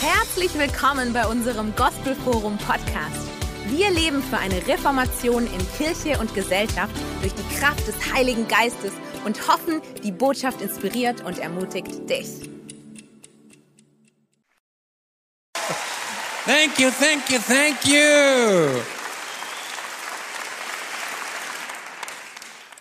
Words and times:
Herzlich 0.00 0.56
willkommen 0.56 1.12
bei 1.12 1.26
unserem 1.26 1.74
Gospelforum 1.74 2.56
Podcast. 2.58 3.26
Wir 3.66 3.90
leben 3.90 4.22
für 4.22 4.38
eine 4.38 4.64
Reformation 4.68 5.44
in 5.44 5.72
Kirche 5.76 6.20
und 6.20 6.32
Gesellschaft 6.36 6.94
durch 7.20 7.32
die 7.34 7.56
Kraft 7.56 7.84
des 7.88 7.96
Heiligen 8.14 8.46
Geistes 8.46 8.92
und 9.24 9.48
hoffen, 9.48 9.82
die 10.04 10.12
Botschaft 10.12 10.62
inspiriert 10.62 11.24
und 11.24 11.40
ermutigt 11.40 12.08
dich. 12.08 12.28
Thank 16.46 16.78
you, 16.78 16.90
thank 17.00 17.28
you, 17.28 17.38
thank 17.44 17.84
you. 17.84 18.80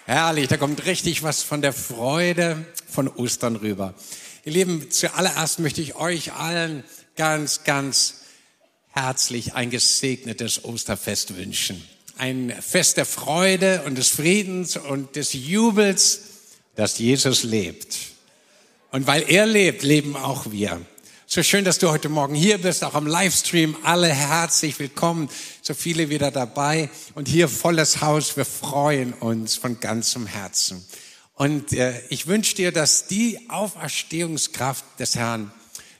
Herrlich, 0.05 0.49
da 0.49 0.57
kommt 0.57 0.85
richtig 0.85 1.23
was 1.23 1.41
von 1.41 1.63
der 1.63 1.73
Freude 1.73 2.63
von 2.87 3.07
Ostern 3.07 3.55
rüber. 3.55 3.95
Ihr 4.45 4.53
Lieben, 4.53 4.91
zuallererst 4.91 5.59
möchte 5.59 5.81
ich 5.81 5.95
euch 5.95 6.31
allen 6.31 6.85
ganz, 7.17 7.63
ganz 7.63 8.21
herzlich 8.89 9.53
ein 9.53 9.69
gesegnetes 9.69 10.63
Osterfest 10.63 11.35
wünschen. 11.35 11.83
Ein 12.17 12.53
Fest 12.61 12.97
der 12.97 13.05
Freude 13.05 13.83
und 13.85 13.97
des 13.97 14.09
Friedens 14.09 14.77
und 14.77 15.15
des 15.15 15.33
Jubels, 15.33 16.21
dass 16.75 16.97
Jesus 16.97 17.43
lebt. 17.43 17.97
Und 18.91 19.05
weil 19.05 19.29
er 19.29 19.45
lebt, 19.45 19.83
leben 19.83 20.15
auch 20.15 20.51
wir. 20.51 20.79
So 21.25 21.43
schön, 21.43 21.65
dass 21.65 21.77
du 21.77 21.91
heute 21.91 22.07
Morgen 22.07 22.35
hier 22.35 22.57
bist, 22.57 22.83
auch 22.83 22.93
am 22.95 23.05
Livestream. 23.05 23.75
Alle 23.83 24.07
herzlich 24.07 24.79
willkommen, 24.79 25.29
so 25.61 25.73
viele 25.73 26.09
wieder 26.09 26.31
dabei. 26.31 26.89
Und 27.15 27.27
hier 27.27 27.49
volles 27.49 27.99
Haus. 27.99 28.37
Wir 28.37 28.45
freuen 28.45 29.13
uns 29.13 29.55
von 29.55 29.79
ganzem 29.79 30.25
Herzen. 30.25 30.85
Und 31.33 31.73
äh, 31.73 32.01
ich 32.09 32.27
wünsche 32.27 32.55
dir, 32.55 32.71
dass 32.71 33.07
die 33.07 33.49
Auferstehungskraft 33.49 34.85
des 34.99 35.15
Herrn 35.15 35.51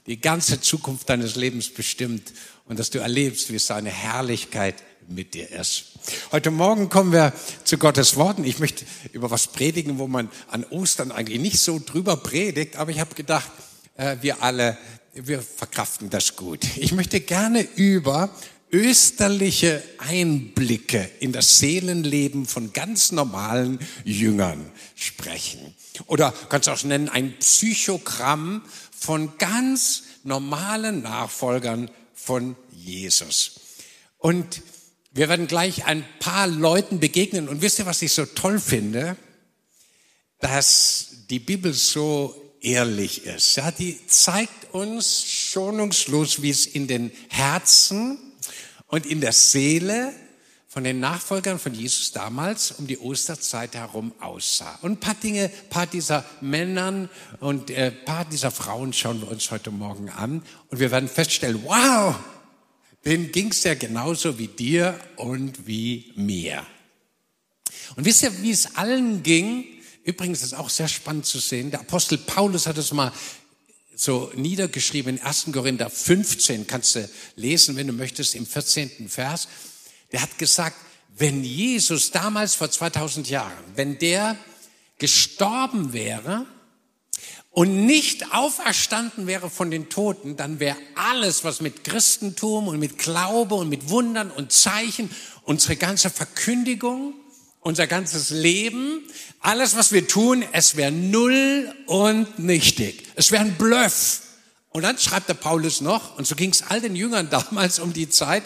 die 0.08 0.20
ganze 0.20 0.60
Zukunft 0.60 1.08
deines 1.08 1.36
Lebens 1.36 1.68
bestimmt 1.68 2.32
und 2.64 2.78
dass 2.78 2.90
du 2.90 2.98
erlebst, 2.98 3.52
wie 3.52 3.58
seine 3.58 3.90
Herrlichkeit 3.90 4.74
mit 5.06 5.34
dir 5.34 5.50
ist. 5.52 5.84
Heute 6.32 6.50
Morgen 6.50 6.88
kommen 6.88 7.12
wir 7.12 7.32
zu 7.64 7.78
Gottes 7.78 8.16
Worten. 8.16 8.44
Ich 8.44 8.58
möchte 8.58 8.84
über 9.12 9.30
was 9.30 9.46
predigen, 9.48 9.98
wo 9.98 10.06
man 10.06 10.30
an 10.48 10.64
Ostern 10.64 11.12
eigentlich 11.12 11.40
nicht 11.40 11.60
so 11.60 11.78
drüber 11.78 12.16
predigt, 12.16 12.76
aber 12.76 12.90
ich 12.90 13.00
habe 13.00 13.14
gedacht, 13.14 13.50
äh, 13.96 14.16
wir 14.20 14.42
alle 14.42 14.76
wir 15.14 15.42
verkraften 15.42 16.10
das 16.10 16.36
gut. 16.36 16.64
Ich 16.76 16.92
möchte 16.92 17.20
gerne 17.20 17.62
über 17.76 18.30
österliche 18.70 19.82
Einblicke 19.98 21.08
in 21.20 21.32
das 21.32 21.58
Seelenleben 21.58 22.46
von 22.46 22.72
ganz 22.72 23.12
normalen 23.12 23.78
Jüngern 24.04 24.70
sprechen. 24.94 25.74
Oder 26.06 26.32
kannst 26.48 26.68
du 26.68 26.72
auch 26.72 26.84
nennen, 26.84 27.08
ein 27.08 27.36
Psychogramm 27.38 28.62
von 28.98 29.38
ganz 29.38 30.02
normalen 30.24 31.02
Nachfolgern 31.02 31.90
von 32.14 32.56
Jesus. 32.72 33.60
Und 34.18 34.62
wir 35.12 35.28
werden 35.28 35.46
gleich 35.46 35.86
ein 35.86 36.04
paar 36.20 36.46
Leuten 36.46 37.00
begegnen. 37.00 37.48
Und 37.48 37.62
wisst 37.62 37.78
ihr, 37.78 37.86
was 37.86 38.02
ich 38.02 38.12
so 38.12 38.26
toll 38.26 38.60
finde? 38.60 39.16
Dass 40.40 41.08
die 41.30 41.38
Bibel 41.38 41.72
so 41.72 42.34
ehrlich 42.60 43.24
ist. 43.24 43.56
Ja, 43.56 43.70
die 43.70 43.98
zeigt 44.06 44.74
uns 44.74 45.24
schonungslos, 45.24 46.42
wie 46.42 46.50
es 46.50 46.66
in 46.66 46.86
den 46.86 47.10
Herzen 47.28 48.18
und 48.86 49.06
in 49.06 49.20
der 49.20 49.32
Seele 49.32 50.12
von 50.78 50.84
den 50.84 51.00
Nachfolgern 51.00 51.58
von 51.58 51.74
Jesus 51.74 52.12
damals 52.12 52.70
um 52.70 52.86
die 52.86 52.98
Osterzeit 52.98 53.74
herum 53.74 54.12
aussah. 54.20 54.78
Und 54.80 54.92
ein 54.92 55.00
paar 55.00 55.16
Dinge, 55.16 55.46
ein 55.46 55.68
paar 55.70 55.88
dieser 55.88 56.24
Männern 56.40 57.10
und 57.40 57.68
ein 57.72 58.04
paar 58.04 58.24
dieser 58.24 58.52
Frauen 58.52 58.92
schauen 58.92 59.20
wir 59.20 59.28
uns 59.28 59.50
heute 59.50 59.72
Morgen 59.72 60.08
an. 60.08 60.40
Und 60.68 60.78
wir 60.78 60.92
werden 60.92 61.08
feststellen, 61.08 61.64
wow, 61.64 62.14
denen 63.04 63.32
ging 63.32 63.50
es 63.50 63.64
ja 63.64 63.74
genauso 63.74 64.38
wie 64.38 64.46
dir 64.46 65.00
und 65.16 65.66
wie 65.66 66.12
mir. 66.14 66.64
Und 67.96 68.04
wisst 68.04 68.22
ihr, 68.22 68.40
wie 68.40 68.52
es 68.52 68.76
allen 68.76 69.24
ging, 69.24 69.64
Übrigens 70.04 70.44
ist 70.44 70.54
auch 70.54 70.70
sehr 70.70 70.88
spannend 70.88 71.26
zu 71.26 71.40
sehen. 71.40 71.72
Der 71.72 71.80
Apostel 71.80 72.18
Paulus 72.18 72.68
hat 72.68 72.78
es 72.78 72.92
mal 72.92 73.12
so 73.96 74.30
niedergeschrieben 74.36 75.16
in 75.16 75.22
1. 75.22 75.48
Korinther 75.52 75.90
15, 75.90 76.68
kannst 76.68 76.94
du 76.94 77.10
lesen, 77.34 77.74
wenn 77.74 77.88
du 77.88 77.92
möchtest, 77.92 78.36
im 78.36 78.46
14. 78.46 79.08
Vers. 79.08 79.48
Der 80.12 80.22
hat 80.22 80.38
gesagt, 80.38 80.76
wenn 81.16 81.42
Jesus 81.42 82.10
damals 82.10 82.54
vor 82.54 82.70
2000 82.70 83.28
Jahren, 83.28 83.52
wenn 83.74 83.98
der 83.98 84.36
gestorben 84.98 85.92
wäre 85.92 86.46
und 87.50 87.86
nicht 87.86 88.32
auferstanden 88.32 89.26
wäre 89.26 89.50
von 89.50 89.70
den 89.70 89.88
Toten, 89.88 90.36
dann 90.36 90.60
wäre 90.60 90.76
alles, 90.94 91.44
was 91.44 91.60
mit 91.60 91.82
Christentum 91.84 92.68
und 92.68 92.78
mit 92.78 92.98
Glaube 92.98 93.56
und 93.56 93.68
mit 93.68 93.88
Wundern 93.88 94.30
und 94.30 94.52
Zeichen, 94.52 95.10
unsere 95.42 95.76
ganze 95.76 96.10
Verkündigung, 96.10 97.14
unser 97.60 97.86
ganzes 97.86 98.30
Leben, 98.30 99.02
alles, 99.40 99.76
was 99.76 99.92
wir 99.92 100.06
tun, 100.06 100.44
es 100.52 100.76
wäre 100.76 100.92
null 100.92 101.74
und 101.86 102.38
nichtig. 102.38 103.04
Es 103.16 103.32
wäre 103.32 103.44
ein 103.44 103.56
Bluff. 103.56 104.22
Und 104.70 104.82
dann 104.82 104.98
schreibt 104.98 105.28
der 105.28 105.34
Paulus 105.34 105.80
noch, 105.80 106.16
und 106.16 106.26
so 106.26 106.36
ging 106.36 106.50
es 106.50 106.62
all 106.62 106.80
den 106.80 106.94
Jüngern 106.94 107.28
damals 107.30 107.78
um 107.78 107.92
die 107.92 108.08
Zeit, 108.08 108.44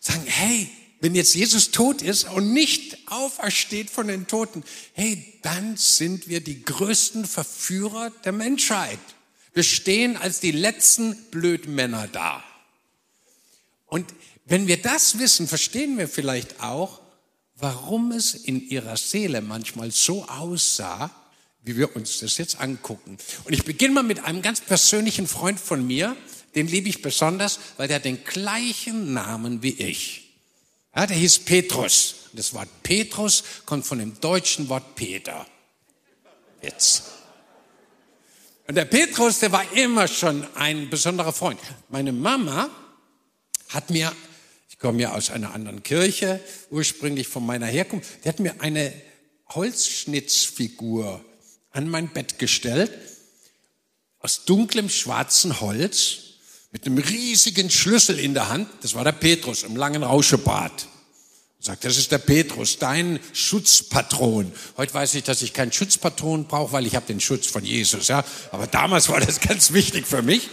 sagen, 0.00 0.22
hey, 0.26 0.70
wenn 1.04 1.14
jetzt 1.14 1.34
Jesus 1.34 1.70
tot 1.70 2.00
ist 2.00 2.24
und 2.30 2.54
nicht 2.54 2.96
aufersteht 3.10 3.90
von 3.90 4.08
den 4.08 4.26
Toten, 4.26 4.64
hey, 4.94 5.38
dann 5.42 5.76
sind 5.76 6.30
wir 6.30 6.40
die 6.40 6.64
größten 6.64 7.26
Verführer 7.26 8.10
der 8.24 8.32
Menschheit. 8.32 8.98
Wir 9.52 9.64
stehen 9.64 10.16
als 10.16 10.40
die 10.40 10.50
letzten 10.50 11.14
Blödmänner 11.30 12.08
da. 12.08 12.42
Und 13.84 14.14
wenn 14.46 14.66
wir 14.66 14.80
das 14.80 15.18
wissen, 15.18 15.46
verstehen 15.46 15.98
wir 15.98 16.08
vielleicht 16.08 16.62
auch, 16.62 17.02
warum 17.56 18.10
es 18.10 18.32
in 18.32 18.66
ihrer 18.66 18.96
Seele 18.96 19.42
manchmal 19.42 19.90
so 19.90 20.24
aussah, 20.24 21.10
wie 21.64 21.76
wir 21.76 21.94
uns 21.94 22.20
das 22.20 22.38
jetzt 22.38 22.58
angucken. 22.60 23.18
Und 23.44 23.52
ich 23.52 23.64
beginne 23.64 23.92
mal 23.92 24.04
mit 24.04 24.24
einem 24.24 24.40
ganz 24.40 24.62
persönlichen 24.62 25.26
Freund 25.26 25.60
von 25.60 25.86
mir, 25.86 26.16
den 26.54 26.66
liebe 26.66 26.88
ich 26.88 27.02
besonders, 27.02 27.60
weil 27.76 27.88
der 27.88 28.00
den 28.00 28.24
gleichen 28.24 29.12
Namen 29.12 29.62
wie 29.62 29.74
ich. 29.74 30.23
Ja, 30.94 31.06
der 31.06 31.16
hieß 31.16 31.40
Petrus. 31.40 32.14
Das 32.32 32.52
Wort 32.52 32.68
Petrus 32.82 33.44
kommt 33.64 33.86
von 33.86 33.98
dem 33.98 34.20
deutschen 34.20 34.68
Wort 34.68 34.94
Peter. 34.94 35.46
Jetzt. 36.62 37.04
Und 38.66 38.74
der 38.74 38.86
Petrus, 38.86 39.40
der 39.40 39.52
war 39.52 39.70
immer 39.72 40.08
schon 40.08 40.46
ein 40.54 40.88
besonderer 40.90 41.32
Freund. 41.32 41.60
Meine 41.88 42.12
Mama 42.12 42.70
hat 43.68 43.90
mir 43.90 44.12
komme 44.84 45.00
ja 45.00 45.14
aus 45.14 45.30
einer 45.30 45.54
anderen 45.54 45.82
Kirche, 45.82 46.40
ursprünglich 46.68 47.26
von 47.26 47.46
meiner 47.46 47.64
Herkunft. 47.64 48.22
Der 48.22 48.34
hat 48.34 48.38
mir 48.38 48.60
eine 48.60 48.92
Holzschnitzfigur 49.48 51.24
an 51.70 51.88
mein 51.88 52.08
Bett 52.08 52.38
gestellt, 52.38 52.92
aus 54.18 54.44
dunklem 54.44 54.90
schwarzen 54.90 55.62
Holz, 55.62 56.23
mit 56.74 56.86
einem 56.86 56.98
riesigen 56.98 57.70
Schlüssel 57.70 58.18
in 58.18 58.34
der 58.34 58.48
Hand. 58.48 58.68
Das 58.82 58.94
war 58.94 59.04
der 59.04 59.12
Petrus 59.12 59.62
im 59.62 59.76
langen 59.76 60.02
Rauschebart. 60.02 60.88
Sagt, 61.60 61.84
das 61.84 61.96
ist 61.96 62.10
der 62.10 62.18
Petrus, 62.18 62.78
dein 62.78 63.20
Schutzpatron. 63.32 64.52
Heute 64.76 64.92
weiß 64.92 65.14
ich, 65.14 65.22
dass 65.22 65.40
ich 65.42 65.52
keinen 65.52 65.70
Schutzpatron 65.70 66.46
brauche, 66.46 66.72
weil 66.72 66.84
ich 66.84 66.96
habe 66.96 67.06
den 67.06 67.20
Schutz 67.20 67.46
von 67.46 67.64
Jesus. 67.64 68.08
Ja, 68.08 68.24
aber 68.50 68.66
damals 68.66 69.08
war 69.08 69.20
das 69.20 69.40
ganz 69.48 69.72
wichtig 69.72 70.04
für 70.04 70.20
mich. 70.20 70.50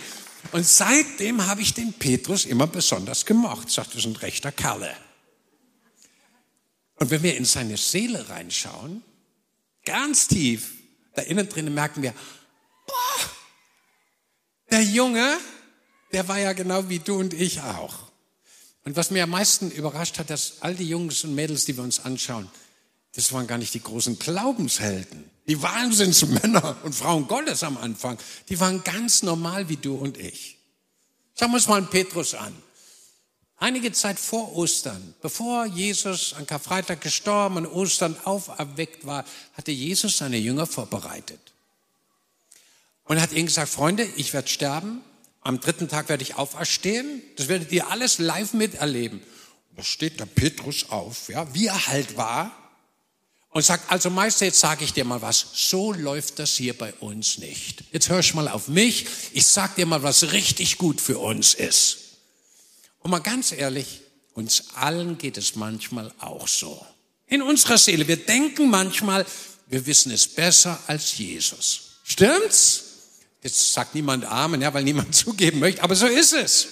Und 0.51 0.65
seitdem 0.65 1.47
habe 1.47 1.63
ich 1.63 1.73
den 1.73 1.91
Petrus 1.91 2.45
immer 2.45 2.67
besonders 2.67 3.25
gemocht. 3.25 3.69
Ich 3.69 3.73
sagte, 3.73 3.95
das 3.95 4.05
ist 4.05 4.11
ein 4.11 4.15
rechter 4.15 4.51
Kerle. 4.51 4.95
Und 6.97 7.09
wenn 7.09 7.23
wir 7.23 7.35
in 7.35 7.45
seine 7.45 7.77
Seele 7.77 8.29
reinschauen, 8.29 9.01
ganz 9.85 10.27
tief, 10.27 10.69
da 11.15 11.23
innen 11.23 11.49
drinnen 11.49 11.73
merken 11.73 12.03
wir, 12.03 12.13
boah, 12.85 13.29
der 14.69 14.83
Junge, 14.83 15.39
der 16.13 16.27
war 16.27 16.39
ja 16.39 16.53
genau 16.53 16.89
wie 16.89 16.99
du 16.99 17.19
und 17.19 17.33
ich 17.33 17.61
auch. 17.61 18.11
Und 18.83 18.95
was 18.95 19.11
mir 19.11 19.23
am 19.23 19.29
meisten 19.29 19.69
überrascht 19.71 20.17
hat, 20.19 20.29
dass 20.29 20.61
all 20.61 20.75
die 20.75 20.87
Jungs 20.87 21.23
und 21.23 21.35
Mädels, 21.35 21.65
die 21.65 21.77
wir 21.77 21.83
uns 21.83 21.99
anschauen, 21.99 22.49
das 23.15 23.31
waren 23.33 23.47
gar 23.47 23.57
nicht 23.57 23.73
die 23.73 23.83
großen 23.83 24.17
Glaubenshelden. 24.19 25.29
Die 25.47 25.61
Wahnsinnsmänner 25.61 26.77
und 26.83 26.93
Frauen 26.93 27.27
Gottes 27.27 27.63
am 27.63 27.77
Anfang, 27.77 28.17
die 28.49 28.59
waren 28.59 28.83
ganz 28.83 29.21
normal 29.21 29.69
wie 29.69 29.77
du 29.77 29.95
und 29.95 30.17
ich. 30.17 30.57
Schauen 31.37 31.51
wir 31.51 31.55
uns 31.55 31.67
mal 31.67 31.77
einen 31.77 31.89
Petrus 31.89 32.33
an. 32.33 32.55
Einige 33.57 33.91
Zeit 33.91 34.19
vor 34.19 34.55
Ostern, 34.55 35.13
bevor 35.21 35.65
Jesus 35.65 36.33
an 36.33 36.47
Karfreitag 36.47 37.01
gestorben 37.01 37.57
und 37.57 37.67
Ostern 37.67 38.15
auferweckt 38.23 39.05
war, 39.05 39.23
hatte 39.53 39.71
Jesus 39.71 40.17
seine 40.17 40.37
Jünger 40.37 40.65
vorbereitet. 40.65 41.39
Und 43.03 43.17
er 43.17 43.23
hat 43.23 43.33
ihnen 43.33 43.45
gesagt, 43.45 43.69
Freunde, 43.69 44.07
ich 44.15 44.33
werde 44.33 44.47
sterben, 44.47 45.01
am 45.41 45.59
dritten 45.59 45.87
Tag 45.87 46.09
werde 46.09 46.23
ich 46.23 46.35
auferstehen, 46.35 47.21
das 47.35 47.47
werdet 47.47 47.71
ihr 47.71 47.89
alles 47.89 48.19
live 48.19 48.53
miterleben. 48.53 49.19
Und 49.69 49.79
da 49.79 49.83
steht 49.83 50.19
der 50.19 50.25
Petrus 50.25 50.89
auf, 50.89 51.29
ja, 51.29 51.53
wie 51.53 51.67
er 51.67 51.87
halt 51.87 52.15
war, 52.15 52.55
und 53.51 53.65
sagt, 53.65 53.91
also 53.91 54.09
Meister, 54.09 54.45
jetzt 54.45 54.59
sage 54.59 54.85
ich 54.85 54.93
dir 54.93 55.03
mal 55.03 55.21
was. 55.21 55.45
So 55.53 55.91
läuft 55.91 56.39
das 56.39 56.55
hier 56.55 56.77
bei 56.77 56.93
uns 56.93 57.37
nicht. 57.37 57.83
Jetzt 57.91 58.07
hörst 58.07 58.33
mal 58.33 58.47
auf 58.47 58.69
mich. 58.69 59.07
Ich 59.33 59.45
sag 59.45 59.75
dir 59.75 59.85
mal, 59.85 60.03
was 60.03 60.31
richtig 60.31 60.77
gut 60.77 61.01
für 61.01 61.19
uns 61.19 61.53
ist. 61.53 61.97
Und 62.99 63.11
mal 63.11 63.19
ganz 63.19 63.51
ehrlich, 63.51 64.01
uns 64.33 64.75
allen 64.75 65.17
geht 65.17 65.37
es 65.37 65.55
manchmal 65.55 66.13
auch 66.19 66.47
so. 66.47 66.85
In 67.27 67.41
unserer 67.41 67.77
Seele. 67.77 68.07
Wir 68.07 68.17
denken 68.17 68.69
manchmal, 68.69 69.25
wir 69.67 69.85
wissen 69.85 70.13
es 70.13 70.27
besser 70.27 70.79
als 70.87 71.17
Jesus. 71.17 71.97
Stimmt's? 72.03 72.90
Jetzt 73.41 73.73
sagt 73.73 73.95
niemand 73.95 74.25
Amen, 74.25 74.61
ja, 74.61 74.73
weil 74.73 74.83
niemand 74.83 75.15
zugeben 75.15 75.59
möchte, 75.59 75.83
aber 75.83 75.95
so 75.95 76.07
ist 76.07 76.33
es. 76.33 76.67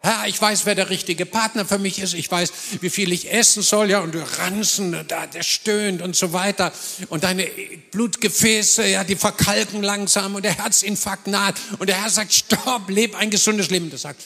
Herr, 0.00 0.28
ich 0.28 0.40
weiß, 0.40 0.66
wer 0.66 0.74
der 0.74 0.90
richtige 0.90 1.26
Partner 1.26 1.64
für 1.64 1.78
mich 1.78 1.98
ist. 1.98 2.14
Ich 2.14 2.30
weiß, 2.30 2.52
wie 2.80 2.90
viel 2.90 3.12
ich 3.12 3.32
essen 3.32 3.62
soll, 3.62 3.90
ja, 3.90 4.00
und 4.00 4.14
du 4.14 4.22
ranzen, 4.38 5.04
da, 5.08 5.26
der 5.26 5.42
stöhnt 5.42 6.00
und 6.00 6.14
so 6.14 6.32
weiter. 6.32 6.72
Und 7.08 7.24
deine 7.24 7.44
Blutgefäße, 7.90 8.86
ja, 8.86 9.02
die 9.02 9.16
verkalken 9.16 9.82
langsam 9.82 10.36
und 10.36 10.44
der 10.44 10.56
Herzinfarkt 10.56 11.26
naht. 11.26 11.56
Und 11.78 11.88
der 11.88 12.00
Herr 12.00 12.10
sagt, 12.10 12.32
stopp, 12.32 12.88
leb 12.88 13.16
ein 13.16 13.30
gesundes 13.30 13.70
Leben. 13.70 13.90
Der 13.90 13.98
sagt, 13.98 14.22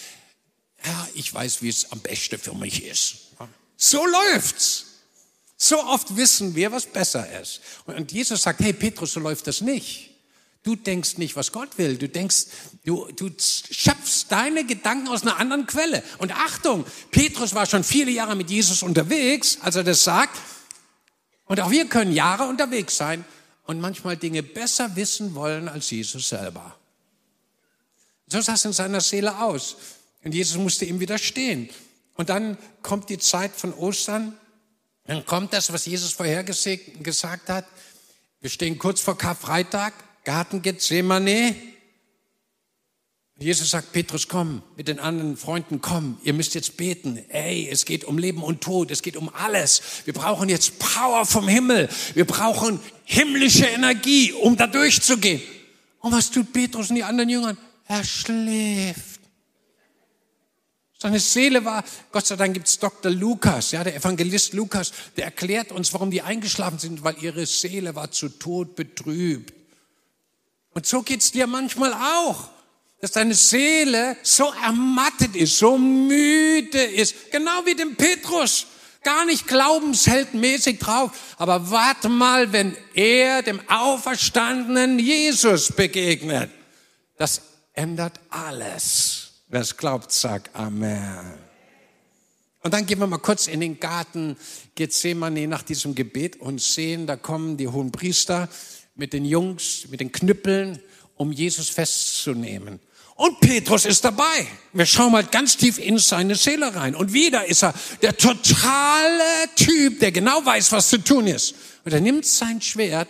Herr, 0.77 1.09
ich 1.15 1.33
weiß, 1.33 1.63
wie 1.63 1.69
es 1.69 1.91
am 1.93 2.01
besten 2.01 2.39
für 2.39 2.55
mich 2.55 2.85
ist. 2.85 3.17
So 3.77 4.05
läuft's. 4.05 4.87
So 5.57 5.83
oft 5.85 6.15
wissen 6.17 6.55
wir, 6.55 6.73
was 6.73 6.85
besser 6.87 7.41
ist. 7.41 7.61
Und 7.87 8.13
Jesus 8.13 8.43
sagt, 8.43 8.61
hey 8.61 8.73
Petrus, 8.73 9.13
so 9.13 9.21
läuft 9.21 9.47
das 9.47 9.61
nicht. 9.61 10.10
Du 10.63 10.77
denkst 10.77 11.17
nicht, 11.19 11.37
was 11.37 11.53
Gott 11.53 11.79
will. 11.79 11.97
Du 11.97 12.09
denkst, 12.09 12.47
du, 12.85 13.11
du 13.13 13.31
schöpfst 13.39 14.27
deine 14.29 14.65
Gedanken 14.65 15.09
aus 15.09 15.23
einer 15.23 15.39
anderen 15.39 15.67
Quelle. 15.67 16.03
Und 16.19 16.33
Achtung, 16.33 16.85
Petrus 17.11 17.55
war 17.55 17.67
schon 17.67 17.83
viele 17.83 18.11
Jahre 18.11 18.37
mit 18.37 18.51
Jesus 18.51 18.83
unterwegs, 18.83 19.59
als 19.63 19.77
er 19.77 19.85
das 19.85 20.05
sagt. 20.05 20.39
Und 21.47 21.61
auch 21.61 21.71
wir 21.71 21.87
können 21.87 22.13
Jahre 22.13 22.45
unterwegs 22.45 22.97
sein 22.97 23.25
und 23.65 23.81
manchmal 23.81 24.17
Dinge 24.17 24.43
besser 24.43 24.95
wissen 24.97 25.35
wollen 25.35 25.69
als 25.69 25.91
Jesus 25.91 26.29
selber. 26.29 26.77
So 28.27 28.41
sah 28.41 28.55
es 28.55 28.65
in 28.65 28.73
seiner 28.73 29.01
Seele 29.01 29.41
aus. 29.41 29.77
Und 30.23 30.35
Jesus 30.35 30.59
musste 30.59 30.85
ihm 30.85 31.01
widerstehen. 31.01 31.71
Und 32.15 32.29
dann 32.29 32.59
kommt 32.83 33.09
die 33.09 33.19
Zeit 33.19 33.57
von 33.57 33.73
Ostern 33.73 34.37
dann 35.11 35.27
kommt 35.27 35.53
das, 35.53 35.73
was 35.73 35.87
Jesus 35.87 36.13
vorher 36.13 36.45
gesagt 36.45 37.49
hat. 37.49 37.67
Wir 38.41 38.49
stehen 38.49 38.79
kurz 38.79 39.01
vor 39.01 39.19
Karfreitag, 39.19 39.93
Garten 40.31 40.63
Gethsemane. 40.63 41.57
Jesus 43.37 43.71
sagt, 43.71 43.91
Petrus, 43.91 44.29
komm, 44.29 44.63
mit 44.77 44.87
den 44.87 45.01
anderen 45.01 45.37
Freunden, 45.37 45.81
komm, 45.81 46.19
ihr 46.23 46.35
müsst 46.35 46.55
jetzt 46.55 46.77
beten. 46.77 47.19
Ey, 47.31 47.69
es 47.69 47.85
geht 47.85 48.05
um 48.05 48.17
Leben 48.17 48.45
und 48.45 48.61
Tod, 48.61 48.93
es 48.93 49.03
geht 49.03 49.17
um 49.17 49.29
alles. 49.35 49.83
Wir 50.05 50.15
brauchen 50.15 50.49
jetzt 50.49 50.79
Power 50.79 51.27
vom 51.27 51.49
Himmel. 51.49 51.89
Wir 52.15 52.27
brauchen 52.27 52.79
himmlische 53.03 53.67
Energie, 53.67 54.33
um 54.33 54.57
da 54.57 54.69
durchzugehen. 54.69 55.43
Und 55.99 56.13
was 56.13 56.31
tut 56.31 56.53
Petrus 56.53 56.91
und 56.91 56.95
die 56.95 57.03
anderen 57.03 57.29
Jüngern? 57.29 57.59
Er 57.89 58.05
schläft. 58.05 59.19
Seine 60.97 61.19
Seele 61.19 61.65
war, 61.65 61.83
Gott 62.13 62.27
sei 62.27 62.37
Dank 62.37 62.55
gibt's 62.55 62.79
Dr. 62.79 63.11
Lukas, 63.11 63.73
ja, 63.73 63.83
der 63.83 63.97
Evangelist 63.97 64.53
Lukas, 64.53 64.93
der 65.17 65.25
erklärt 65.25 65.73
uns, 65.73 65.93
warum 65.93 66.13
die 66.13 66.23
eingeschlafen 66.23 66.79
sind, 66.79 67.03
weil 67.03 67.17
ihre 67.21 67.47
Seele 67.47 67.97
war 67.97 68.13
zu 68.13 68.29
Tod 68.29 68.77
betrübt. 68.77 69.60
Und 70.73 70.87
so 70.87 71.03
geht's 71.03 71.33
dir 71.33 71.47
manchmal 71.47 71.93
auch, 71.93 72.49
dass 73.01 73.13
deine 73.13 73.35
Seele 73.35 74.17
so 74.23 74.53
ermattet 74.63 75.35
ist, 75.35 75.59
so 75.59 75.79
müde 75.79 76.83
ist, 76.83 77.31
genau 77.31 77.65
wie 77.65 77.75
dem 77.75 77.97
Petrus, 77.97 78.67
gar 79.03 79.25
nicht 79.25 79.47
glaubensheldmäßig 79.47 80.79
drauf. 80.79 81.11
Aber 81.39 81.71
warte 81.71 82.09
mal, 82.09 82.53
wenn 82.53 82.77
er 82.95 83.43
dem 83.43 83.61
auferstandenen 83.69 84.99
Jesus 84.99 85.73
begegnet, 85.73 86.51
das 87.17 87.41
ändert 87.73 88.21
alles. 88.29 89.33
Wer 89.49 89.63
es 89.63 89.77
glaubt, 89.77 90.13
sagt 90.13 90.55
Amen. 90.55 91.39
Und 92.63 92.75
dann 92.75 92.85
gehen 92.85 92.99
wir 92.99 93.07
mal 93.07 93.19
kurz 93.19 93.47
in 93.47 93.61
den 93.61 93.81
Garten 93.81 94.37
Gethsemane 94.75 95.49
nach 95.49 95.63
diesem 95.63 95.95
Gebet 95.95 96.37
und 96.37 96.61
sehen, 96.61 97.07
da 97.07 97.17
kommen 97.17 97.57
die 97.57 97.69
hohen 97.69 97.91
Priester 97.91 98.49
mit 99.01 99.15
den 99.15 99.25
Jungs, 99.25 99.87
mit 99.89 100.01
den 100.01 100.13
Knüppeln, 100.13 100.79
um 101.17 101.33
Jesus 101.33 101.69
festzunehmen. 101.71 102.79
Und 103.17 103.41
Petrus 103.41 103.85
ist 103.87 104.05
dabei. 104.05 104.47
Wir 104.73 104.87
schauen 104.87 105.13
mal 105.13 105.25
ganz 105.25 105.57
tief 105.57 105.79
in 105.79 105.99
seine 105.99 106.37
Seele 106.37 106.75
rein. 106.75 106.95
Und 106.95 107.13
wieder 107.13 107.47
ist 107.47 107.63
er 107.63 107.75
der 108.03 108.17
totale 108.17 109.23
Typ, 109.57 110.01
der 110.01 110.13
genau 110.13 110.45
weiß, 110.45 110.73
was 110.73 110.89
zu 110.89 110.99
tun 110.99 111.27
ist. 111.27 111.55
Und 111.85 111.93
er 111.93 112.01
nimmt 112.01 112.25
sein 112.25 112.61
Schwert. 112.63 113.09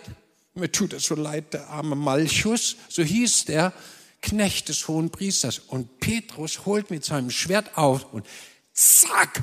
Mir 0.53 0.71
tut 0.71 0.93
es 0.93 1.03
so 1.03 1.15
leid, 1.15 1.53
der 1.53 1.69
arme 1.69 1.95
Malchus, 1.95 2.77
so 2.89 3.03
hieß 3.03 3.45
der, 3.45 3.73
Knecht 4.21 4.69
des 4.69 4.87
hohen 4.87 5.09
Priesters. 5.09 5.59
Und 5.59 5.99
Petrus 5.99 6.65
holt 6.65 6.89
mit 6.89 7.03
seinem 7.05 7.31
Schwert 7.31 7.77
auf 7.77 8.13
und 8.13 8.25
zack, 8.73 9.41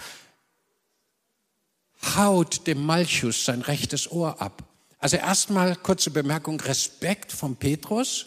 haut 2.17 2.67
dem 2.67 2.85
Malchus 2.85 3.45
sein 3.45 3.63
rechtes 3.63 4.11
Ohr 4.11 4.41
ab. 4.41 4.63
Also 4.99 5.17
erstmal 5.17 5.77
kurze 5.77 6.11
Bemerkung, 6.11 6.61
Respekt 6.61 7.33
von 7.33 7.57
Petrus. 7.57 8.27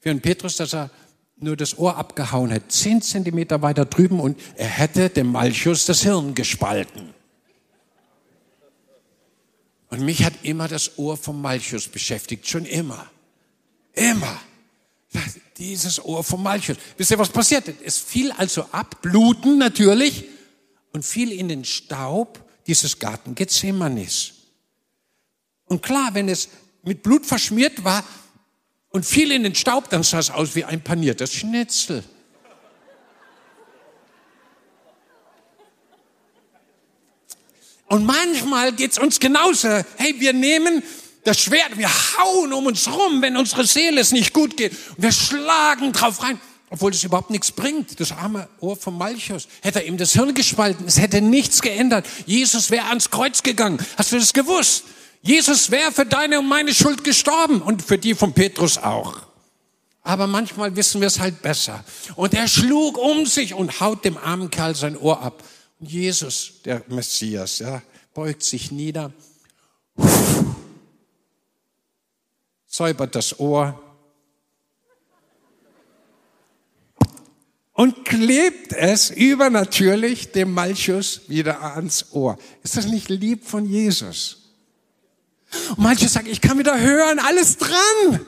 Für 0.00 0.10
einen 0.10 0.20
Petrus, 0.20 0.56
dass 0.56 0.74
er 0.74 0.90
nur 1.36 1.56
das 1.56 1.76
Ohr 1.78 1.96
abgehauen 1.96 2.52
hat, 2.52 2.70
zehn 2.70 3.02
Zentimeter 3.02 3.62
weiter 3.62 3.84
drüben 3.84 4.20
und 4.20 4.38
er 4.56 4.68
hätte 4.68 5.10
dem 5.10 5.32
Malchus 5.32 5.86
das 5.86 6.02
Hirn 6.02 6.34
gespalten. 6.34 7.14
Und 9.88 10.00
mich 10.00 10.24
hat 10.24 10.32
immer 10.42 10.68
das 10.68 10.98
Ohr 10.98 11.16
vom 11.16 11.42
Malchus 11.42 11.88
beschäftigt, 11.88 12.48
schon 12.48 12.64
immer. 12.64 13.10
Immer 13.92 14.40
dieses 15.58 16.02
Ohr 16.04 16.24
vom 16.24 16.42
Malchus. 16.42 16.76
Wisst 16.96 17.10
ihr, 17.10 17.18
was 17.18 17.28
passiert? 17.28 17.68
Es 17.84 17.98
fiel 17.98 18.32
also 18.32 18.62
ab, 18.72 19.02
Bluten 19.02 19.58
natürlich, 19.58 20.24
und 20.92 21.04
fiel 21.04 21.32
in 21.32 21.48
den 21.48 21.64
Staub 21.64 22.42
dieses 22.66 22.98
Garten 22.98 23.34
Gethsemanis. 23.34 24.34
Und 25.72 25.80
klar, 25.80 26.10
wenn 26.12 26.28
es 26.28 26.50
mit 26.82 27.02
Blut 27.02 27.24
verschmiert 27.24 27.82
war 27.82 28.04
und 28.90 29.06
fiel 29.06 29.32
in 29.32 29.42
den 29.42 29.54
Staub, 29.54 29.88
dann 29.88 30.02
sah 30.02 30.18
es 30.18 30.28
aus 30.28 30.54
wie 30.54 30.66
ein 30.66 30.84
paniertes 30.84 31.32
Schnitzel. 31.32 32.04
Und 37.86 38.04
manchmal 38.04 38.72
geht's 38.72 38.98
uns 38.98 39.18
genauso. 39.18 39.68
Hey, 39.96 40.14
wir 40.18 40.34
nehmen 40.34 40.82
das 41.24 41.40
Schwert, 41.40 41.78
wir 41.78 41.88
hauen 41.88 42.52
um 42.52 42.66
uns 42.66 42.86
rum, 42.86 43.22
wenn 43.22 43.38
unsere 43.38 43.64
Seele 43.64 44.02
es 44.02 44.12
nicht 44.12 44.34
gut 44.34 44.58
geht. 44.58 44.72
Und 44.72 45.04
wir 45.04 45.12
schlagen 45.12 45.92
drauf 45.92 46.22
rein, 46.22 46.38
obwohl 46.68 46.90
das 46.90 47.02
überhaupt 47.02 47.30
nichts 47.30 47.50
bringt. 47.50 47.98
Das 47.98 48.12
arme 48.12 48.46
Ohr 48.60 48.76
von 48.76 48.98
Malchus 48.98 49.48
hätte 49.62 49.80
er 49.80 49.86
ihm 49.86 49.96
das 49.96 50.12
Hirn 50.12 50.34
gespalten. 50.34 50.86
Es 50.86 50.98
hätte 50.98 51.22
nichts 51.22 51.62
geändert. 51.62 52.06
Jesus 52.26 52.70
wäre 52.70 52.88
ans 52.88 53.08
Kreuz 53.08 53.42
gegangen. 53.42 53.78
Hast 53.96 54.12
du 54.12 54.18
das 54.18 54.34
gewusst? 54.34 54.84
Jesus 55.22 55.70
wäre 55.70 55.92
für 55.92 56.04
deine 56.04 56.40
und 56.40 56.48
meine 56.48 56.74
Schuld 56.74 57.04
gestorben 57.04 57.62
und 57.62 57.80
für 57.82 57.96
die 57.96 58.14
von 58.14 58.32
Petrus 58.32 58.76
auch. 58.76 59.22
Aber 60.02 60.26
manchmal 60.26 60.74
wissen 60.74 61.00
wir 61.00 61.06
es 61.06 61.20
halt 61.20 61.42
besser. 61.42 61.84
Und 62.16 62.34
er 62.34 62.48
schlug 62.48 62.98
um 62.98 63.24
sich 63.24 63.54
und 63.54 63.80
haut 63.80 64.04
dem 64.04 64.18
armen 64.18 64.50
Kerl 64.50 64.74
sein 64.74 64.96
Ohr 64.96 65.22
ab. 65.22 65.44
Und 65.78 65.90
Jesus, 65.90 66.54
der 66.64 66.82
Messias, 66.88 67.60
ja, 67.60 67.82
beugt 68.12 68.42
sich 68.42 68.72
nieder. 68.72 69.12
Säubert 72.66 73.14
das 73.14 73.38
Ohr 73.38 73.80
und 77.74 78.04
klebt 78.04 78.72
es 78.72 79.10
übernatürlich 79.10 80.32
dem 80.32 80.52
Malchus 80.52 81.22
wieder 81.28 81.62
ans 81.62 82.06
Ohr. 82.12 82.38
Ist 82.62 82.76
das 82.76 82.86
nicht 82.86 83.08
lieb 83.08 83.46
von 83.46 83.66
Jesus? 83.66 84.41
Und 85.70 85.78
manche 85.78 86.08
sagen, 86.08 86.26
ich 86.26 86.40
kann 86.40 86.58
wieder 86.58 86.78
hören, 86.78 87.18
alles 87.18 87.58
dran. 87.58 88.26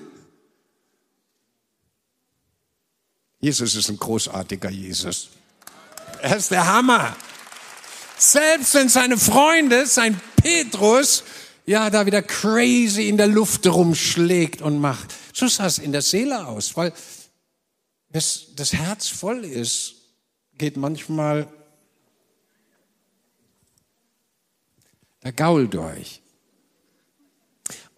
Jesus 3.41 3.75
ist 3.75 3.91
ein 3.91 3.99
großartiger 3.99 4.71
Jesus. 4.71 5.29
Er 6.23 6.37
ist 6.37 6.51
der 6.51 6.67
Hammer. 6.67 7.15
Selbst 8.17 8.75
wenn 8.75 8.89
seine 8.89 9.19
Freunde, 9.19 9.87
sein 9.87 10.19
Petrus, 10.37 11.25
ja, 11.67 11.91
da 11.91 12.07
wieder 12.07 12.23
crazy 12.23 13.09
in 13.09 13.17
der 13.17 13.27
Luft 13.27 13.67
rumschlägt 13.67 14.63
und 14.63 14.79
macht. 14.79 15.15
So 15.35 15.49
sah 15.49 15.67
es 15.67 15.79
in 15.79 15.93
der 15.93 16.03
Seele 16.03 16.47
aus, 16.47 16.77
weil 16.77 16.93
das, 18.11 18.47
das 18.55 18.73
Herz 18.73 19.09
voll 19.09 19.45
ist, 19.45 19.97
geht 20.57 20.77
manchmal 20.77 21.53
der 25.23 25.33
Gaul 25.33 25.69
durch. 25.69 26.23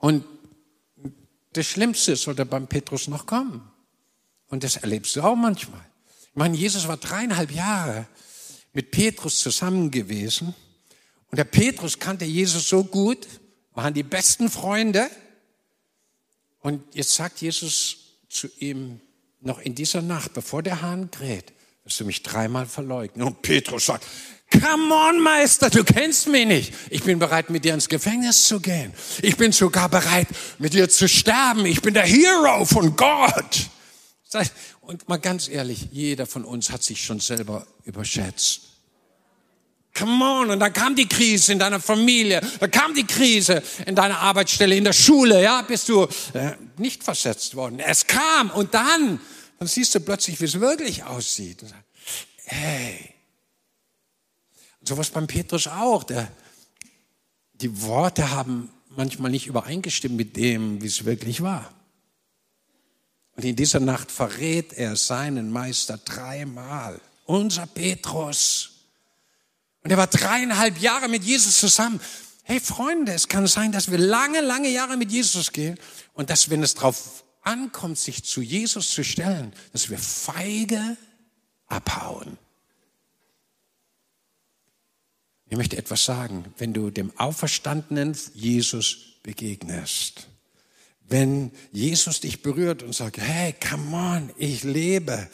Und 0.07 0.25
das 1.55 1.67
Schlimmste 1.67 2.15
sollte 2.15 2.47
beim 2.47 2.69
Petrus 2.69 3.09
noch 3.09 3.27
kommen. 3.27 3.69
Und 4.47 4.63
das 4.63 4.77
erlebst 4.77 5.17
du 5.17 5.23
auch 5.23 5.35
manchmal. 5.35 5.85
Ich 6.31 6.37
meine, 6.37 6.57
Jesus 6.57 6.87
war 6.87 6.97
dreieinhalb 6.97 7.51
Jahre 7.51 8.07
mit 8.73 8.93
Petrus 8.93 9.41
zusammen 9.41 9.91
gewesen. 9.91 10.55
Und 11.33 11.39
der 11.39 11.45
Petrus 11.45 11.99
kannte 11.99 12.25
Jesus 12.25 12.69
so 12.69 12.85
gut, 12.85 13.27
waren 13.75 13.95
die 13.95 14.05
besten 14.05 14.49
Freunde. 14.49 15.11
Und 16.61 16.85
jetzt 16.95 17.17
sagt 17.17 17.41
Jesus 17.41 17.97
zu 18.29 18.47
ihm 18.61 19.01
noch 19.41 19.59
in 19.59 19.75
dieser 19.75 20.03
Nacht, 20.03 20.35
bevor 20.35 20.63
der 20.63 20.83
Hahn 20.83 21.11
kräht, 21.11 21.53
wirst 21.87 22.01
du 22.01 22.05
mich 22.05 22.25
dreimal 22.25 22.67
verleugnen. 22.67 23.25
Und 23.25 23.43
Petrus 23.43 23.87
sagt, 23.87 24.05
Come 24.51 24.93
on, 24.93 25.21
Meister, 25.21 25.71
du 25.71 25.85
kennst 25.85 26.29
mich 26.29 26.47
nicht. 26.47 26.75
Ich 26.91 27.03
bin 27.05 27.19
bereit, 27.19 27.49
mit 27.49 27.65
dir 27.65 27.75
ins 27.75 27.89
Gefängnis 27.89 28.45
zu 28.45 28.61
gehen. 28.61 28.93
Ich 29.23 29.37
bin 29.37 29.53
sogar 29.53 29.89
bereit, 29.89 30.27
mit 30.59 30.73
dir 30.75 30.89
zu 30.89 31.09
sterben. 31.09 31.65
Ich 31.67 31.83
bin 31.83 31.95
der 31.95 32.05
Hero 32.05 32.65
von 32.65 32.95
Gott. 32.97 33.71
Und 34.81 35.09
mal 35.09 35.19
ganz 35.19 35.49
ehrlich, 35.49 35.89
jeder 35.93 36.27
von 36.27 36.45
uns 36.45 36.71
hat 36.71 36.83
sich 36.83 37.05
schon 37.05 37.21
selber 37.21 37.67
überschätzt. 37.85 38.63
Come 39.97 40.25
on. 40.25 40.51
Und 40.51 40.61
dann 40.61 40.73
kam 40.73 40.97
die 40.97 41.09
Krise 41.09 41.53
in 41.53 41.59
deiner 41.59 41.81
Familie, 41.81 42.41
dann 42.61 42.71
kam 42.71 42.95
die 42.95 43.07
Krise 43.07 43.63
in 43.87 43.95
deiner 43.95 44.19
Arbeitsstelle, 44.19 44.77
in 44.77 44.85
der 44.85 44.93
Schule, 44.93 45.43
ja, 45.43 45.63
bist 45.63 45.89
du 45.89 46.05
äh, 46.35 46.53
nicht 46.79 47.03
versetzt 47.03 47.55
worden. 47.55 47.79
Es 47.79 48.07
kam 48.07 48.51
und 48.51 48.75
dann, 48.75 49.21
dann 49.59 49.69
siehst 49.69 49.95
du 49.95 50.01
plötzlich, 50.01 50.41
wie 50.41 50.45
es 50.45 50.61
wirklich 50.61 51.05
aussieht. 51.05 51.65
Hey. 52.45 53.15
Und 54.81 54.89
sowas 54.89 55.11
beim 55.11 55.27
Petrus 55.27 55.67
auch. 55.67 56.05
Der, 56.05 56.31
die 57.55 57.83
Worte 57.83 58.31
haben 58.31 58.71
manchmal 58.91 59.31
nicht 59.31 59.47
übereingestimmt 59.47 60.17
mit 60.17 60.37
dem, 60.37 60.83
wie 60.83 60.87
es 60.87 61.05
wirklich 61.05 61.43
war. 61.43 61.73
Und 63.37 63.45
in 63.45 63.57
dieser 63.57 63.81
Nacht 63.81 64.11
verrät 64.11 64.73
er 64.73 64.97
seinen 64.97 65.51
Meister 65.51 65.99
dreimal. 65.99 67.01
Unser 67.25 67.67
Petrus. 67.67 68.71
Und 69.83 69.91
er 69.91 69.99
war 69.99 70.07
dreieinhalb 70.07 70.79
Jahre 70.79 71.09
mit 71.09 71.23
Jesus 71.23 71.59
zusammen. 71.59 72.01
Hey 72.45 72.61
Freunde, 72.61 73.13
es 73.13 73.29
kann 73.29 73.47
sein, 73.47 73.73
dass 73.73 73.91
wir 73.91 73.99
lange, 73.99 74.41
lange 74.41 74.69
Jahre 74.69 74.97
mit 74.97 75.11
Jesus 75.11 75.53
gehen 75.53 75.79
und 76.15 76.31
dass, 76.31 76.49
wenn 76.49 76.63
es 76.63 76.75
darauf 76.75 77.25
ankommt, 77.47 77.99
sich 77.99 78.25
zu 78.25 78.43
Jesus 78.43 78.91
zu 78.91 79.05
stellen, 79.05 79.53
dass 79.73 79.89
wir 79.89 79.99
feige 79.99 80.97
abhauen. 81.69 82.37
Ich 85.49 85.57
möchte 85.57 85.77
etwas 85.77 86.05
sagen, 86.05 86.45
wenn 86.59 86.73
du 86.73 86.91
dem 86.91 87.17
auferstandenen 87.19 88.17
Jesus 88.35 88.99
begegnest, 89.23 90.27
wenn 91.09 91.53
Jesus 91.71 92.21
dich 92.21 92.43
berührt 92.43 92.83
und 92.83 92.95
sagt, 92.95 93.19
hey, 93.19 93.55
come 93.55 93.97
on, 93.97 94.31
ich 94.37 94.65
lebe, 94.65 95.29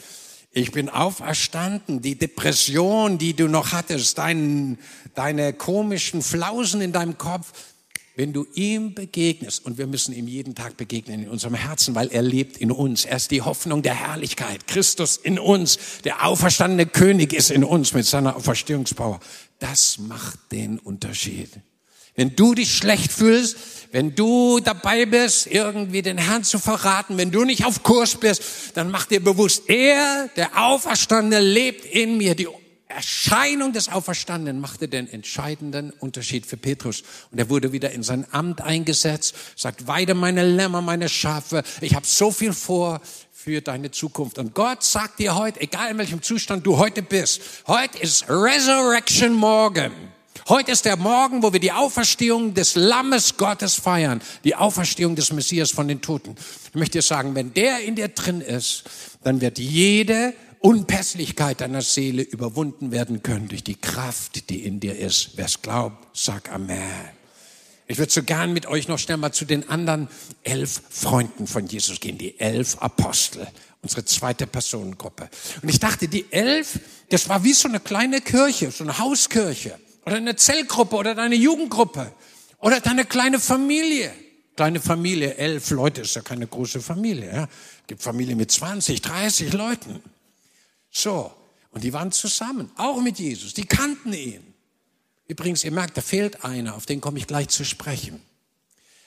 ich 0.50 0.70
bin 0.70 0.90
auferstanden. 0.90 2.02
Die 2.02 2.18
Depression, 2.18 3.16
die 3.16 3.32
du 3.32 3.48
noch 3.48 3.72
hattest, 3.72 4.18
dein, 4.18 4.78
deine 5.14 5.54
komischen 5.54 6.20
Flausen 6.20 6.82
in 6.82 6.92
deinem 6.92 7.16
Kopf, 7.16 7.71
wenn 8.14 8.32
du 8.32 8.46
ihm 8.54 8.94
begegnest, 8.94 9.64
und 9.64 9.78
wir 9.78 9.86
müssen 9.86 10.14
ihm 10.14 10.28
jeden 10.28 10.54
Tag 10.54 10.76
begegnen 10.76 11.22
in 11.22 11.28
unserem 11.28 11.54
Herzen, 11.54 11.94
weil 11.94 12.08
er 12.08 12.22
lebt 12.22 12.58
in 12.58 12.70
uns. 12.70 13.04
Er 13.04 13.16
ist 13.16 13.30
die 13.30 13.42
Hoffnung 13.42 13.82
der 13.82 13.94
Herrlichkeit. 13.94 14.66
Christus 14.66 15.16
in 15.16 15.38
uns. 15.38 15.78
Der 16.04 16.26
auferstandene 16.26 16.86
König 16.86 17.32
ist 17.32 17.50
in 17.50 17.64
uns 17.64 17.94
mit 17.94 18.04
seiner 18.04 18.36
Auferstehungspower. 18.36 19.20
Das 19.58 19.98
macht 19.98 20.38
den 20.52 20.78
Unterschied. 20.78 21.50
Wenn 22.14 22.36
du 22.36 22.54
dich 22.54 22.76
schlecht 22.76 23.10
fühlst, 23.10 23.56
wenn 23.90 24.14
du 24.14 24.60
dabei 24.60 25.06
bist, 25.06 25.46
irgendwie 25.46 26.02
den 26.02 26.18
Herrn 26.18 26.44
zu 26.44 26.58
verraten, 26.58 27.16
wenn 27.16 27.30
du 27.30 27.44
nicht 27.44 27.64
auf 27.64 27.82
Kurs 27.82 28.16
bist, 28.16 28.42
dann 28.74 28.90
mach 28.90 29.06
dir 29.06 29.20
bewusst, 29.20 29.62
er, 29.68 30.28
der 30.36 30.62
Auferstandene, 30.62 31.42
lebt 31.42 31.86
in 31.86 32.18
mir. 32.18 32.34
Die 32.34 32.48
Erscheinung 32.92 33.72
des 33.72 33.88
Auferstandenen 33.88 34.60
machte 34.60 34.88
den 34.88 35.08
entscheidenden 35.08 35.90
Unterschied 35.90 36.46
für 36.46 36.56
Petrus. 36.56 37.02
Und 37.30 37.38
er 37.38 37.48
wurde 37.48 37.72
wieder 37.72 37.90
in 37.90 38.02
sein 38.02 38.26
Amt 38.30 38.60
eingesetzt, 38.60 39.34
sagt, 39.56 39.86
weide 39.86 40.14
meine 40.14 40.44
Lämmer, 40.44 40.82
meine 40.82 41.08
Schafe. 41.08 41.62
Ich 41.80 41.94
habe 41.94 42.06
so 42.06 42.30
viel 42.30 42.52
vor 42.52 43.00
für 43.32 43.60
deine 43.60 43.90
Zukunft. 43.90 44.38
Und 44.38 44.54
Gott 44.54 44.84
sagt 44.84 45.18
dir 45.18 45.34
heute, 45.34 45.60
egal 45.60 45.90
in 45.90 45.98
welchem 45.98 46.22
Zustand 46.22 46.64
du 46.64 46.78
heute 46.78 47.02
bist, 47.02 47.42
heute 47.66 47.98
ist 47.98 48.28
Resurrection 48.28 49.32
Morgen. 49.32 49.90
Heute 50.48 50.72
ist 50.72 50.84
der 50.84 50.96
Morgen, 50.96 51.42
wo 51.42 51.52
wir 51.52 51.60
die 51.60 51.72
Auferstehung 51.72 52.54
des 52.54 52.74
Lammes 52.74 53.36
Gottes 53.36 53.76
feiern, 53.76 54.20
die 54.44 54.56
Auferstehung 54.56 55.14
des 55.14 55.32
Messias 55.32 55.70
von 55.70 55.86
den 55.86 56.00
Toten. 56.00 56.34
Ich 56.68 56.74
möchte 56.74 56.98
dir 56.98 57.02
sagen, 57.02 57.34
wenn 57.34 57.54
der 57.54 57.80
in 57.80 57.94
dir 57.94 58.08
drin 58.08 58.40
ist, 58.40 58.84
dann 59.22 59.40
wird 59.40 59.58
jede 59.58 60.34
Unpässlichkeit 60.62 61.60
deiner 61.60 61.82
Seele 61.82 62.22
überwunden 62.22 62.92
werden 62.92 63.22
können 63.24 63.48
durch 63.48 63.64
die 63.64 63.74
Kraft, 63.74 64.48
die 64.48 64.64
in 64.64 64.78
dir 64.78 64.96
ist. 64.96 65.30
Wer 65.34 65.46
es 65.46 65.60
glaubt, 65.60 66.16
sag 66.16 66.52
Amen. 66.52 67.10
Ich 67.88 67.98
würde 67.98 68.12
so 68.12 68.22
gern 68.22 68.52
mit 68.52 68.66
euch 68.66 68.86
noch 68.86 68.98
schnell 68.98 69.16
mal 69.16 69.32
zu 69.32 69.44
den 69.44 69.68
anderen 69.68 70.08
elf 70.44 70.80
Freunden 70.88 71.48
von 71.48 71.66
Jesus 71.66 71.98
gehen, 71.98 72.16
die 72.16 72.38
elf 72.38 72.78
Apostel, 72.78 73.46
unsere 73.82 74.04
zweite 74.04 74.46
Personengruppe. 74.46 75.28
Und 75.62 75.68
ich 75.68 75.80
dachte, 75.80 76.06
die 76.06 76.26
elf, 76.30 76.78
das 77.10 77.28
war 77.28 77.42
wie 77.42 77.52
so 77.52 77.68
eine 77.68 77.80
kleine 77.80 78.20
Kirche, 78.20 78.70
so 78.70 78.84
eine 78.84 78.98
Hauskirche 78.98 79.78
oder 80.06 80.16
eine 80.16 80.36
Zellgruppe 80.36 80.94
oder 80.94 81.16
deine 81.16 81.34
Jugendgruppe 81.34 82.12
oder 82.60 82.78
deine 82.80 83.04
kleine 83.04 83.40
Familie. 83.40 84.12
Kleine 84.54 84.80
Familie, 84.80 85.34
elf 85.34 85.70
Leute 85.70 86.02
ist 86.02 86.14
ja 86.14 86.22
keine 86.22 86.46
große 86.46 86.80
Familie. 86.80 87.34
Ja? 87.34 87.48
Gibt 87.88 88.00
Familie 88.00 88.36
mit 88.36 88.52
20, 88.52 89.02
30 89.02 89.52
Leuten. 89.54 90.00
So, 90.92 91.32
und 91.70 91.82
die 91.82 91.92
waren 91.92 92.12
zusammen, 92.12 92.70
auch 92.76 93.00
mit 93.00 93.18
Jesus. 93.18 93.54
Die 93.54 93.64
kannten 93.64 94.12
ihn. 94.12 94.54
Übrigens, 95.26 95.64
ihr 95.64 95.72
merkt, 95.72 95.96
da 95.96 96.02
fehlt 96.02 96.44
einer, 96.44 96.74
auf 96.74 96.84
den 96.84 97.00
komme 97.00 97.18
ich 97.18 97.26
gleich 97.26 97.48
zu 97.48 97.64
sprechen. 97.64 98.20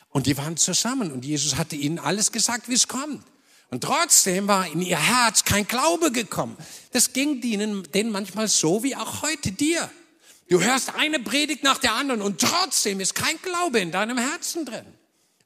Und 0.09 0.25
die 0.25 0.35
waren 0.37 0.57
zusammen 0.57 1.11
und 1.11 1.23
Jesus 1.23 1.55
hatte 1.55 1.75
ihnen 1.75 1.99
alles 1.99 2.31
gesagt, 2.31 2.67
wie 2.67 2.73
es 2.73 2.87
kommt. 2.87 3.23
Und 3.69 3.83
trotzdem 3.83 4.47
war 4.47 4.65
in 4.65 4.81
ihr 4.81 4.97
Herz 4.97 5.43
kein 5.43 5.67
Glaube 5.67 6.11
gekommen. 6.11 6.57
Das 6.91 7.13
ging 7.13 7.41
denen, 7.41 8.11
manchmal 8.11 8.47
so 8.47 8.83
wie 8.83 8.95
auch 8.95 9.21
heute 9.21 9.51
dir. 9.51 9.89
Du 10.49 10.61
hörst 10.61 10.95
eine 10.95 11.19
Predigt 11.19 11.63
nach 11.63 11.77
der 11.77 11.93
anderen 11.93 12.21
und 12.21 12.39
trotzdem 12.39 12.99
ist 12.99 13.13
kein 13.13 13.39
Glaube 13.41 13.79
in 13.79 13.91
deinem 13.91 14.17
Herzen 14.17 14.65
drin. 14.65 14.85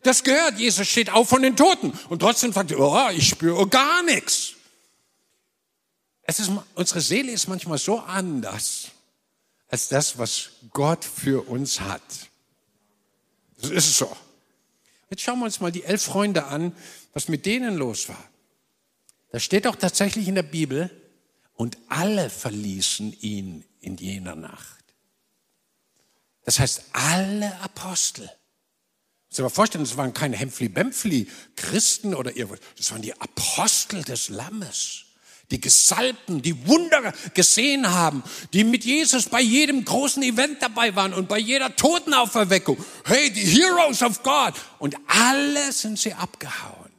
Das 0.03 0.23
gehört, 0.23 0.57
Jesus 0.59 0.87
steht 0.87 1.09
auf 1.09 1.27
von 1.27 1.41
den 1.41 1.57
Toten 1.57 1.91
und 2.09 2.19
trotzdem 2.19 2.53
er, 2.53 2.79
oh, 2.79 3.09
ich 3.13 3.27
spüre 3.27 3.67
gar 3.67 4.03
nichts. 4.03 4.53
Es 6.29 6.39
ist, 6.39 6.51
unsere 6.75 7.01
Seele 7.01 7.31
ist 7.31 7.47
manchmal 7.47 7.79
so 7.79 8.01
anders 8.01 8.89
als 9.67 9.87
das, 9.87 10.19
was 10.19 10.51
Gott 10.73 11.03
für 11.03 11.49
uns 11.49 11.81
hat. 11.81 12.03
Das 13.59 13.71
ist 13.71 13.97
so. 13.97 14.15
Jetzt 15.09 15.23
schauen 15.23 15.39
wir 15.39 15.45
uns 15.45 15.59
mal 15.59 15.71
die 15.71 15.85
elf 15.85 16.03
Freunde 16.03 16.45
an, 16.45 16.75
was 17.13 17.29
mit 17.29 17.47
denen 17.47 17.77
los 17.77 18.09
war. 18.09 18.29
Da 19.31 19.39
steht 19.39 19.65
doch 19.65 19.75
tatsächlich 19.75 20.27
in 20.27 20.35
der 20.35 20.43
Bibel, 20.43 20.91
und 21.55 21.79
alle 21.89 22.29
verließen 22.29 23.11
ihn 23.21 23.65
in 23.81 23.97
jener 23.97 24.35
Nacht. 24.35 24.85
Das 26.45 26.59
heißt, 26.59 26.83
alle 26.93 27.59
Apostel. 27.61 28.29
Ich 29.31 29.39
mal 29.39 29.49
vorstellen, 29.49 29.83
das 29.83 29.97
waren 29.97 30.13
keine 30.13 30.37
Hempfli-Bempfli-Christen 30.37 32.13
oder 32.13 32.37
irgendwas. 32.37 32.61
Das 32.77 32.91
waren 32.91 33.01
die 33.01 33.19
Apostel 33.19 34.03
des 34.03 34.29
Lammes. 34.29 35.08
Die 35.51 35.59
Gesalbten, 35.59 36.41
die 36.41 36.67
Wunder 36.67 37.13
gesehen 37.33 37.91
haben, 37.91 38.23
die 38.53 38.63
mit 38.63 38.85
Jesus 38.85 39.25
bei 39.25 39.41
jedem 39.41 39.83
großen 39.83 40.21
Event 40.21 40.61
dabei 40.61 40.95
waren 40.95 41.13
und 41.13 41.27
bei 41.27 41.39
jeder 41.39 41.75
Totenauferweckung. 41.75 42.77
Hey, 43.05 43.31
die 43.31 43.45
Heroes 43.45 44.03
of 44.03 44.21
God. 44.21 44.53
Und 44.77 44.95
alle 45.07 45.71
sind 45.71 45.97
sie 45.97 46.13
abgehauen. 46.13 46.91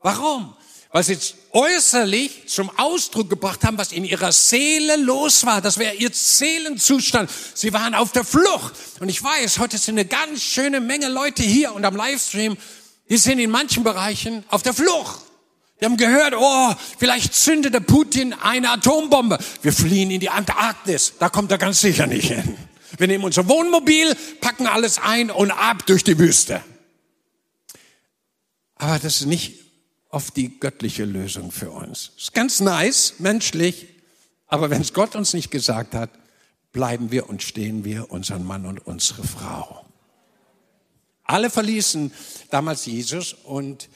Warum? 0.00 0.54
weil 0.90 1.02
sie 1.02 1.18
äußerlich 1.52 2.48
zum 2.48 2.70
Ausdruck 2.78 3.28
gebracht 3.28 3.64
haben, 3.64 3.76
was 3.76 3.92
in 3.92 4.04
ihrer 4.04 4.32
Seele 4.32 4.96
los 4.96 5.44
war. 5.44 5.60
Das 5.60 5.78
wäre 5.78 5.94
ihr 5.94 6.10
Seelenzustand. 6.12 7.30
Sie 7.54 7.72
waren 7.72 7.94
auf 7.94 8.12
der 8.12 8.24
Flucht. 8.24 8.74
Und 9.00 9.08
ich 9.08 9.22
weiß, 9.22 9.58
heute 9.58 9.76
sind 9.76 9.98
eine 9.98 10.08
ganz 10.08 10.42
schöne 10.42 10.80
Menge 10.80 11.08
Leute 11.08 11.42
hier 11.42 11.74
und 11.74 11.84
am 11.84 11.94
Livestream, 11.94 12.56
die 13.10 13.18
sind 13.18 13.38
in 13.38 13.50
manchen 13.50 13.84
Bereichen 13.84 14.44
auf 14.48 14.62
der 14.62 14.74
Flucht. 14.74 15.20
Die 15.80 15.84
haben 15.84 15.96
gehört, 15.96 16.34
oh, 16.36 16.74
vielleicht 16.98 17.34
zündet 17.34 17.72
der 17.74 17.80
Putin 17.80 18.32
eine 18.32 18.70
Atombombe. 18.70 19.38
Wir 19.62 19.72
fliehen 19.72 20.10
in 20.10 20.20
die 20.20 20.30
Antarktis. 20.30 21.14
Da 21.18 21.28
kommt 21.28 21.52
er 21.52 21.58
ganz 21.58 21.80
sicher 21.80 22.06
nicht 22.06 22.32
hin. 22.32 22.56
Wir 22.96 23.06
nehmen 23.06 23.24
unser 23.24 23.48
Wohnmobil, 23.48 24.16
packen 24.40 24.66
alles 24.66 24.98
ein 24.98 25.30
und 25.30 25.52
ab 25.52 25.86
durch 25.86 26.02
die 26.02 26.18
Wüste. 26.18 26.62
Aber 28.74 28.98
das 28.98 29.20
ist 29.20 29.26
nicht 29.26 29.60
auf 30.08 30.30
die 30.30 30.58
göttliche 30.58 31.04
Lösung 31.04 31.52
für 31.52 31.70
uns. 31.70 32.12
Ist 32.16 32.34
ganz 32.34 32.60
nice, 32.60 33.14
menschlich, 33.18 33.86
aber 34.46 34.70
wenn 34.70 34.80
es 34.80 34.94
Gott 34.94 35.14
uns 35.14 35.34
nicht 35.34 35.50
gesagt 35.50 35.94
hat, 35.94 36.10
bleiben 36.72 37.10
wir 37.10 37.28
und 37.28 37.42
stehen 37.42 37.84
wir, 37.84 38.10
unseren 38.10 38.44
Mann 38.44 38.66
und 38.66 38.84
unsere 38.86 39.22
Frau. 39.24 39.84
Alle 41.24 41.50
verließen 41.50 42.12
damals 42.50 42.86
Jesus 42.86 43.34
und 43.34 43.88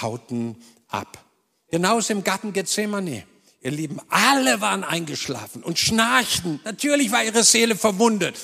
hauten 0.00 0.56
ab. 0.88 1.27
Genauso 1.70 2.12
im 2.12 2.24
Garten 2.24 2.52
Gethsemane. 2.52 3.24
Ihr 3.60 3.70
Lieben, 3.70 4.00
alle 4.08 4.60
waren 4.60 4.84
eingeschlafen 4.84 5.62
und 5.62 5.78
schnarchten. 5.78 6.60
Natürlich 6.64 7.10
war 7.10 7.24
ihre 7.24 7.42
Seele 7.42 7.76
verwundet. 7.76 8.36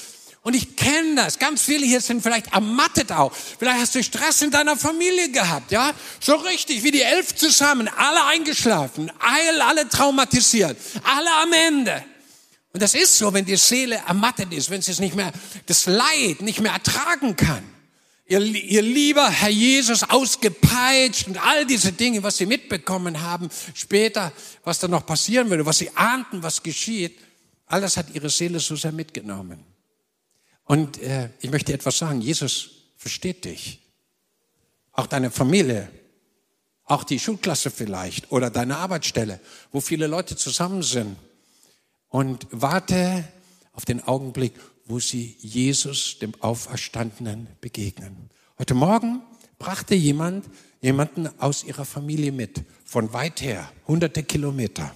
Und 0.42 0.54
ich 0.54 0.76
kenne 0.76 1.14
das. 1.14 1.38
Ganz 1.38 1.62
viele 1.62 1.86
hier 1.86 2.02
sind 2.02 2.22
vielleicht 2.22 2.52
ermattet 2.52 3.10
auch. 3.12 3.32
Vielleicht 3.32 3.80
hast 3.80 3.94
du 3.94 4.02
Stress 4.02 4.42
in 4.42 4.50
deiner 4.50 4.76
Familie 4.76 5.30
gehabt, 5.30 5.72
ja? 5.72 5.92
So 6.20 6.34
richtig 6.34 6.82
wie 6.82 6.90
die 6.90 7.00
elf 7.00 7.34
zusammen, 7.34 7.88
alle 7.88 8.24
eingeschlafen, 8.26 9.10
alle, 9.20 9.64
alle 9.64 9.88
traumatisiert, 9.88 10.76
alle 11.02 11.32
am 11.42 11.52
Ende. 11.52 12.04
Und 12.74 12.82
das 12.82 12.94
ist 12.94 13.16
so, 13.16 13.32
wenn 13.32 13.46
die 13.46 13.56
Seele 13.56 14.02
ermattet 14.06 14.52
ist, 14.52 14.68
wenn 14.68 14.82
sie 14.82 14.90
es 14.90 14.98
nicht 14.98 15.14
mehr, 15.14 15.32
das 15.64 15.86
Leid 15.86 16.42
nicht 16.42 16.60
mehr 16.60 16.72
ertragen 16.72 17.36
kann. 17.36 17.62
Ihr, 18.26 18.40
ihr 18.40 18.82
lieber 18.82 19.28
Herr 19.28 19.50
Jesus 19.50 20.02
ausgepeitscht 20.02 21.26
und 21.26 21.36
all 21.36 21.66
diese 21.66 21.92
Dinge, 21.92 22.22
was 22.22 22.38
sie 22.38 22.46
mitbekommen 22.46 23.20
haben, 23.20 23.50
später, 23.74 24.32
was 24.62 24.78
da 24.78 24.88
noch 24.88 25.04
passieren 25.04 25.50
würde, 25.50 25.66
was 25.66 25.78
sie 25.78 25.90
ahnten, 25.94 26.42
was 26.42 26.62
geschieht, 26.62 27.18
all 27.66 27.82
das 27.82 27.96
hat 27.98 28.14
ihre 28.14 28.30
Seele 28.30 28.60
so 28.60 28.76
sehr 28.76 28.92
mitgenommen. 28.92 29.64
Und 30.64 30.98
äh, 31.02 31.30
ich 31.40 31.50
möchte 31.50 31.74
etwas 31.74 31.98
sagen, 31.98 32.22
Jesus 32.22 32.70
versteht 32.96 33.44
dich. 33.44 33.80
Auch 34.92 35.06
deine 35.06 35.30
Familie, 35.30 35.90
auch 36.84 37.04
die 37.04 37.18
Schulklasse 37.18 37.70
vielleicht 37.70 38.32
oder 38.32 38.48
deine 38.50 38.78
Arbeitsstelle, 38.78 39.40
wo 39.72 39.80
viele 39.80 40.06
Leute 40.06 40.36
zusammen 40.36 40.82
sind. 40.82 41.16
Und 42.08 42.46
warte 42.50 43.24
auf 43.72 43.84
den 43.84 44.02
Augenblick, 44.02 44.54
wo 44.86 44.98
sie 44.98 45.36
Jesus, 45.40 46.18
dem 46.18 46.34
Auferstandenen, 46.40 47.48
begegnen. 47.60 48.30
Heute 48.58 48.74
Morgen 48.74 49.22
brachte 49.58 49.94
jemand 49.94 50.44
jemanden 50.80 51.28
aus 51.40 51.64
ihrer 51.64 51.84
Familie 51.84 52.32
mit, 52.32 52.62
von 52.84 53.12
weit 53.12 53.40
her, 53.40 53.70
hunderte 53.86 54.22
Kilometer. 54.22 54.94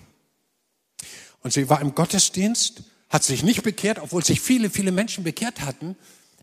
Und 1.40 1.52
sie 1.52 1.68
war 1.68 1.80
im 1.80 1.94
Gottesdienst 1.94 2.82
hat 3.08 3.24
sich 3.24 3.42
nicht 3.42 3.62
bekehrt, 3.62 3.98
obwohl 3.98 4.24
sich 4.24 4.40
viele, 4.40 4.70
viele 4.70 4.92
Menschen 4.92 5.24
bekehrt 5.24 5.62
hatten. 5.62 5.96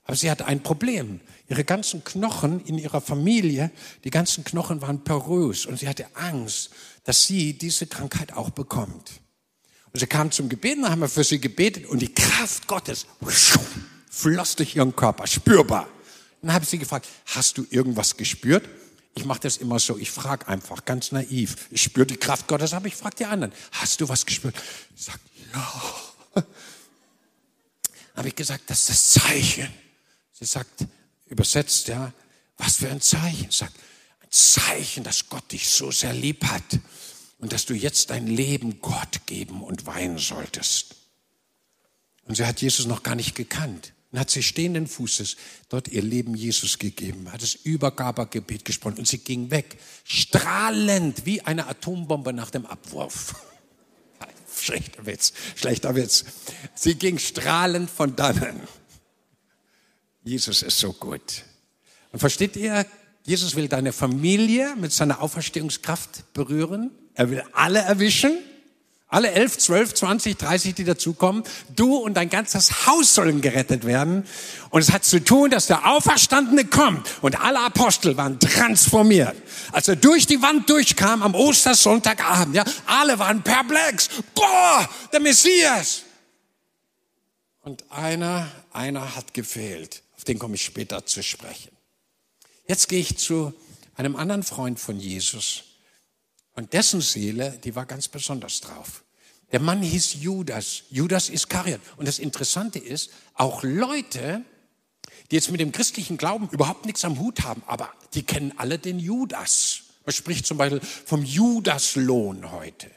Aber 0.03 0.15
sie 0.15 0.29
hatte 0.29 0.45
ein 0.45 0.61
Problem. 0.63 1.19
Ihre 1.47 1.63
ganzen 1.63 2.03
Knochen 2.03 2.63
in 2.65 2.77
ihrer 2.77 3.01
Familie, 3.01 3.71
die 4.03 4.09
ganzen 4.09 4.43
Knochen 4.43 4.81
waren 4.81 5.03
porös 5.03 5.65
und 5.65 5.79
sie 5.79 5.87
hatte 5.87 6.07
Angst, 6.15 6.71
dass 7.03 7.25
sie 7.25 7.57
diese 7.57 7.87
Krankheit 7.87 8.33
auch 8.33 8.49
bekommt. 8.49 9.21
Und 9.95 9.99
sie 9.99 10.07
kam 10.07 10.29
zum 10.29 10.49
Gebet, 10.49 10.77
dann 10.77 10.89
haben 10.91 10.99
wir 10.99 11.07
für 11.07 11.23
sie 11.23 11.39
gebetet 11.39 11.85
und 11.85 11.99
die 11.99 12.13
Kraft 12.13 12.67
Gottes 12.67 13.05
floss 14.09 14.57
durch 14.57 14.75
ihren 14.75 14.93
Körper, 14.93 15.25
spürbar. 15.25 15.87
Dann 16.41 16.51
habe 16.51 16.65
ich 16.65 16.69
sie 16.69 16.79
gefragt, 16.79 17.07
hast 17.27 17.57
du 17.57 17.65
irgendwas 17.69 18.17
gespürt? 18.17 18.67
Ich 19.13 19.23
mache 19.23 19.39
das 19.39 19.55
immer 19.55 19.79
so, 19.79 19.97
ich 19.97 20.11
frage 20.11 20.49
einfach, 20.49 20.83
ganz 20.83 21.13
naiv. 21.13 21.69
Ich 21.71 21.81
spüre 21.81 22.05
die 22.05 22.17
Kraft 22.17 22.45
Gottes, 22.49 22.73
aber 22.73 22.87
ich 22.87 22.95
frage 22.95 23.15
die 23.15 23.23
anderen, 23.23 23.53
hast 23.71 24.01
du 24.01 24.09
was 24.09 24.25
gespürt? 24.25 24.53
Ich 24.97 25.05
sage, 25.05 25.19
ja 25.53 26.43
habe 28.17 28.27
ich 28.27 28.35
gesagt, 28.35 28.69
das 28.69 28.79
ist 28.79 28.89
das 28.89 29.23
Zeichen. 29.23 29.73
Sie 30.33 30.43
sagt, 30.43 30.87
übersetzt, 31.27 31.87
ja, 31.87 32.11
was 32.57 32.75
für 32.75 32.89
ein 32.89 32.99
Zeichen? 32.99 33.49
Sagt, 33.49 33.77
ein 34.21 34.29
Zeichen, 34.29 35.05
dass 35.05 35.29
Gott 35.29 35.49
dich 35.53 35.69
so 35.69 35.89
sehr 35.89 36.11
lieb 36.11 36.43
hat 36.43 36.81
und 37.45 37.53
dass 37.53 37.67
du 37.67 37.75
jetzt 37.75 38.09
dein 38.09 38.25
Leben 38.25 38.81
Gott 38.81 39.27
geben 39.27 39.61
und 39.61 39.85
weinen 39.85 40.17
solltest. 40.17 40.95
Und 42.23 42.33
sie 42.33 42.43
hat 42.43 42.59
Jesus 42.59 42.87
noch 42.87 43.03
gar 43.03 43.13
nicht 43.13 43.35
gekannt. 43.35 43.93
Und 44.11 44.17
hat 44.17 44.31
sie 44.31 44.41
stehenden 44.41 44.87
Fußes 44.87 45.35
dort 45.69 45.87
ihr 45.89 46.01
Leben 46.01 46.33
Jesus 46.33 46.79
gegeben, 46.79 47.31
hat 47.31 47.43
das 47.43 47.53
Übergabergebet 47.53 48.65
gesprochen 48.65 48.97
und 48.97 49.07
sie 49.07 49.19
ging 49.19 49.51
weg, 49.51 49.77
strahlend 50.05 51.27
wie 51.27 51.41
eine 51.41 51.67
Atombombe 51.67 52.33
nach 52.33 52.49
dem 52.49 52.65
Abwurf. 52.65 53.35
Schlechter 54.59 55.05
Witz, 55.05 55.31
schlechter 55.55 55.93
Witz. 55.93 56.25
Sie 56.73 56.95
ging 56.95 57.19
strahlend 57.19 57.91
von 57.91 58.15
dannen. 58.15 58.59
Jesus 60.23 60.63
ist 60.63 60.79
so 60.79 60.93
gut. 60.93 61.43
Und 62.11 62.17
versteht 62.17 62.55
ihr, 62.55 62.87
Jesus 63.25 63.55
will 63.55 63.67
deine 63.67 63.91
Familie 63.91 64.75
mit 64.77 64.93
seiner 64.93 65.21
Auferstehungskraft 65.21 66.33
berühren. 66.33 66.91
Er 67.15 67.29
will 67.29 67.43
alle 67.53 67.79
erwischen. 67.79 68.37
Alle 69.07 69.31
elf, 69.31 69.57
zwölf, 69.59 69.93
zwanzig, 69.93 70.37
dreißig, 70.37 70.73
die 70.73 70.83
dazukommen, 70.83 71.43
du 71.75 71.95
und 71.95 72.15
dein 72.15 72.29
ganzes 72.29 72.87
Haus 72.87 73.13
sollen 73.13 73.39
gerettet 73.39 73.85
werden. 73.85 74.25
Und 74.71 74.81
es 74.81 74.91
hat 74.91 75.05
zu 75.05 75.23
tun, 75.23 75.51
dass 75.51 75.67
der 75.67 75.87
Auferstandene 75.87 76.65
kommt. 76.65 77.07
Und 77.21 77.39
alle 77.39 77.59
Apostel 77.59 78.17
waren 78.17 78.39
transformiert. 78.39 79.35
Als 79.71 79.87
er 79.87 79.95
durch 79.95 80.25
die 80.25 80.41
Wand 80.41 80.69
durchkam 80.69 81.21
am 81.21 81.35
Ostersonntagabend, 81.35 82.55
ja, 82.55 82.65
alle 82.87 83.17
waren 83.19 83.43
perplex. 83.43 84.09
Boah, 84.33 84.89
der 85.13 85.19
Messias. 85.19 86.01
Und 87.61 87.83
einer, 87.91 88.51
einer 88.73 89.15
hat 89.15 89.33
gefehlt. 89.35 90.01
Auf 90.17 90.23
den 90.25 90.39
komme 90.39 90.55
ich 90.55 90.65
später 90.65 91.05
zu 91.05 91.21
sprechen. 91.21 91.74
Jetzt 92.67 92.89
gehe 92.89 92.99
ich 92.99 93.17
zu 93.17 93.53
einem 93.95 94.15
anderen 94.15 94.43
Freund 94.43 94.79
von 94.79 94.99
Jesus. 94.99 95.63
Und 96.53 96.73
dessen 96.73 97.01
Seele, 97.01 97.59
die 97.63 97.75
war 97.75 97.85
ganz 97.85 98.07
besonders 98.07 98.61
drauf. 98.61 99.03
Der 99.51 99.59
Mann 99.59 99.81
hieß 99.81 100.15
Judas, 100.21 100.83
Judas 100.89 101.29
Iskariot. 101.29 101.79
Und 101.97 102.07
das 102.07 102.19
Interessante 102.19 102.79
ist, 102.79 103.11
auch 103.35 103.63
Leute, 103.63 104.43
die 105.29 105.35
jetzt 105.35 105.51
mit 105.51 105.59
dem 105.59 105.71
christlichen 105.71 106.17
Glauben 106.17 106.49
überhaupt 106.49 106.85
nichts 106.85 107.05
am 107.05 107.19
Hut 107.19 107.43
haben, 107.43 107.63
aber 107.67 107.93
die 108.13 108.23
kennen 108.23 108.53
alle 108.57 108.79
den 108.79 108.99
Judas. 108.99 109.81
Man 110.05 110.13
spricht 110.13 110.45
zum 110.45 110.57
Beispiel 110.57 110.81
vom 110.81 111.23
Judaslohn 111.23 112.51
heute. 112.51 112.89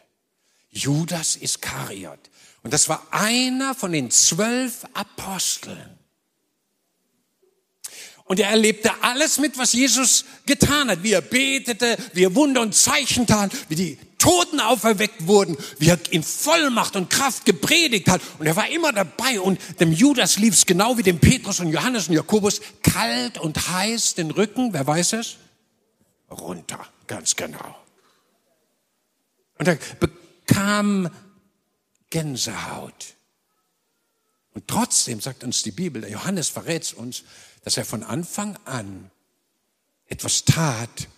Judas 0.71 1.37
Iskariot. 1.37 2.19
Und 2.63 2.73
das 2.73 2.89
war 2.89 3.07
einer 3.11 3.75
von 3.75 3.93
den 3.93 4.11
zwölf 4.11 4.85
Aposteln. 4.95 5.99
Und 8.29 8.39
er 8.39 8.51
erlebte 8.51 8.91
alles 9.03 9.39
mit, 9.39 9.57
was 9.57 9.73
Jesus 9.73 10.27
getan 10.45 10.91
hat, 10.91 11.03
wie 11.03 11.13
er 11.13 11.23
betete, 11.23 11.97
wie 12.13 12.25
er 12.25 12.35
Wunder 12.35 12.61
und 12.61 12.75
Zeichen 12.75 13.27
tat, 13.27 13.51
wie 13.71 13.75
die 13.75 13.99
Toten 14.19 14.61
auferweckt 14.61 15.27
wurden, 15.27 15.57
wie 15.79 15.89
er 15.89 15.99
in 16.11 16.23
Vollmacht 16.23 16.95
und 16.95 17.09
Kraft 17.09 17.47
gepredigt 17.47 18.09
hat. 18.09 18.21
Und 18.39 18.47
er 18.47 18.55
war 18.55 18.69
immer 18.69 18.93
dabei 18.93 19.41
und 19.41 19.59
dem 19.81 19.93
Judas 19.93 20.37
lief 20.37 20.55
es 20.55 20.67
genau 20.67 20.99
wie 20.99 21.03
dem 21.03 21.21
Petrus 21.21 21.61
und 21.61 21.73
Johannes 21.73 22.09
und 22.09 22.15
Jakobus 22.15 22.61
kalt 22.83 23.39
und 23.39 23.71
heiß 23.71 24.15
den 24.17 24.31
Rücken, 24.31 24.75
wer 24.75 24.87
weiß 24.87 25.15
es? 25.15 25.37
Runter, 26.31 26.87
ganz 27.07 27.35
genau. 27.35 27.77
Und 29.59 29.69
er 29.69 29.79
bekam 29.99 31.09
Gänsehaut. 32.11 33.15
Und 34.53 34.67
trotzdem 34.67 35.21
sagt 35.21 35.45
uns 35.45 35.63
die 35.63 35.71
Bibel, 35.71 36.03
der 36.03 36.11
Johannes 36.11 36.49
verrät 36.49 36.93
uns, 36.95 37.23
dass 37.65 37.77
er 37.77 37.85
von 37.85 38.03
Anfang 38.03 38.57
an 38.65 39.11
etwas 40.07 40.45
tat, 40.45 41.09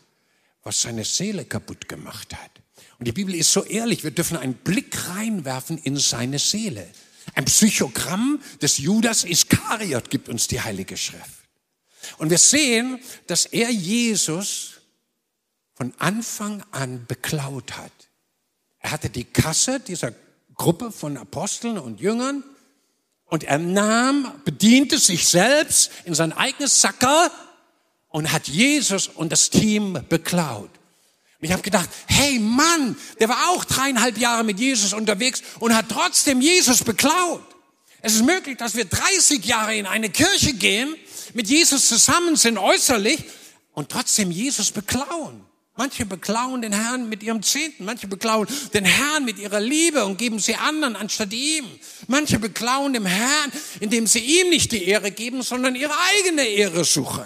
was 0.63 0.83
seine 0.83 1.05
Seele 1.05 1.45
kaputt 1.45 1.89
gemacht 1.89 2.35
hat. 2.35 2.51
Und 2.99 3.07
die 3.07 3.13
Bibel 3.13 3.35
ist 3.35 3.53
so 3.53 3.65
ehrlich, 3.65 4.05
wir 4.05 4.11
dürfen 4.11 4.37
einen 4.37 4.55
Blick 4.55 5.09
reinwerfen 5.09 5.79
in 5.79 5.97
seine 5.97 6.39
Seele. 6.39 6.87
Ein 7.35 7.47
Psychogramm 7.47 8.43
des 8.61 8.79
Judas 8.79 9.25
Iskariot 9.25 10.11
gibt 10.11 10.29
uns 10.29 10.49
die 10.49 10.61
Heilige 10.61 10.97
Schrift. 10.97 11.41
Und 12.19 12.31
wir 12.31 12.39
sehen, 12.39 13.01
dass 13.27 13.47
er 13.47 13.71
Jesus 13.71 14.81
von 15.75 15.95
Anfang 15.99 16.63
an 16.73 17.07
beklaut 17.07 17.77
hat. 17.77 17.93
Er 18.81 18.91
hatte 18.91 19.11
die 19.11 19.25
Kasse 19.25 19.81
dieser 19.81 20.13
Gruppe 20.55 20.93
von 20.93 21.17
Aposteln 21.17 21.79
und 21.79 22.01
Jüngern 22.01 22.45
und 23.31 23.45
er 23.45 23.59
nahm, 23.59 24.33
bediente 24.45 24.99
sich 24.99 25.27
selbst 25.27 25.91
in 26.05 26.15
sein 26.15 26.33
eigenes 26.33 26.81
Sacker 26.81 27.31
und 28.09 28.33
hat 28.33 28.49
Jesus 28.49 29.09
und 29.09 29.31
das 29.31 29.51
Team 29.51 30.05
beklaut. 30.09 30.71
Und 31.41 31.47
ich 31.47 31.53
habe 31.53 31.63
gedacht, 31.63 31.89
hey 32.07 32.39
Mann, 32.39 32.97
der 33.19 33.29
war 33.29 33.51
auch 33.51 33.65
dreieinhalb 33.65 34.19
Jahre 34.19 34.45
mit 34.45 34.59
Jesus 34.59 34.93
unterwegs 34.93 35.43
und 35.61 35.75
hat 35.75 35.87
trotzdem 35.89 36.41
Jesus 36.41 36.85
beklaut. 36.85 37.43
Es 38.03 38.15
ist 38.15 38.25
möglich, 38.25 38.59
dass 38.59 38.75
wir 38.75 38.85
30 38.85 39.45
Jahre 39.45 39.77
in 39.77 39.87
eine 39.87 40.11
Kirche 40.11 40.53
gehen, 40.53 40.95
mit 41.33 41.49
Jesus 41.49 41.89
zusammen 41.89 42.37
sind 42.37 42.59
äußerlich 42.59 43.25
und 43.73 43.91
trotzdem 43.91 44.31
Jesus 44.31 44.73
beklauen. 44.73 45.47
Manche 45.81 46.05
beklauen 46.05 46.61
den 46.61 46.75
Herrn 46.75 47.09
mit 47.09 47.23
ihrem 47.23 47.43
Zehnten, 47.43 47.87
manche 47.87 48.07
beklauen 48.07 48.47
den 48.75 48.85
Herrn 48.85 49.25
mit 49.25 49.39
ihrer 49.39 49.61
Liebe 49.61 50.05
und 50.05 50.19
geben 50.19 50.39
sie 50.39 50.55
anderen 50.55 50.95
anstatt 50.95 51.33
ihm. 51.33 51.65
Manche 52.07 52.39
beklauen 52.39 52.93
dem 52.93 53.07
Herrn, 53.07 53.51
indem 53.81 54.07
sie 54.07 54.19
ihm 54.19 54.51
nicht 54.51 54.73
die 54.73 54.85
Ehre 54.85 55.11
geben, 55.11 55.43
sondern 55.43 55.75
ihre 55.75 55.95
eigene 56.19 56.45
Ehre 56.45 56.85
suchen. 56.85 57.25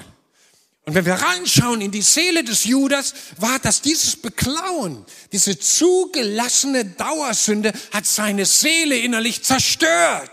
Und 0.85 0.95
wenn 0.95 1.05
wir 1.05 1.15
reinschauen 1.15 1.81
in 1.81 1.91
die 1.91 2.01
Seele 2.01 2.45
des 2.45 2.63
Judas, 2.63 3.15
war 3.39 3.59
das 3.59 3.83
dieses 3.83 4.15
Beklauen, 4.15 5.05
diese 5.33 5.59
zugelassene 5.59 6.85
Dauersünde 6.85 7.73
hat 7.91 8.07
seine 8.07 8.47
Seele 8.47 8.97
innerlich 8.97 9.43
zerstört. 9.43 10.31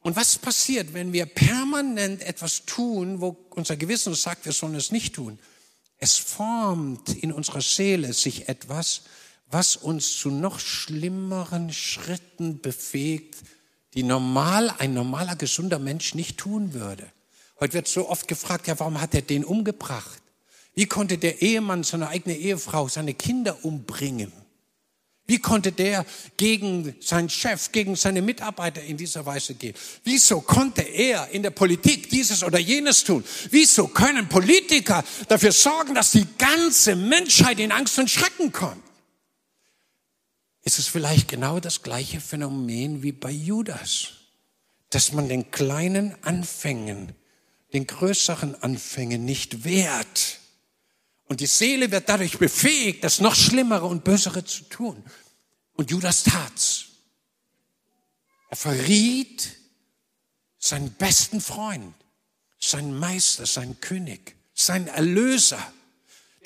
Und 0.00 0.16
was 0.16 0.38
passiert, 0.38 0.94
wenn 0.94 1.12
wir 1.12 1.26
permanent 1.26 2.22
etwas 2.22 2.64
tun, 2.64 3.20
wo 3.20 3.36
unser 3.50 3.76
Gewissen 3.76 4.14
sagt, 4.14 4.46
wir 4.46 4.52
sollen 4.52 4.74
es 4.76 4.90
nicht 4.90 5.16
tun? 5.16 5.38
Es 5.98 6.16
formt 6.16 7.10
in 7.10 7.32
unserer 7.32 7.60
Seele 7.60 8.12
sich 8.12 8.48
etwas, 8.48 9.02
was 9.50 9.76
uns 9.76 10.16
zu 10.16 10.30
noch 10.30 10.60
schlimmeren 10.60 11.72
Schritten 11.72 12.60
befähigt, 12.60 13.36
die 13.94 14.02
normal 14.02 14.70
ein 14.78 14.94
normaler, 14.94 15.36
gesunder 15.36 15.78
Mensch 15.78 16.14
nicht 16.14 16.38
tun 16.38 16.74
würde. 16.74 17.10
Heute 17.58 17.74
wird 17.74 17.88
so 17.88 18.08
oft 18.08 18.28
gefragt, 18.28 18.68
ja, 18.68 18.78
warum 18.78 19.00
hat 19.00 19.14
er 19.14 19.22
den 19.22 19.44
umgebracht? 19.44 20.22
Wie 20.74 20.86
konnte 20.86 21.18
der 21.18 21.42
Ehemann 21.42 21.82
seine 21.82 22.08
eigene 22.08 22.36
Ehefrau, 22.36 22.88
seine 22.88 23.14
Kinder 23.14 23.64
umbringen? 23.64 24.32
Wie 25.28 25.38
konnte 25.38 25.72
der 25.72 26.06
gegen 26.38 26.96
seinen 27.00 27.28
Chef, 27.28 27.70
gegen 27.70 27.96
seine 27.96 28.22
Mitarbeiter 28.22 28.82
in 28.82 28.96
dieser 28.96 29.26
Weise 29.26 29.54
gehen? 29.54 29.74
Wieso 30.02 30.40
konnte 30.40 30.80
er 30.80 31.28
in 31.28 31.42
der 31.42 31.50
Politik 31.50 32.08
dieses 32.08 32.42
oder 32.42 32.58
jenes 32.58 33.04
tun? 33.04 33.22
Wieso 33.50 33.88
können 33.88 34.26
Politiker 34.30 35.04
dafür 35.28 35.52
sorgen, 35.52 35.94
dass 35.94 36.12
die 36.12 36.26
ganze 36.38 36.96
Menschheit 36.96 37.60
in 37.60 37.72
Angst 37.72 37.98
und 37.98 38.08
Schrecken 38.08 38.52
kommt? 38.52 38.82
Ist 40.62 40.78
es 40.78 40.86
vielleicht 40.86 41.28
genau 41.28 41.60
das 41.60 41.82
gleiche 41.82 42.22
Phänomen 42.22 43.02
wie 43.02 43.12
bei 43.12 43.30
Judas, 43.30 44.08
dass 44.88 45.12
man 45.12 45.28
den 45.28 45.50
kleinen 45.50 46.16
Anfängen, 46.24 47.12
den 47.74 47.86
größeren 47.86 48.62
Anfängen 48.62 49.26
nicht 49.26 49.64
wehrt? 49.64 50.38
Und 51.28 51.40
die 51.40 51.46
Seele 51.46 51.90
wird 51.90 52.08
dadurch 52.08 52.38
befähigt, 52.38 53.04
das 53.04 53.20
noch 53.20 53.34
Schlimmere 53.34 53.86
und 53.86 54.02
Bösere 54.02 54.44
zu 54.44 54.64
tun. 54.64 55.04
Und 55.74 55.90
Judas 55.90 56.24
tat's. 56.24 56.86
Er 58.50 58.56
verriet 58.56 59.50
seinen 60.58 60.90
besten 60.92 61.40
Freund, 61.40 61.94
seinen 62.58 62.98
Meister, 62.98 63.44
seinen 63.44 63.78
König, 63.80 64.36
seinen 64.54 64.88
Erlöser, 64.88 65.60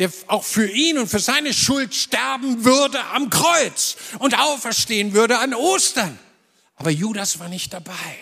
der 0.01 0.13
auch 0.27 0.43
für 0.43 0.69
ihn 0.69 0.99
und 0.99 1.07
für 1.07 1.21
seine 1.21 1.55
Schuld 1.55 1.95
sterben 1.95 2.65
würde 2.65 3.03
am 3.07 3.31
Kreuz 3.31 3.97
und 4.19 4.37
auferstehen 4.37 5.13
würde 5.13 5.39
an 5.39 5.55
Ostern. 5.55 6.19
Aber 6.75 6.91
Judas 6.91 7.39
war 7.39 7.49
nicht 7.49 7.73
dabei. 7.73 8.19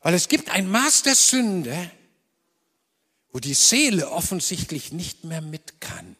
Weil 0.00 0.14
es 0.14 0.28
gibt 0.28 0.50
ein 0.50 0.70
Maß 0.70 1.02
der 1.02 1.14
Sünde, 1.14 1.90
wo 3.32 3.40
die 3.40 3.54
Seele 3.54 4.10
offensichtlich 4.10 4.92
nicht 4.92 5.24
mehr 5.24 5.40
mit 5.40 5.80
kann. 5.80 6.16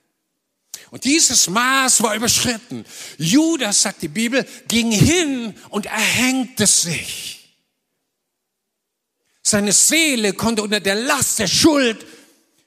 Und 0.91 1.05
dieses 1.05 1.49
Maß 1.49 2.03
war 2.03 2.15
überschritten. 2.15 2.85
Judas, 3.19 3.83
sagt 3.83 4.03
die 4.03 4.09
Bibel, 4.09 4.47
ging 4.69 4.91
hin 4.91 5.55
und 5.71 5.87
erhängte 5.87 6.67
sich. 6.67 7.57
Seine 9.43 9.73
Seele 9.73 10.33
konnte 10.33 10.63
unter 10.63 10.81
der 10.81 10.95
Last 10.95 11.39
der 11.39 11.47
Schuld 11.47 12.05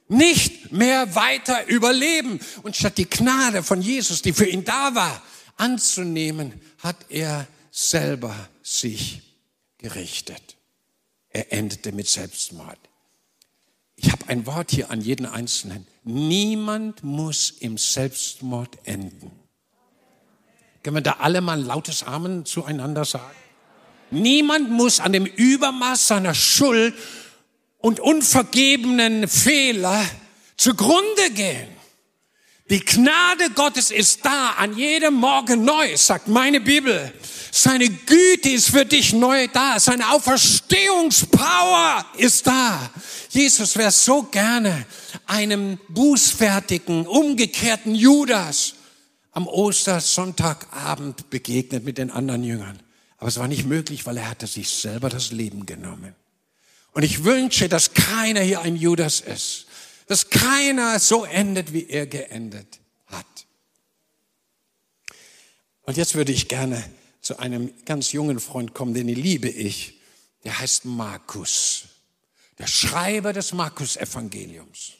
nicht 0.07 0.71
mehr 0.71 1.15
weiter 1.15 1.67
überleben. 1.67 2.39
Und 2.63 2.75
statt 2.75 2.97
die 2.97 3.09
Gnade 3.09 3.63
von 3.63 3.81
Jesus, 3.81 4.21
die 4.21 4.33
für 4.33 4.45
ihn 4.45 4.63
da 4.63 4.93
war, 4.93 5.23
anzunehmen, 5.57 6.61
hat 6.79 6.97
er 7.09 7.47
selber 7.71 8.35
sich 8.61 9.21
gerichtet. 9.77 10.57
Er 11.29 11.51
endete 11.51 11.91
mit 11.91 12.07
Selbstmord. 12.07 12.79
Ich 13.95 14.11
habe 14.11 14.27
ein 14.27 14.45
Wort 14.45 14.71
hier 14.71 14.91
an 14.91 15.01
jeden 15.01 15.25
Einzelnen. 15.25 15.87
Niemand 16.03 17.03
muss 17.03 17.51
im 17.51 17.77
Selbstmord 17.77 18.77
enden. 18.83 19.31
Können 20.83 20.97
wir 20.97 21.01
da 21.01 21.17
alle 21.19 21.41
mal 21.41 21.57
ein 21.57 21.65
lautes 21.65 22.03
Amen 22.03 22.45
zueinander 22.45 23.05
sagen? 23.05 23.35
Niemand 24.11 24.69
muss 24.69 24.99
an 24.99 25.13
dem 25.13 25.25
Übermaß 25.25 26.07
seiner 26.07 26.35
Schuld 26.35 26.93
und 27.79 27.99
unvergebenen 27.99 29.27
Fehler 29.27 30.05
zugrunde 30.57 31.31
gehen. 31.33 31.67
Die 32.69 32.83
Gnade 32.83 33.51
Gottes 33.53 33.91
ist 33.91 34.25
da 34.25 34.51
an 34.57 34.75
jedem 34.75 35.15
Morgen 35.15 35.65
neu, 35.65 35.95
sagt 35.97 36.27
meine 36.27 36.59
Bibel. 36.59 37.13
Seine 37.57 37.87
Güte 37.87 38.49
ist 38.49 38.71
für 38.71 38.83
dich 38.83 39.13
neu 39.13 39.47
da. 39.47 39.79
Seine 39.79 40.11
Auferstehungspower 40.11 42.05
ist 42.17 42.45
da. 42.45 42.91
Jesus 43.29 43.77
wäre 43.77 43.91
so 43.91 44.23
gerne 44.23 44.85
einem 45.25 45.79
bußfertigen, 45.87 47.07
umgekehrten 47.07 47.95
Judas 47.95 48.73
am 49.31 49.47
Ostersonntagabend 49.47 51.29
begegnet 51.29 51.85
mit 51.85 51.97
den 51.97 52.11
anderen 52.11 52.43
Jüngern. 52.43 52.77
Aber 53.19 53.29
es 53.29 53.39
war 53.39 53.47
nicht 53.47 53.63
möglich, 53.65 54.05
weil 54.05 54.17
er 54.17 54.29
hatte 54.29 54.47
sich 54.47 54.69
selber 54.69 55.07
das 55.07 55.31
Leben 55.31 55.65
genommen. 55.65 56.13
Und 56.91 57.03
ich 57.03 57.23
wünsche, 57.23 57.69
dass 57.69 57.93
keiner 57.93 58.41
hier 58.41 58.59
ein 58.63 58.75
Judas 58.75 59.21
ist. 59.21 59.67
Dass 60.07 60.29
keiner 60.29 60.99
so 60.99 61.23
endet, 61.23 61.71
wie 61.71 61.87
er 61.87 62.05
geendet 62.05 62.81
hat. 63.05 63.25
Und 65.83 65.95
jetzt 65.95 66.15
würde 66.15 66.33
ich 66.33 66.49
gerne 66.49 66.83
zu 67.25 67.39
einem 67.39 67.73
ganz 67.85 68.11
jungen 68.11 68.39
Freund 68.39 68.75
kommen, 68.75 68.93
den 68.93 69.07
liebe 69.07 69.49
ich. 69.49 69.99
Der 70.43 70.59
heißt 70.59 70.85
Markus 70.85 71.85
der 72.59 72.67
Schreiber 72.67 73.33
des 73.33 73.51
Markus-Evangeliums. 73.51 74.93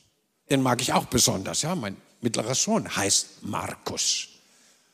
Den 0.50 0.62
mag 0.62 0.82
ich 0.82 0.94
auch 0.94 1.06
besonders, 1.06 1.62
ja. 1.62 1.76
Mein 1.76 1.98
mittlerer 2.22 2.56
Sohn 2.56 2.96
heißt 2.96 3.44
Markus. 3.44 4.28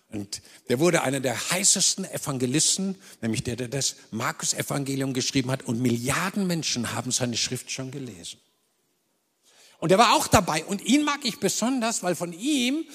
Und 0.09 0.41
der 0.67 0.79
wurde 0.79 1.03
einer 1.03 1.21
der 1.21 1.51
heißesten 1.51 2.05
Evangelisten, 2.05 2.95
nämlich 3.21 3.43
der, 3.43 3.55
der 3.55 3.69
das 3.69 3.95
Markus-Evangelium 4.11 5.13
geschrieben 5.13 5.51
hat. 5.51 5.63
Und 5.63 5.81
Milliarden 5.81 6.47
Menschen 6.47 6.93
haben 6.93 7.11
seine 7.11 7.37
Schrift 7.37 7.71
schon 7.71 7.91
gelesen. 7.91 8.39
Und 9.79 9.91
er 9.91 9.97
war 9.97 10.13
auch 10.13 10.27
dabei. 10.27 10.65
Und 10.65 10.81
ihn 10.81 11.03
mag 11.03 11.21
ich 11.23 11.39
besonders, 11.39 12.03
weil 12.03 12.15
von 12.15 12.33
ihm 12.33 12.85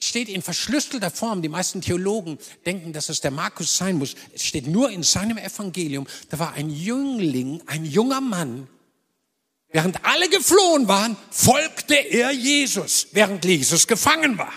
steht 0.00 0.28
in 0.28 0.42
verschlüsselter 0.42 1.10
Form. 1.10 1.42
Die 1.42 1.48
meisten 1.48 1.80
Theologen 1.80 2.38
denken, 2.64 2.92
dass 2.92 3.08
es 3.08 3.20
der 3.20 3.30
Markus 3.30 3.76
sein 3.76 3.96
muss. 3.96 4.14
Es 4.32 4.44
steht 4.44 4.66
nur 4.66 4.90
in 4.90 5.02
seinem 5.02 5.38
Evangelium. 5.38 6.06
Da 6.30 6.38
war 6.38 6.52
ein 6.52 6.70
Jüngling, 6.70 7.62
ein 7.66 7.84
junger 7.84 8.20
Mann. 8.20 8.68
Während 9.70 10.04
alle 10.04 10.28
geflohen 10.28 10.88
waren, 10.88 11.16
folgte 11.30 11.94
er 11.94 12.30
Jesus, 12.30 13.08
während 13.12 13.44
Jesus 13.44 13.86
gefangen 13.86 14.38
war. 14.38 14.52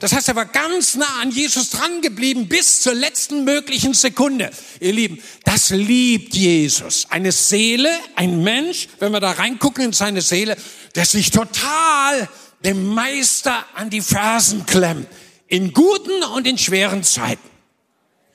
Das 0.00 0.12
heißt, 0.12 0.28
er 0.28 0.36
war 0.36 0.46
ganz 0.46 0.96
nah 0.96 1.20
an 1.22 1.30
Jesus 1.30 1.70
dran 1.70 2.02
geblieben 2.02 2.48
bis 2.48 2.80
zur 2.80 2.94
letzten 2.94 3.44
möglichen 3.44 3.94
Sekunde. 3.94 4.50
Ihr 4.80 4.92
Lieben, 4.92 5.22
das 5.44 5.70
liebt 5.70 6.34
Jesus. 6.34 7.06
Eine 7.10 7.32
Seele, 7.32 7.88
ein 8.16 8.42
Mensch, 8.42 8.88
wenn 8.98 9.12
wir 9.12 9.20
da 9.20 9.30
reingucken 9.30 9.84
in 9.84 9.92
seine 9.92 10.20
Seele, 10.20 10.56
der 10.94 11.06
sich 11.06 11.30
total 11.30 12.28
dem 12.64 12.86
Meister 12.86 13.64
an 13.74 13.90
die 13.90 14.00
Fersen 14.00 14.66
klemmt. 14.66 15.08
In 15.46 15.72
guten 15.72 16.22
und 16.34 16.46
in 16.46 16.58
schweren 16.58 17.04
Zeiten. 17.04 17.50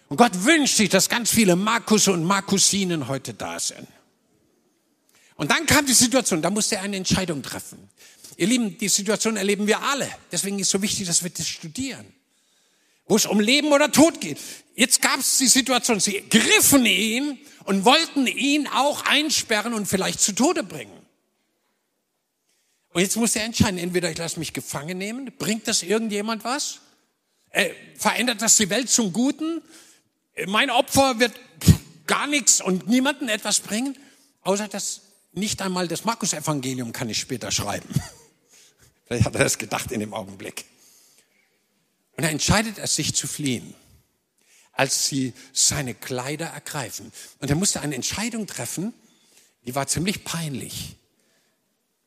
Und 0.08 0.18
Gott 0.18 0.46
wünscht 0.46 0.78
sich, 0.78 0.90
dass 0.90 1.10
ganz 1.10 1.32
viele 1.32 1.56
Markus 1.56 2.08
und 2.08 2.24
Markusinen 2.24 3.08
heute 3.08 3.34
da 3.34 3.60
sind. 3.60 3.88
Und 5.36 5.52
dann 5.52 5.66
kam 5.66 5.86
die 5.86 5.94
Situation, 5.94 6.42
da 6.42 6.50
musste 6.50 6.76
er 6.76 6.82
eine 6.82 6.98
Entscheidung 6.98 7.42
treffen. 7.42 7.90
Ihr 8.38 8.48
Lieben, 8.48 8.78
die 8.78 8.90
Situation 8.90 9.38
erleben 9.38 9.68
wir 9.68 9.82
alle. 9.82 10.10
Deswegen 10.32 10.60
ist 10.60 10.68
es 10.68 10.72
so 10.72 10.82
wichtig, 10.82 11.08
dass 11.08 11.24
wir 11.24 11.30
das 11.30 11.48
studieren. 11.48 12.06
Wo 13.06 13.16
es 13.16 13.26
um 13.26 13.40
Leben 13.40 13.72
oder 13.72 13.92
Tod 13.92 14.22
geht. 14.22 14.38
Jetzt 14.76 15.02
gab 15.02 15.20
es 15.20 15.38
die 15.38 15.48
Situation, 15.48 16.00
sie 16.00 16.24
griffen 16.30 16.86
ihn 16.86 17.40
und 17.66 17.86
wollten 17.86 18.28
ihn 18.28 18.68
auch 18.68 19.06
einsperren 19.06 19.74
und 19.74 19.88
vielleicht 19.88 20.20
zu 20.20 20.34
Tode 20.34 20.64
bringen. 20.64 20.99
Und 23.00 23.04
jetzt 23.04 23.16
muss 23.16 23.34
er 23.38 23.46
entscheiden, 23.46 23.78
entweder 23.78 24.12
ich 24.12 24.18
lasse 24.18 24.40
mich 24.40 24.52
gefangen 24.52 24.98
nehmen, 24.98 25.32
bringt 25.38 25.70
das 25.70 25.84
irgendjemand 25.84 26.44
was? 26.44 26.82
Äh, 27.50 27.70
verändert 27.98 28.42
das 28.42 28.58
die 28.58 28.70
Welt 28.70 28.90
zum 28.90 29.14
Guten? 29.14 29.62
Äh, 30.34 30.48
mein 30.48 30.70
Opfer 30.70 31.18
wird 31.18 31.32
gar 32.08 32.28
nichts 32.28 32.60
und 32.60 32.90
niemanden 32.90 33.30
etwas 33.30 33.62
bringen, 33.62 33.98
außer 34.42 34.68
dass 34.68 35.00
nicht 35.32 35.62
einmal 35.62 35.88
das 35.88 36.04
Markus-Evangelium 36.04 36.92
kann 36.92 37.08
ich 37.08 37.20
später 37.20 37.54
schreiben. 37.54 37.88
Vielleicht 39.08 39.24
hat 39.24 39.36
er 39.36 39.46
das 39.46 39.58
gedacht 39.58 39.94
in 39.94 40.02
dem 40.02 40.14
Augenblick. 40.14 40.66
Und 42.18 42.26
er 42.26 42.32
entscheidet 42.32 42.80
es, 42.80 42.98
sich 42.98 43.16
zu 43.16 43.28
fliehen, 43.28 43.76
als 44.74 45.08
sie 45.08 45.32
seine 45.54 45.96
Kleider 45.96 46.48
ergreifen. 46.48 47.14
Und 47.40 47.50
er 47.50 47.56
musste 47.56 47.80
eine 47.80 47.96
Entscheidung 47.96 48.46
treffen, 48.46 48.94
die 49.66 49.74
war 49.74 49.88
ziemlich 49.88 50.26
peinlich. 50.26 50.98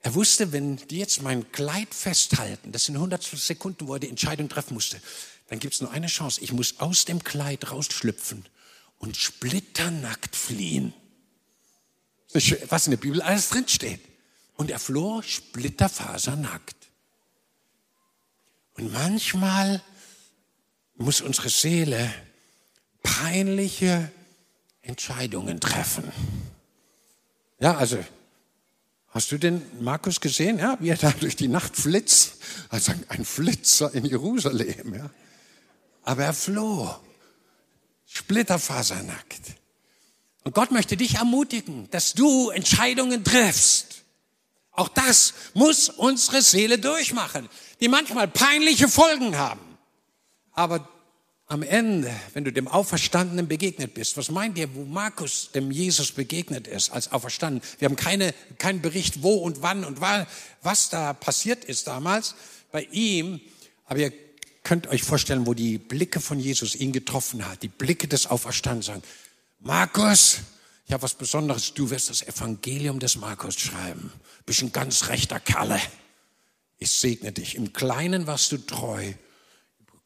Er 0.03 0.15
wusste, 0.15 0.51
wenn 0.51 0.77
die 0.89 0.99
jetzt 0.99 1.23
mein 1.23 1.51
Kleid 1.53 1.95
festhalten, 1.95 2.73
das 2.73 2.87
sind 2.87 2.97
100 2.97 3.23
Sekunden, 3.23 3.87
wo 3.87 3.95
er 3.95 4.01
die 4.01 4.09
Entscheidung 4.09 4.49
treffen 4.49 4.75
musste, 4.75 5.01
dann 5.49 5.61
gibt 5.61 5.75
es 5.75 5.81
nur 5.81 5.93
eine 5.93 6.09
Chance. 6.09 6.41
Ich 6.41 6.53
muss 6.53 6.81
aus 6.81 7.05
dem 7.05 7.23
Kleid 7.23 7.71
rausschlüpfen 7.71 8.45
und 8.99 9.17
splitternackt 9.17 10.35
fliehen. 10.35 10.93
Was 12.33 12.87
in 12.87 12.93
der 12.93 12.99
Bibel 12.99 13.23
alles 13.23 13.51
drinsteht. 13.51 14.01
Und 14.57 14.71
er 14.71 14.79
floh 14.79 15.23
splitterfasernackt. 15.23 16.77
Und 18.75 18.93
manchmal 18.93 19.83
muss 20.97 21.21
unsere 21.21 21.49
Seele 21.49 22.13
peinliche 23.03 24.11
Entscheidungen 24.83 25.61
treffen. 25.61 26.11
Ja, 27.61 27.77
also 27.77 28.03
Hast 29.13 29.31
du 29.31 29.39
den 29.39 29.63
Markus 29.83 30.21
gesehen, 30.21 30.59
ja, 30.59 30.77
wie 30.81 30.89
er 30.89 30.97
da 30.97 31.11
durch 31.11 31.37
die 31.37 31.49
Nacht 31.49 31.77
flitzt? 31.77 32.39
Also 32.71 32.93
ein 33.09 33.25
Flitzer 33.27 33.93
in 33.95 34.07
Jerusalem, 34.07 34.95
ja. 34.95 35.11
Aber 36.03 36.25
er 36.25 36.33
floh 36.33 36.95
Splitterfasernackt. 38.07 39.55
Und 40.45 40.55
Gott 40.55 40.71
möchte 40.71 40.97
dich 40.97 41.17
ermutigen, 41.17 41.89
dass 41.91 42.15
du 42.15 42.51
Entscheidungen 42.51 43.23
triffst. 43.23 44.03
Auch 44.73 44.89
das 44.89 45.35
muss 45.55 45.89
unsere 45.91 46.43
Seele 46.43 46.79
durchmachen, 46.79 47.49
die 47.81 47.89
manchmal 47.89 48.29
peinliche 48.29 48.89
Folgen 48.89 49.37
haben. 49.37 49.79
Aber 50.53 50.89
am 51.53 51.63
Ende, 51.63 52.11
wenn 52.33 52.45
du 52.45 52.51
dem 52.51 52.67
Auferstandenen 52.67 53.47
begegnet 53.47 53.93
bist, 53.93 54.17
was 54.17 54.31
meint 54.31 54.57
ihr, 54.57 54.75
wo 54.75 54.87
Markus 54.87 55.51
dem 55.53 55.71
Jesus 55.71 56.11
begegnet 56.11 56.67
ist 56.67 56.91
als 56.91 57.13
Auferstanden? 57.13 57.61
Wir 57.79 57.91
haben 57.91 57.97
keine, 57.97 58.33
keinen 58.57 58.81
Bericht, 58.81 59.23
wo 59.23 59.35
und 59.35 59.61
wann 59.61 59.85
und 59.85 60.01
was 60.01 60.89
da 60.89 61.13
passiert 61.13 61.67
ist 61.67 61.89
damals 61.89 62.37
bei 62.71 62.85
ihm. 62.91 63.39
Aber 63.85 63.99
ihr 63.99 64.15
könnt 64.63 64.87
euch 64.87 65.03
vorstellen, 65.03 65.47
wo 65.47 65.53
die 65.53 65.77
Blicke 65.77 66.21
von 66.21 66.41
Jesus 66.41 66.75
ihn 66.75 66.91
getroffen 66.91 67.47
hat, 67.47 67.63
die 67.63 67.69
Blicke 67.69 68.09
des 68.09 68.29
Auferstandenen 68.29 68.83
sagen, 68.83 69.03
Markus, 69.61 70.39
ich 70.87 70.93
habe 70.95 71.03
was 71.03 71.13
Besonderes, 71.13 71.75
du 71.75 71.91
wirst 71.91 72.09
das 72.09 72.23
Evangelium 72.23 72.99
des 72.99 73.17
Markus 73.17 73.61
schreiben. 73.61 74.11
Bist 74.47 74.63
ein 74.63 74.73
ganz 74.73 75.09
rechter 75.09 75.39
Kerle. 75.39 75.79
Ich 76.79 76.91
segne 76.93 77.31
dich. 77.31 77.57
Im 77.57 77.75
Kleinen 77.75 78.27
warst 78.27 78.53
du 78.53 78.57
treu 78.57 79.13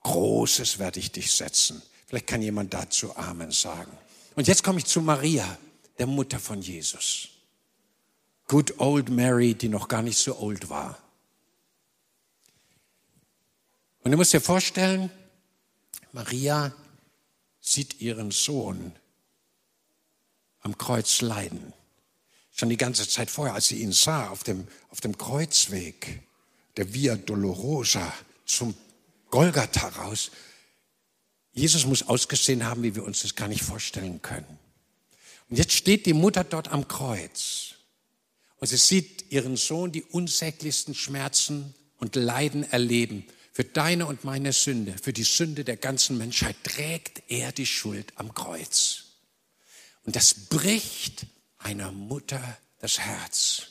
Großes 0.07 0.79
werde 0.79 1.01
ich 1.01 1.11
dich 1.11 1.33
setzen. 1.33 1.83
Vielleicht 2.07 2.29
kann 2.29 2.41
jemand 2.41 2.73
dazu 2.73 3.17
Amen 3.17 3.51
sagen. 3.51 3.91
Und 4.37 4.47
jetzt 4.47 4.63
komme 4.63 4.79
ich 4.79 4.85
zu 4.85 5.01
Maria, 5.01 5.59
der 5.99 6.07
Mutter 6.07 6.39
von 6.39 6.63
Jesus. 6.63 7.31
Good 8.47 8.79
old 8.79 9.09
Mary, 9.09 9.55
die 9.55 9.69
noch 9.69 9.89
gar 9.89 10.03
nicht 10.03 10.17
so 10.17 10.39
old 10.39 10.71
war. 10.71 10.97
Und 14.05 14.13
du 14.13 14.17
musst 14.17 14.33
dir 14.33 14.41
vorstellen, 14.41 15.11
Maria 16.13 16.73
sieht 17.61 18.01
ihren 18.01 18.31
Sohn 18.31 18.93
am 20.61 20.79
Kreuz 20.79 21.21
leiden. 21.21 21.73
Schon 22.53 22.69
die 22.69 22.77
ganze 22.77 23.09
Zeit 23.09 23.29
vorher, 23.29 23.55
als 23.55 23.67
sie 23.67 23.83
ihn 23.83 23.91
sah 23.91 24.29
auf 24.29 24.45
dem, 24.45 24.69
auf 24.91 25.01
dem 25.01 25.19
Kreuzweg, 25.19 26.23
der 26.77 26.95
Via 26.95 27.17
Dolorosa 27.17 28.13
zum 28.45 28.77
Golgatha 29.37 29.89
raus. 29.89 30.31
Jesus 31.53 31.85
muss 31.85 32.03
ausgesehen 32.03 32.65
haben, 32.65 32.83
wie 32.83 32.95
wir 32.95 33.05
uns 33.05 33.21
das 33.21 33.35
gar 33.35 33.49
nicht 33.49 33.63
vorstellen 33.63 34.23
können. 34.23 34.59
Und 35.51 35.59
jetzt 35.59 35.73
steht 35.73 36.07
die 36.07 36.15
Mutter 36.15 36.43
dort 36.43 36.69
am 36.69 36.89
Kreuz 36.89 37.75
und 38.57 38.67
sie 38.67 38.79
sieht 38.79 39.31
ihren 39.31 39.59
Sohn 39.59 39.93
die 39.93 40.05
unsäglichsten 40.05 40.95
Schmerzen 40.95 41.75
und 41.99 42.17
Leiden 42.17 42.65
erleben. 42.73 43.27
Für 43.53 43.65
deine 43.65 44.07
und 44.07 44.25
meine 44.25 44.55
Sünde, 44.55 44.95
für 45.03 45.13
die 45.13 45.25
Sünde 45.25 45.65
der 45.65 45.77
ganzen 45.77 46.17
Menschheit 46.17 46.57
trägt 46.65 47.23
er 47.29 47.53
die 47.53 47.67
Schuld 47.67 48.15
am 48.17 48.33
Kreuz. 48.33 49.05
Und 50.05 50.17
das 50.17 50.33
bricht 50.33 51.27
einer 51.59 51.93
Mutter 51.93 52.41
das 52.79 53.01
Herz. 53.01 53.67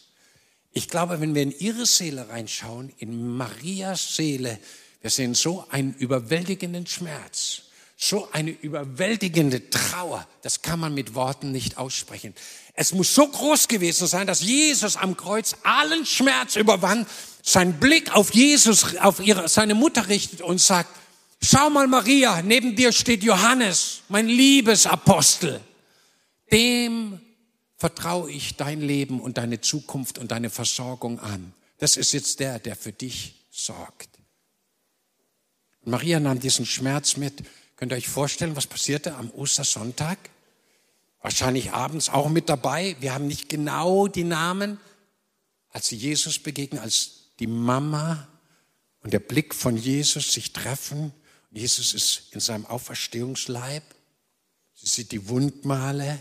Ich 0.73 0.89
glaube, 0.89 1.21
wenn 1.21 1.33
wir 1.33 1.41
in 1.41 1.57
ihre 1.57 1.87
Seele 1.87 2.29
reinschauen, 2.29 2.93
in 2.99 3.35
Marias 3.35 4.15
Seele, 4.15 4.59
wir 5.05 5.11
sehen 5.11 5.35
so 5.35 5.63
einen 5.69 5.93
überwältigenden 5.93 6.87
Schmerz, 6.87 7.61
so 7.95 8.27
eine 8.31 8.49
überwältigende 8.49 9.69
Trauer. 9.69 10.27
Das 10.41 10.63
kann 10.63 10.79
man 10.79 10.95
mit 10.95 11.13
Worten 11.13 11.51
nicht 11.51 11.77
aussprechen. 11.77 12.33
Es 12.73 12.91
muss 12.91 13.13
so 13.13 13.27
groß 13.27 13.67
gewesen 13.67 14.07
sein, 14.07 14.25
dass 14.25 14.41
Jesus 14.41 14.97
am 14.97 15.15
Kreuz 15.15 15.57
allen 15.61 16.07
Schmerz 16.07 16.55
überwand, 16.55 17.07
seinen 17.43 17.73
Blick 17.73 18.15
auf 18.15 18.33
Jesus, 18.33 18.97
auf 18.97 19.19
ihre, 19.19 19.47
seine 19.47 19.75
Mutter 19.75 20.07
richtet 20.07 20.41
und 20.41 20.59
sagt, 20.59 20.89
schau 21.39 21.69
mal 21.69 21.85
Maria, 21.85 22.41
neben 22.41 22.75
dir 22.75 22.91
steht 22.91 23.21
Johannes, 23.21 24.01
mein 24.09 24.27
Liebesapostel. 24.27 25.61
Dem 26.51 27.21
vertraue 27.77 28.31
ich 28.31 28.55
dein 28.55 28.81
Leben 28.81 29.19
und 29.19 29.37
deine 29.37 29.61
Zukunft 29.61 30.17
und 30.17 30.31
deine 30.31 30.49
Versorgung 30.49 31.19
an. 31.19 31.53
Das 31.77 31.95
ist 31.95 32.11
jetzt 32.11 32.39
der, 32.39 32.57
der 32.57 32.75
für 32.75 32.91
dich 32.91 33.35
sorgt. 33.51 34.14
Maria 35.85 36.19
nahm 36.19 36.39
diesen 36.39 36.65
Schmerz 36.65 37.17
mit. 37.17 37.43
Könnt 37.75 37.91
ihr 37.91 37.97
euch 37.97 38.07
vorstellen, 38.07 38.55
was 38.55 38.67
passierte 38.67 39.15
am 39.15 39.29
Ostersonntag? 39.31 40.17
Wahrscheinlich 41.21 41.71
abends 41.71 42.09
auch 42.09 42.29
mit 42.29 42.49
dabei. 42.49 42.95
Wir 42.99 43.13
haben 43.13 43.27
nicht 43.27 43.49
genau 43.49 44.07
die 44.07 44.23
Namen. 44.23 44.79
Als 45.69 45.87
sie 45.87 45.95
Jesus 45.95 46.39
begegnen, 46.39 46.81
als 46.81 47.31
die 47.39 47.47
Mama 47.47 48.27
und 49.01 49.13
der 49.13 49.19
Blick 49.19 49.53
von 49.53 49.77
Jesus 49.77 50.33
sich 50.33 50.53
treffen. 50.53 51.11
Jesus 51.51 51.93
ist 51.93 52.23
in 52.31 52.39
seinem 52.39 52.65
Auferstehungsleib. 52.65 53.83
Sie 54.73 54.87
sieht 54.87 55.11
die 55.11 55.29
Wundmale 55.29 56.19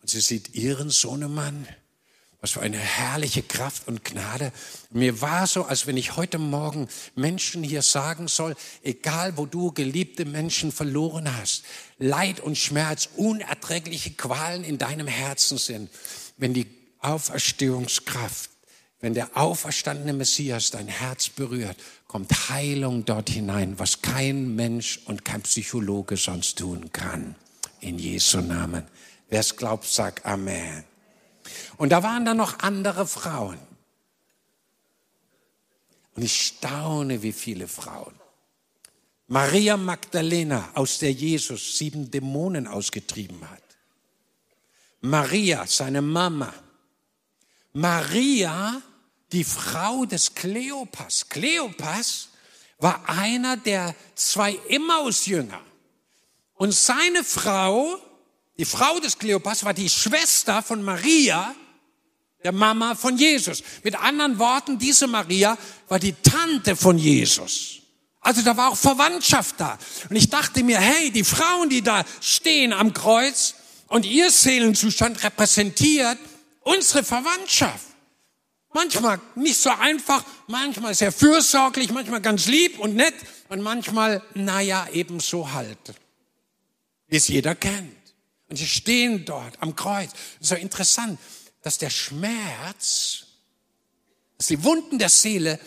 und 0.00 0.10
sie 0.10 0.20
sieht 0.20 0.54
ihren 0.54 0.90
Sohnemann. 0.90 1.66
Was 2.40 2.52
für 2.52 2.62
eine 2.62 2.78
herrliche 2.78 3.42
Kraft 3.42 3.86
und 3.86 4.02
Gnade. 4.02 4.50
Mir 4.90 5.20
war 5.20 5.46
so, 5.46 5.64
als 5.64 5.86
wenn 5.86 5.98
ich 5.98 6.16
heute 6.16 6.38
Morgen 6.38 6.88
Menschen 7.14 7.62
hier 7.62 7.82
sagen 7.82 8.28
soll, 8.28 8.56
egal 8.82 9.36
wo 9.36 9.44
du 9.44 9.72
geliebte 9.72 10.24
Menschen 10.24 10.72
verloren 10.72 11.36
hast, 11.36 11.64
Leid 11.98 12.40
und 12.40 12.56
Schmerz, 12.56 13.10
unerträgliche 13.16 14.12
Qualen 14.12 14.64
in 14.64 14.78
deinem 14.78 15.06
Herzen 15.06 15.58
sind, 15.58 15.90
wenn 16.38 16.54
die 16.54 16.66
Auferstehungskraft, 17.00 18.50
wenn 19.00 19.12
der 19.12 19.36
auferstandene 19.36 20.14
Messias 20.14 20.70
dein 20.70 20.88
Herz 20.88 21.28
berührt, 21.28 21.76
kommt 22.06 22.50
Heilung 22.50 23.04
dort 23.04 23.28
hinein, 23.30 23.78
was 23.78 24.00
kein 24.00 24.54
Mensch 24.54 25.00
und 25.04 25.24
kein 25.26 25.42
Psychologe 25.42 26.16
sonst 26.16 26.58
tun 26.58 26.90
kann. 26.92 27.34
In 27.80 27.98
Jesu 27.98 28.40
Namen. 28.40 28.84
Wer 29.28 29.40
es 29.40 29.56
glaubt, 29.56 29.84
sagt 29.86 30.26
Amen. 30.26 30.89
Und 31.76 31.90
da 31.90 32.02
waren 32.02 32.24
dann 32.24 32.36
noch 32.36 32.58
andere 32.60 33.06
Frauen. 33.06 33.58
Und 36.14 36.22
ich 36.22 36.46
staune, 36.46 37.22
wie 37.22 37.32
viele 37.32 37.68
Frauen. 37.68 38.14
Maria 39.28 39.76
Magdalena, 39.76 40.70
aus 40.74 40.98
der 40.98 41.12
Jesus 41.12 41.78
sieben 41.78 42.10
Dämonen 42.10 42.66
ausgetrieben 42.66 43.48
hat. 43.48 43.62
Maria, 45.00 45.66
seine 45.66 46.02
Mama. 46.02 46.52
Maria, 47.72 48.82
die 49.30 49.44
Frau 49.44 50.04
des 50.04 50.34
Kleopas. 50.34 51.28
Kleopas 51.28 52.30
war 52.78 53.08
einer 53.08 53.56
der 53.56 53.94
zwei 54.14 54.58
Emmaus-Jünger. 54.68 55.60
Und 56.54 56.74
seine 56.74 57.22
Frau 57.24 57.98
die 58.60 58.66
Frau 58.66 59.00
des 59.00 59.18
Kleopas 59.18 59.64
war 59.64 59.72
die 59.72 59.88
Schwester 59.88 60.62
von 60.62 60.82
Maria, 60.82 61.54
der 62.44 62.52
Mama 62.52 62.94
von 62.94 63.16
Jesus. 63.16 63.62
Mit 63.82 63.96
anderen 63.98 64.38
Worten, 64.38 64.78
diese 64.78 65.06
Maria 65.06 65.56
war 65.88 65.98
die 65.98 66.12
Tante 66.12 66.76
von 66.76 66.98
Jesus. 66.98 67.78
Also 68.20 68.42
da 68.42 68.58
war 68.58 68.68
auch 68.68 68.76
Verwandtschaft 68.76 69.54
da. 69.58 69.78
Und 70.10 70.16
ich 70.16 70.28
dachte 70.28 70.62
mir, 70.62 70.78
hey, 70.78 71.10
die 71.10 71.24
Frauen, 71.24 71.70
die 71.70 71.80
da 71.80 72.04
stehen 72.20 72.74
am 72.74 72.92
Kreuz 72.92 73.54
und 73.88 74.04
ihr 74.04 74.30
Seelenzustand 74.30 75.24
repräsentiert 75.24 76.18
unsere 76.60 77.02
Verwandtschaft. 77.02 77.86
Manchmal 78.74 79.22
nicht 79.36 79.56
so 79.56 79.70
einfach, 79.70 80.22
manchmal 80.48 80.92
sehr 80.92 81.12
fürsorglich, 81.12 81.90
manchmal 81.92 82.20
ganz 82.20 82.44
lieb 82.44 82.78
und 82.78 82.94
nett 82.94 83.14
und 83.48 83.62
manchmal, 83.62 84.22
naja, 84.34 84.86
ebenso 84.92 85.50
halt. 85.50 85.78
Wie 87.08 87.16
es 87.16 87.26
jeder 87.26 87.54
kennt. 87.54 87.99
Und 88.50 88.56
sie 88.56 88.66
stehen 88.66 89.24
dort 89.24 89.62
am 89.62 89.76
Kreuz. 89.76 90.10
So 90.40 90.56
interessant, 90.56 91.18
dass 91.62 91.78
der 91.78 91.90
Schmerz, 91.90 93.26
dass 94.36 94.48
die 94.48 94.62
Wunden 94.64 94.98
der 94.98 95.08
Seele 95.08 95.58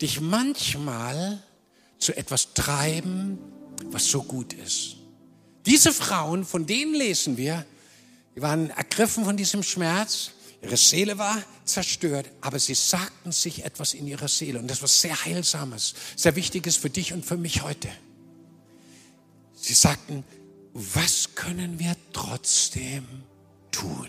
dich 0.00 0.20
manchmal 0.20 1.42
zu 1.98 2.16
etwas 2.16 2.52
treiben, 2.52 3.38
was 3.86 4.06
so 4.06 4.24
gut 4.24 4.52
ist. 4.54 4.96
Diese 5.66 5.92
Frauen, 5.92 6.44
von 6.44 6.66
denen 6.66 6.94
lesen 6.94 7.36
wir, 7.36 7.64
die 8.34 8.42
waren 8.42 8.70
ergriffen 8.70 9.24
von 9.24 9.36
diesem 9.36 9.62
Schmerz, 9.62 10.32
ihre 10.60 10.76
Seele 10.76 11.18
war 11.18 11.40
zerstört, 11.64 12.28
aber 12.40 12.58
sie 12.58 12.74
sagten 12.74 13.30
sich 13.30 13.64
etwas 13.64 13.94
in 13.94 14.08
ihrer 14.08 14.26
Seele 14.26 14.58
und 14.58 14.68
das 14.68 14.80
war 14.80 14.88
sehr 14.88 15.24
Heilsames, 15.24 15.94
sehr 16.16 16.34
Wichtiges 16.34 16.76
für 16.76 16.90
dich 16.90 17.12
und 17.12 17.24
für 17.24 17.36
mich 17.36 17.62
heute. 17.62 17.88
Sie 19.54 19.74
sagten, 19.74 20.24
was 20.74 21.34
können 21.34 21.78
wir 21.78 21.94
trotzdem 22.12 23.04
tun? 23.70 24.08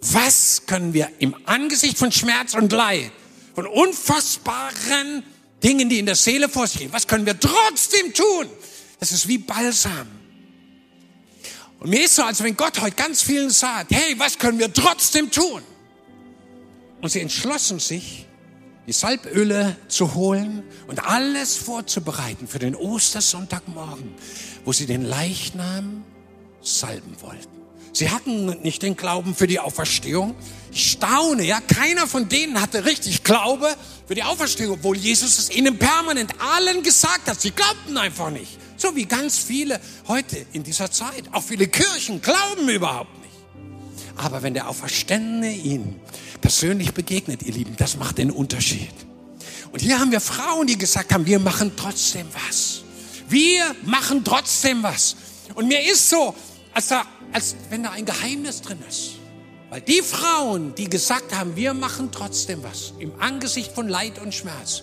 Was 0.00 0.66
können 0.66 0.92
wir 0.92 1.08
im 1.20 1.34
Angesicht 1.46 1.96
von 1.96 2.10
Schmerz 2.10 2.54
und 2.54 2.72
Leid, 2.72 3.12
von 3.54 3.66
unfassbaren 3.66 5.22
Dingen, 5.62 5.88
die 5.88 6.00
in 6.00 6.06
der 6.06 6.16
Seele 6.16 6.48
vor 6.48 6.66
sich 6.66 6.80
gehen, 6.80 6.92
was 6.92 7.06
können 7.06 7.24
wir 7.24 7.38
trotzdem 7.38 8.12
tun? 8.12 8.48
Das 8.98 9.12
ist 9.12 9.28
wie 9.28 9.38
Balsam. 9.38 10.08
Und 11.78 11.90
mir 11.90 12.04
ist 12.04 12.16
so, 12.16 12.22
als 12.22 12.42
wenn 12.42 12.56
Gott 12.56 12.80
heute 12.80 12.96
ganz 12.96 13.22
vielen 13.22 13.50
sagt, 13.50 13.92
hey, 13.92 14.18
was 14.18 14.38
können 14.38 14.58
wir 14.58 14.72
trotzdem 14.72 15.30
tun? 15.30 15.62
Und 17.00 17.10
sie 17.10 17.20
entschlossen 17.20 17.80
sich, 17.80 18.26
die 18.86 18.92
Salböle 18.92 19.76
zu 19.88 20.14
holen 20.14 20.62
und 20.88 21.06
alles 21.06 21.56
vorzubereiten 21.56 22.48
für 22.48 22.58
den 22.58 22.74
Ostersonntagmorgen, 22.74 24.14
wo 24.64 24.72
sie 24.72 24.86
den 24.86 25.02
Leichnam 25.02 26.04
salben 26.60 27.14
wollten. 27.20 27.62
Sie 27.94 28.10
hatten 28.10 28.46
nicht 28.62 28.82
den 28.82 28.96
Glauben 28.96 29.34
für 29.34 29.46
die 29.46 29.60
Auferstehung. 29.60 30.34
Ich 30.72 30.92
staune, 30.92 31.44
ja, 31.44 31.60
keiner 31.60 32.06
von 32.06 32.28
denen 32.28 32.60
hatte 32.60 32.86
richtig 32.86 33.22
Glaube 33.22 33.68
für 34.08 34.14
die 34.14 34.22
Auferstehung, 34.22 34.74
obwohl 34.74 34.96
Jesus 34.96 35.38
es 35.38 35.54
ihnen 35.54 35.78
permanent 35.78 36.32
allen 36.40 36.82
gesagt 36.82 37.28
hat. 37.28 37.40
Sie 37.40 37.50
glaubten 37.50 37.98
einfach 37.98 38.30
nicht. 38.30 38.58
So 38.78 38.96
wie 38.96 39.04
ganz 39.04 39.38
viele 39.38 39.78
heute 40.08 40.44
in 40.54 40.64
dieser 40.64 40.90
Zeit. 40.90 41.24
Auch 41.32 41.42
viele 41.42 41.68
Kirchen 41.68 42.22
glauben 42.22 42.68
überhaupt 42.68 43.16
nicht. 43.20 43.34
Aber 44.16 44.42
wenn 44.42 44.54
der 44.54 44.68
Auferstandene 44.68 45.52
ihnen 45.54 46.00
persönlich 46.42 46.92
begegnet, 46.92 47.42
ihr 47.42 47.54
Lieben, 47.54 47.74
das 47.78 47.96
macht 47.96 48.18
den 48.18 48.30
Unterschied. 48.30 48.92
Und 49.72 49.80
hier 49.80 49.98
haben 49.98 50.12
wir 50.12 50.20
Frauen, 50.20 50.66
die 50.66 50.76
gesagt 50.76 51.14
haben, 51.14 51.24
wir 51.24 51.38
machen 51.38 51.72
trotzdem 51.74 52.26
was. 52.46 52.82
Wir 53.28 53.74
machen 53.84 54.22
trotzdem 54.22 54.82
was. 54.82 55.16
Und 55.54 55.68
mir 55.68 55.80
ist 55.90 56.10
so, 56.10 56.34
als, 56.74 56.88
da, 56.88 57.06
als 57.32 57.56
wenn 57.70 57.82
da 57.82 57.92
ein 57.92 58.04
Geheimnis 58.04 58.60
drin 58.60 58.78
ist. 58.86 59.12
Weil 59.70 59.80
die 59.80 60.02
Frauen, 60.02 60.74
die 60.74 60.90
gesagt 60.90 61.34
haben, 61.34 61.56
wir 61.56 61.72
machen 61.72 62.10
trotzdem 62.12 62.62
was, 62.62 62.92
im 62.98 63.18
Angesicht 63.18 63.72
von 63.72 63.88
Leid 63.88 64.18
und 64.18 64.34
Schmerz, 64.34 64.82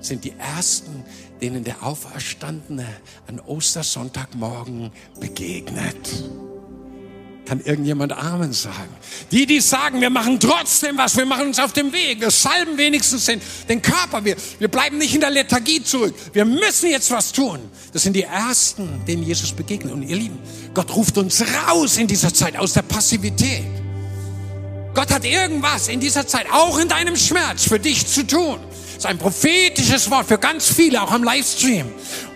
sind 0.00 0.24
die 0.24 0.34
Ersten, 0.38 1.04
denen 1.40 1.64
der 1.64 1.82
Auferstandene 1.82 2.86
an 3.26 3.40
Ostersonntagmorgen 3.40 4.90
begegnet. 5.18 5.96
Kann 7.46 7.60
irgendjemand 7.64 8.12
Amen 8.12 8.52
sagen? 8.52 8.94
Die, 9.30 9.46
die 9.46 9.60
sagen, 9.60 10.00
wir 10.00 10.10
machen 10.10 10.40
trotzdem 10.40 10.98
was, 10.98 11.16
wir 11.16 11.26
machen 11.26 11.46
uns 11.46 11.60
auf 11.60 11.72
dem 11.72 11.92
Weg, 11.92 12.20
wir 12.20 12.32
salben 12.32 12.76
wenigstens 12.76 13.26
den, 13.26 13.40
den 13.68 13.80
Körper, 13.80 14.24
wir, 14.24 14.36
wir 14.58 14.68
bleiben 14.68 14.98
nicht 14.98 15.14
in 15.14 15.20
der 15.20 15.30
Lethargie 15.30 15.82
zurück, 15.82 16.14
wir 16.32 16.44
müssen 16.44 16.90
jetzt 16.90 17.10
was 17.12 17.30
tun. 17.30 17.60
Das 17.92 18.02
sind 18.02 18.14
die 18.14 18.24
Ersten, 18.24 19.04
denen 19.06 19.22
Jesus 19.22 19.52
begegnet. 19.52 19.92
Und 19.92 20.02
ihr 20.02 20.16
Lieben, 20.16 20.38
Gott 20.74 20.94
ruft 20.94 21.16
uns 21.18 21.42
raus 21.68 21.96
in 21.98 22.08
dieser 22.08 22.34
Zeit 22.34 22.56
aus 22.56 22.72
der 22.72 22.82
Passivität. 22.82 23.64
Gott 24.92 25.12
hat 25.12 25.24
irgendwas 25.24 25.88
in 25.88 26.00
dieser 26.00 26.26
Zeit, 26.26 26.46
auch 26.50 26.78
in 26.78 26.88
deinem 26.88 27.16
Schmerz, 27.16 27.64
für 27.68 27.78
dich 27.78 28.06
zu 28.06 28.26
tun. 28.26 28.58
Das 28.96 29.04
ist 29.04 29.06
ein 29.06 29.18
prophetisches 29.18 30.10
Wort 30.10 30.26
für 30.26 30.38
ganz 30.38 30.66
viele, 30.72 31.02
auch 31.02 31.12
am 31.12 31.22
Livestream. 31.22 31.86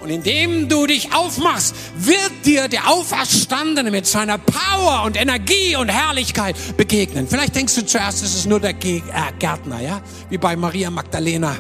Und 0.03 0.11
indem 0.11 0.69
du 0.69 0.87
dich 0.87 1.13
aufmachst, 1.15 1.75
wird 1.97 2.33
dir 2.45 2.69
der 2.69 2.89
Auferstandene 2.89 3.91
mit 3.91 4.07
seiner 4.07 4.39
Power 4.39 5.05
und 5.05 5.21
Energie 5.21 5.77
und 5.77 5.89
Herrlichkeit 5.89 6.57
begegnen. 6.77 7.29
Vielleicht 7.29 7.55
denkst 7.55 7.75
du 7.75 7.85
zuerst, 7.85 8.23
es 8.23 8.35
ist 8.35 8.47
nur 8.47 8.61
der 8.61 8.71
äh, 8.71 9.01
Gärtner, 9.39 9.81
ja? 9.81 10.01
Wie 10.31 10.39
bei 10.39 10.57
Maria 10.57 10.91
Magdalena. 10.91 11.57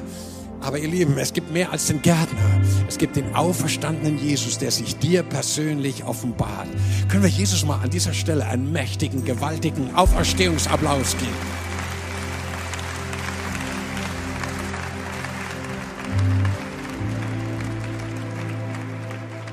Aber 0.62 0.79
ihr 0.79 0.88
Lieben, 0.88 1.16
es 1.16 1.33
gibt 1.33 1.50
mehr 1.50 1.72
als 1.72 1.87
den 1.87 2.03
Gärtner. 2.03 2.61
Es 2.87 2.98
gibt 2.98 3.16
den 3.16 3.35
auferstandenen 3.35 4.18
Jesus, 4.18 4.59
der 4.59 4.70
sich 4.70 4.96
dir 4.96 5.22
persönlich 5.22 6.05
offenbart. 6.05 6.68
Können 7.09 7.22
wir 7.22 7.31
Jesus 7.31 7.64
mal 7.64 7.81
an 7.83 7.90
dieser 7.90 8.12
Stelle 8.12 8.44
einen 8.44 8.70
mächtigen, 8.70 9.24
gewaltigen 9.24 9.94
Auferstehungsapplaus 9.94 11.16
geben? 11.16 11.69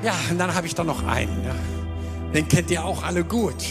Ja, 0.02 0.14
und 0.30 0.38
dann 0.38 0.54
habe 0.54 0.66
ich 0.66 0.74
da 0.74 0.84
noch 0.84 1.04
einen. 1.06 1.44
Ja. 1.44 1.54
Den 2.32 2.46
kennt 2.46 2.70
ihr 2.70 2.84
auch 2.84 3.02
alle 3.02 3.24
gut. 3.24 3.64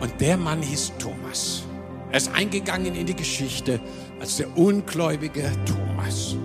Und 0.00 0.20
der 0.20 0.36
Mann 0.36 0.62
hieß 0.62 0.92
Thomas. 0.98 1.64
Er 2.10 2.18
ist 2.18 2.30
eingegangen 2.34 2.94
in 2.94 3.06
die 3.06 3.16
Geschichte 3.16 3.80
als 4.20 4.36
der 4.36 4.56
ungläubige 4.56 5.50
Thomas. 5.64 6.36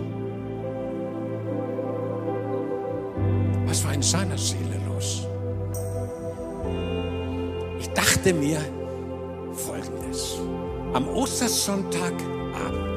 Was 3.65 3.83
war 3.85 3.93
in 3.93 4.01
seiner 4.01 4.37
Seele 4.37 4.79
los? 4.87 5.27
Ich 7.79 7.87
dachte 7.89 8.33
mir 8.33 8.59
Folgendes. 9.53 10.39
Am 10.93 11.07
Ostersonntagabend, 11.07 12.90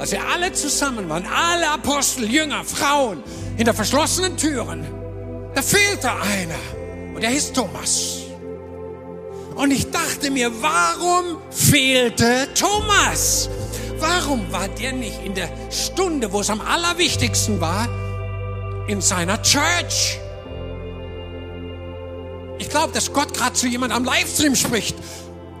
als 0.00 0.12
wir 0.12 0.26
alle 0.26 0.50
zusammen 0.52 1.10
waren, 1.10 1.26
alle 1.26 1.70
Apostel, 1.70 2.24
Jünger, 2.24 2.64
Frauen, 2.64 3.22
hinter 3.58 3.74
verschlossenen 3.74 4.34
Türen, 4.34 4.86
da 5.54 5.60
fehlte 5.60 6.10
einer. 6.10 7.14
Und 7.14 7.22
er 7.22 7.28
hieß 7.28 7.52
Thomas. 7.52 8.20
Und 9.54 9.70
ich 9.72 9.90
dachte 9.90 10.30
mir, 10.30 10.50
warum 10.62 11.36
fehlte 11.50 12.48
Thomas? 12.54 13.50
Warum 13.98 14.50
war 14.50 14.68
der 14.68 14.94
nicht 14.94 15.22
in 15.22 15.34
der 15.34 15.50
Stunde, 15.70 16.32
wo 16.32 16.40
es 16.40 16.48
am 16.48 16.62
allerwichtigsten 16.62 17.60
war, 17.60 17.86
in 18.88 19.02
seiner 19.02 19.42
Church? 19.42 20.18
Ich 22.58 22.70
glaube, 22.70 22.94
dass 22.94 23.12
Gott 23.12 23.34
gerade 23.34 23.52
zu 23.52 23.66
jemand 23.66 23.92
am 23.92 24.04
Livestream 24.04 24.56
spricht. 24.56 24.96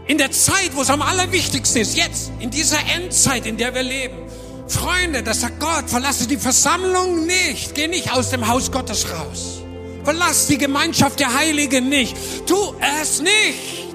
In 0.06 0.16
der 0.16 0.30
Zeit, 0.30 0.70
wo 0.74 0.80
es 0.80 0.88
am 0.88 1.02
allerwichtigsten 1.02 1.82
ist, 1.82 1.94
jetzt, 1.94 2.32
in 2.38 2.50
dieser 2.50 2.78
Endzeit, 2.96 3.44
in 3.44 3.58
der 3.58 3.74
wir 3.74 3.82
leben. 3.82 4.29
Freunde, 4.70 5.22
das 5.22 5.40
sagt 5.40 5.58
Gott, 5.60 5.88
verlasse 5.88 6.26
die 6.26 6.36
Versammlung 6.36 7.26
nicht. 7.26 7.74
Geh 7.74 7.88
nicht 7.88 8.12
aus 8.12 8.30
dem 8.30 8.46
Haus 8.46 8.70
Gottes 8.70 9.06
raus. 9.12 9.62
Verlass 10.04 10.46
die 10.46 10.58
Gemeinschaft 10.58 11.20
der 11.20 11.34
Heiligen 11.34 11.88
nicht. 11.88 12.16
Tu 12.46 12.56
es 13.00 13.20
nicht. 13.20 13.94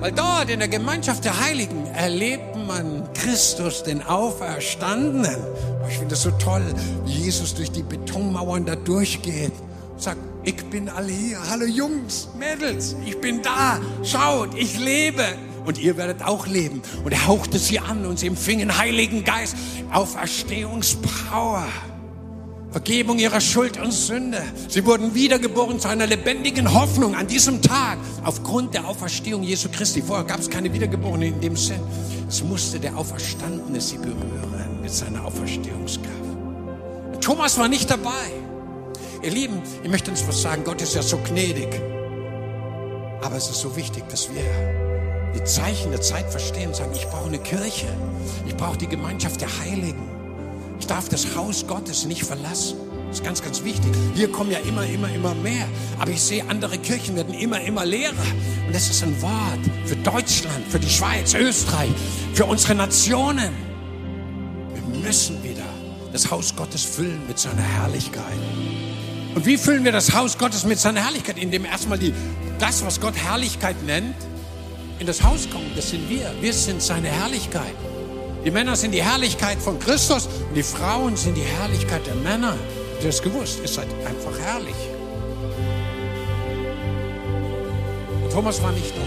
Weil 0.00 0.12
dort 0.12 0.50
in 0.50 0.58
der 0.58 0.68
Gemeinschaft 0.68 1.24
der 1.24 1.38
Heiligen 1.38 1.86
erlebt 1.86 2.56
man 2.66 3.08
Christus, 3.12 3.84
den 3.84 4.02
Auferstandenen. 4.02 5.36
Oh, 5.82 5.86
ich 5.88 5.98
finde 5.98 6.14
es 6.14 6.22
so 6.22 6.30
toll, 6.32 6.64
wie 7.04 7.12
Jesus 7.12 7.54
durch 7.54 7.70
die 7.70 7.84
Betonmauern 7.84 8.64
da 8.64 8.74
durchgeht. 8.74 9.52
Sagt, 9.96 10.18
ich 10.42 10.56
bin 10.70 10.88
alle 10.88 11.12
hier. 11.12 11.38
Hallo 11.48 11.66
Jungs, 11.66 12.28
Mädels, 12.36 12.96
ich 13.06 13.20
bin 13.20 13.42
da. 13.42 13.78
Schaut, 14.02 14.54
ich 14.56 14.76
lebe 14.78 15.24
und 15.64 15.78
ihr 15.78 15.96
werdet 15.96 16.22
auch 16.22 16.46
leben. 16.46 16.82
Und 17.04 17.12
er 17.12 17.26
hauchte 17.26 17.58
sie 17.58 17.78
an 17.78 18.06
und 18.06 18.18
sie 18.18 18.26
empfingen 18.26 18.78
Heiligen 18.78 19.24
Geist, 19.24 19.56
Auferstehungspower. 19.92 21.66
Vergebung 22.70 23.18
ihrer 23.18 23.40
Schuld 23.40 23.78
und 23.78 23.92
Sünde. 23.92 24.42
Sie 24.68 24.86
wurden 24.86 25.14
wiedergeboren 25.14 25.78
zu 25.78 25.88
einer 25.88 26.06
lebendigen 26.06 26.72
Hoffnung 26.72 27.14
an 27.14 27.26
diesem 27.26 27.60
Tag 27.60 27.98
aufgrund 28.24 28.72
der 28.72 28.88
Auferstehung 28.88 29.42
Jesu 29.42 29.68
Christi. 29.70 30.00
Vorher 30.00 30.24
gab 30.24 30.40
es 30.40 30.48
keine 30.48 30.72
Wiedergeborenen 30.72 31.34
in 31.34 31.40
dem 31.40 31.56
Sinn. 31.56 31.80
Es 32.26 32.42
musste 32.42 32.80
der 32.80 32.96
Auferstandene 32.96 33.78
sie 33.78 33.98
berühren 33.98 34.80
mit 34.80 34.90
seiner 34.90 35.22
Auferstehungskraft. 35.24 36.08
Thomas 37.20 37.58
war 37.58 37.68
nicht 37.68 37.90
dabei. 37.90 38.10
Ihr 39.22 39.30
Lieben, 39.30 39.60
ich 39.84 39.90
möchte 39.90 40.10
uns 40.10 40.26
was 40.26 40.40
sagen. 40.40 40.64
Gott 40.64 40.80
ist 40.80 40.94
ja 40.94 41.02
so 41.02 41.18
gnädig. 41.18 41.68
Aber 43.22 43.36
es 43.36 43.48
ist 43.48 43.60
so 43.60 43.76
wichtig, 43.76 44.08
dass 44.08 44.28
wir 44.32 44.81
die 45.34 45.44
Zeichen 45.44 45.90
der 45.90 46.00
Zeit 46.00 46.30
verstehen 46.30 46.68
und 46.68 46.76
sagen, 46.76 46.92
ich 46.94 47.06
brauche 47.06 47.28
eine 47.28 47.38
Kirche. 47.38 47.86
Ich 48.46 48.56
brauche 48.56 48.76
die 48.76 48.86
Gemeinschaft 48.86 49.40
der 49.40 49.48
Heiligen. 49.60 50.02
Ich 50.78 50.86
darf 50.86 51.08
das 51.08 51.36
Haus 51.36 51.66
Gottes 51.66 52.04
nicht 52.06 52.24
verlassen. 52.24 52.76
Das 53.08 53.18
ist 53.18 53.24
ganz, 53.24 53.42
ganz 53.42 53.62
wichtig. 53.62 53.92
Wir 54.14 54.32
kommen 54.32 54.50
ja 54.50 54.58
immer, 54.60 54.86
immer, 54.86 55.12
immer 55.14 55.34
mehr. 55.34 55.66
Aber 55.98 56.10
ich 56.10 56.22
sehe, 56.22 56.44
andere 56.48 56.78
Kirchen 56.78 57.14
werden 57.14 57.34
immer, 57.34 57.60
immer 57.60 57.84
leerer. 57.84 58.14
Und 58.66 58.74
das 58.74 58.88
ist 58.88 59.02
ein 59.02 59.20
Wort 59.20 59.60
für 59.84 59.96
Deutschland, 59.96 60.66
für 60.68 60.78
die 60.78 60.88
Schweiz, 60.88 61.34
Österreich, 61.34 61.90
für 62.32 62.46
unsere 62.46 62.74
Nationen. 62.74 63.50
Wir 64.74 65.00
müssen 65.00 65.42
wieder 65.44 65.62
das 66.12 66.30
Haus 66.30 66.56
Gottes 66.56 66.84
füllen 66.84 67.20
mit 67.28 67.38
seiner 67.38 67.62
Herrlichkeit. 67.62 68.38
Und 69.34 69.46
wie 69.46 69.56
füllen 69.56 69.84
wir 69.84 69.92
das 69.92 70.14
Haus 70.14 70.36
Gottes 70.38 70.64
mit 70.64 70.78
seiner 70.78 71.04
Herrlichkeit? 71.04 71.38
Indem 71.38 71.64
erstmal 71.64 71.98
die, 71.98 72.12
das, 72.58 72.84
was 72.84 73.00
Gott 73.00 73.14
Herrlichkeit 73.16 73.82
nennt, 73.84 74.14
in 75.02 75.06
das 75.08 75.20
Haus 75.24 75.50
kommen, 75.50 75.68
das 75.74 75.90
sind 75.90 76.08
wir. 76.08 76.32
Wir 76.40 76.52
sind 76.52 76.80
seine 76.80 77.08
Herrlichkeit. 77.08 77.74
Die 78.44 78.52
Männer 78.52 78.76
sind 78.76 78.92
die 78.92 79.02
Herrlichkeit 79.02 79.58
von 79.58 79.76
Christus 79.80 80.28
und 80.48 80.54
die 80.54 80.62
Frauen 80.62 81.16
sind 81.16 81.36
die 81.36 81.42
Herrlichkeit 81.42 82.06
der 82.06 82.14
Männer. 82.14 82.52
Habt 82.52 83.00
ihr 83.00 83.08
das 83.08 83.20
gewusst? 83.20 83.58
Ihr 83.60 83.68
seid 83.68 83.88
einfach 84.06 84.38
herrlich. 84.38 84.76
Und 88.22 88.32
Thomas 88.32 88.62
war 88.62 88.70
nicht 88.70 88.94
da. 88.96 89.02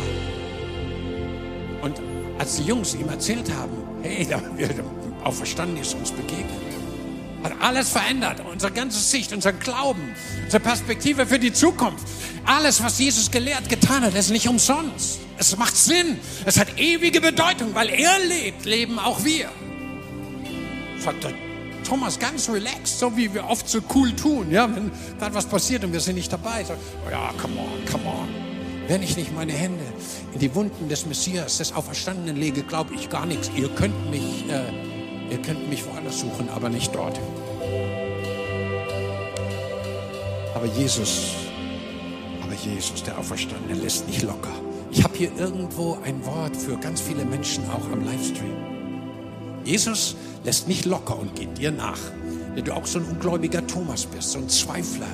Und 1.85 2.01
als 2.39 2.57
die 2.57 2.63
Jungs 2.63 2.93
ihm 2.93 3.07
erzählt 3.07 3.49
haben, 3.55 3.77
hey, 4.01 4.27
da 4.29 4.41
wird 4.57 4.73
auferstanden 5.23 5.77
ist 5.77 5.93
uns 5.93 6.11
begegnet, 6.11 6.49
hat 7.41 7.53
alles 7.61 7.87
verändert. 7.87 8.41
Unsere 8.51 8.73
ganze 8.73 8.99
Sicht, 8.99 9.31
unser 9.31 9.53
Glauben, 9.53 10.13
unsere 10.43 10.61
Perspektive 10.61 11.25
für 11.25 11.39
die 11.39 11.53
Zukunft. 11.53 12.05
Alles, 12.45 12.83
was 12.83 12.99
Jesus 12.99 13.31
gelehrt, 13.31 13.69
getan 13.69 14.03
hat, 14.03 14.13
ist 14.13 14.29
nicht 14.29 14.49
umsonst. 14.49 15.21
Es 15.38 15.55
macht 15.57 15.75
Sinn. 15.75 16.19
Es 16.45 16.59
hat 16.59 16.79
ewige 16.79 17.21
Bedeutung, 17.21 17.75
weil 17.75 17.89
er 17.89 18.19
lebt, 18.19 18.65
leben 18.65 18.99
auch 18.99 19.23
wir. 19.23 19.49
Sagt 20.99 21.27
Thomas 21.86 22.17
ganz 22.17 22.49
relaxed, 22.49 22.99
so 22.99 23.15
wie 23.15 23.31
wir 23.33 23.47
oft 23.47 23.69
so 23.69 23.79
cool 23.93 24.11
tun, 24.15 24.51
ja, 24.51 24.67
wenn 24.75 24.91
gerade 25.19 25.36
was 25.36 25.45
passiert 25.45 25.83
und 25.83 25.93
wir 25.93 25.99
sind 25.99 26.15
nicht 26.15 26.33
dabei. 26.33 26.63
Sagt, 26.63 26.79
oh 27.05 27.11
ja, 27.11 27.31
come 27.39 27.59
on, 27.59 27.86
come 27.91 28.05
on. 28.05 28.27
Wenn 28.88 29.03
ich 29.03 29.15
nicht 29.17 29.33
meine 29.33 29.53
Hände 29.53 29.83
in 30.33 30.39
die 30.39 30.53
Wunden 30.55 30.89
des 30.89 31.05
Messias, 31.05 31.57
des 31.59 31.73
Auferstandenen 31.73 32.36
lege, 32.36 32.63
glaube 32.63 32.93
ich 32.95 33.09
gar 33.09 33.25
nichts. 33.25 33.51
Ihr 33.55 33.69
könnt 33.69 34.09
mich, 34.09 34.45
äh, 34.49 35.31
ihr 35.31 35.41
könnt 35.41 35.69
mich 35.69 35.86
woanders 35.86 36.19
suchen, 36.19 36.49
aber 36.49 36.69
nicht 36.69 36.93
dort. 36.93 37.19
Aber 40.55 40.65
Jesus, 40.65 41.31
aber 42.41 42.53
Jesus, 42.53 43.03
der 43.03 43.17
Auferstandene, 43.17 43.79
lässt 43.79 44.07
nicht 44.07 44.23
locker. 44.23 44.64
Ich 44.95 45.03
habe 45.03 45.17
hier 45.17 45.29
irgendwo 45.37 45.97
ein 46.05 46.25
Wort 46.25 46.55
für 46.55 46.77
ganz 46.77 47.01
viele 47.01 47.25
Menschen 47.25 47.65
auch 47.69 47.91
am 47.91 48.05
Livestream. 48.05 48.55
Jesus 49.65 50.15
lässt 50.45 50.69
nicht 50.69 50.85
locker 50.85 51.19
und 51.19 51.35
geht 51.35 51.57
dir 51.57 51.71
nach. 51.71 51.99
Wenn 52.53 52.63
du 52.63 52.73
auch 52.73 52.85
so 52.85 52.99
ein 52.99 53.05
ungläubiger 53.05 53.67
Thomas 53.67 54.05
bist, 54.05 54.31
so 54.31 54.39
ein 54.39 54.47
Zweifler, 54.47 55.09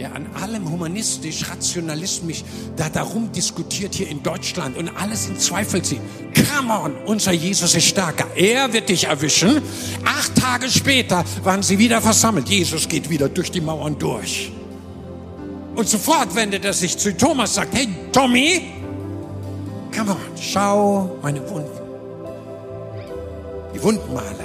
der 0.00 0.16
an 0.16 0.26
allem 0.42 0.68
humanistisch, 0.68 1.48
rationalismisch 1.48 2.42
da 2.74 2.88
darum 2.88 3.30
diskutiert 3.30 3.94
hier 3.94 4.08
in 4.08 4.20
Deutschland 4.20 4.76
und 4.76 4.88
alles 5.00 5.28
in 5.28 5.38
Zweifel 5.38 5.80
zieht. 5.80 6.00
Come 6.34 6.72
on, 6.72 6.96
unser 7.06 7.30
Jesus 7.30 7.76
ist 7.76 7.86
stärker. 7.86 8.26
Er 8.34 8.72
wird 8.72 8.88
dich 8.88 9.04
erwischen. 9.04 9.62
Acht 10.04 10.34
Tage 10.34 10.68
später 10.68 11.24
waren 11.44 11.62
sie 11.62 11.78
wieder 11.78 12.02
versammelt. 12.02 12.48
Jesus 12.48 12.88
geht 12.88 13.08
wieder 13.08 13.28
durch 13.28 13.52
die 13.52 13.60
Mauern 13.60 13.96
durch. 13.96 14.50
Und 15.76 15.88
sofort 15.88 16.34
wendet 16.34 16.64
er 16.64 16.72
sich 16.72 16.98
zu 16.98 17.16
Thomas, 17.16 17.54
sagt, 17.54 17.76
hey 17.76 17.88
Tommy, 18.10 18.79
come 19.90 20.12
on, 20.12 20.18
schau 20.38 21.18
meine 21.22 21.40
Wunden. 21.48 21.80
Die 23.74 23.82
Wundmale. 23.82 24.44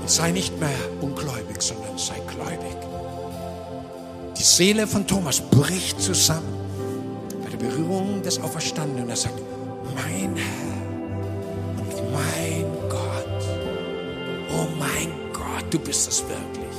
Und 0.00 0.10
sei 0.10 0.30
nicht 0.30 0.58
mehr 0.58 0.70
ungläubig, 1.00 1.60
sondern 1.60 1.96
sei 1.96 2.20
gläubig. 2.26 2.76
Die 4.38 4.42
Seele 4.42 4.86
von 4.86 5.06
Thomas 5.06 5.40
bricht 5.40 6.00
zusammen 6.00 6.54
bei 7.44 7.50
der 7.50 7.58
Berührung 7.58 8.22
des 8.22 8.40
Auferstandenen. 8.40 9.10
Er 9.10 9.16
sagt, 9.16 9.38
mein 9.94 10.36
Herr 10.36 11.78
und 11.78 12.12
mein 12.12 12.64
Gott. 12.88 13.42
Oh 14.50 14.66
mein 14.78 15.10
Gott, 15.32 15.64
du 15.70 15.78
bist 15.78 16.08
es 16.08 16.22
wirklich. 16.22 16.76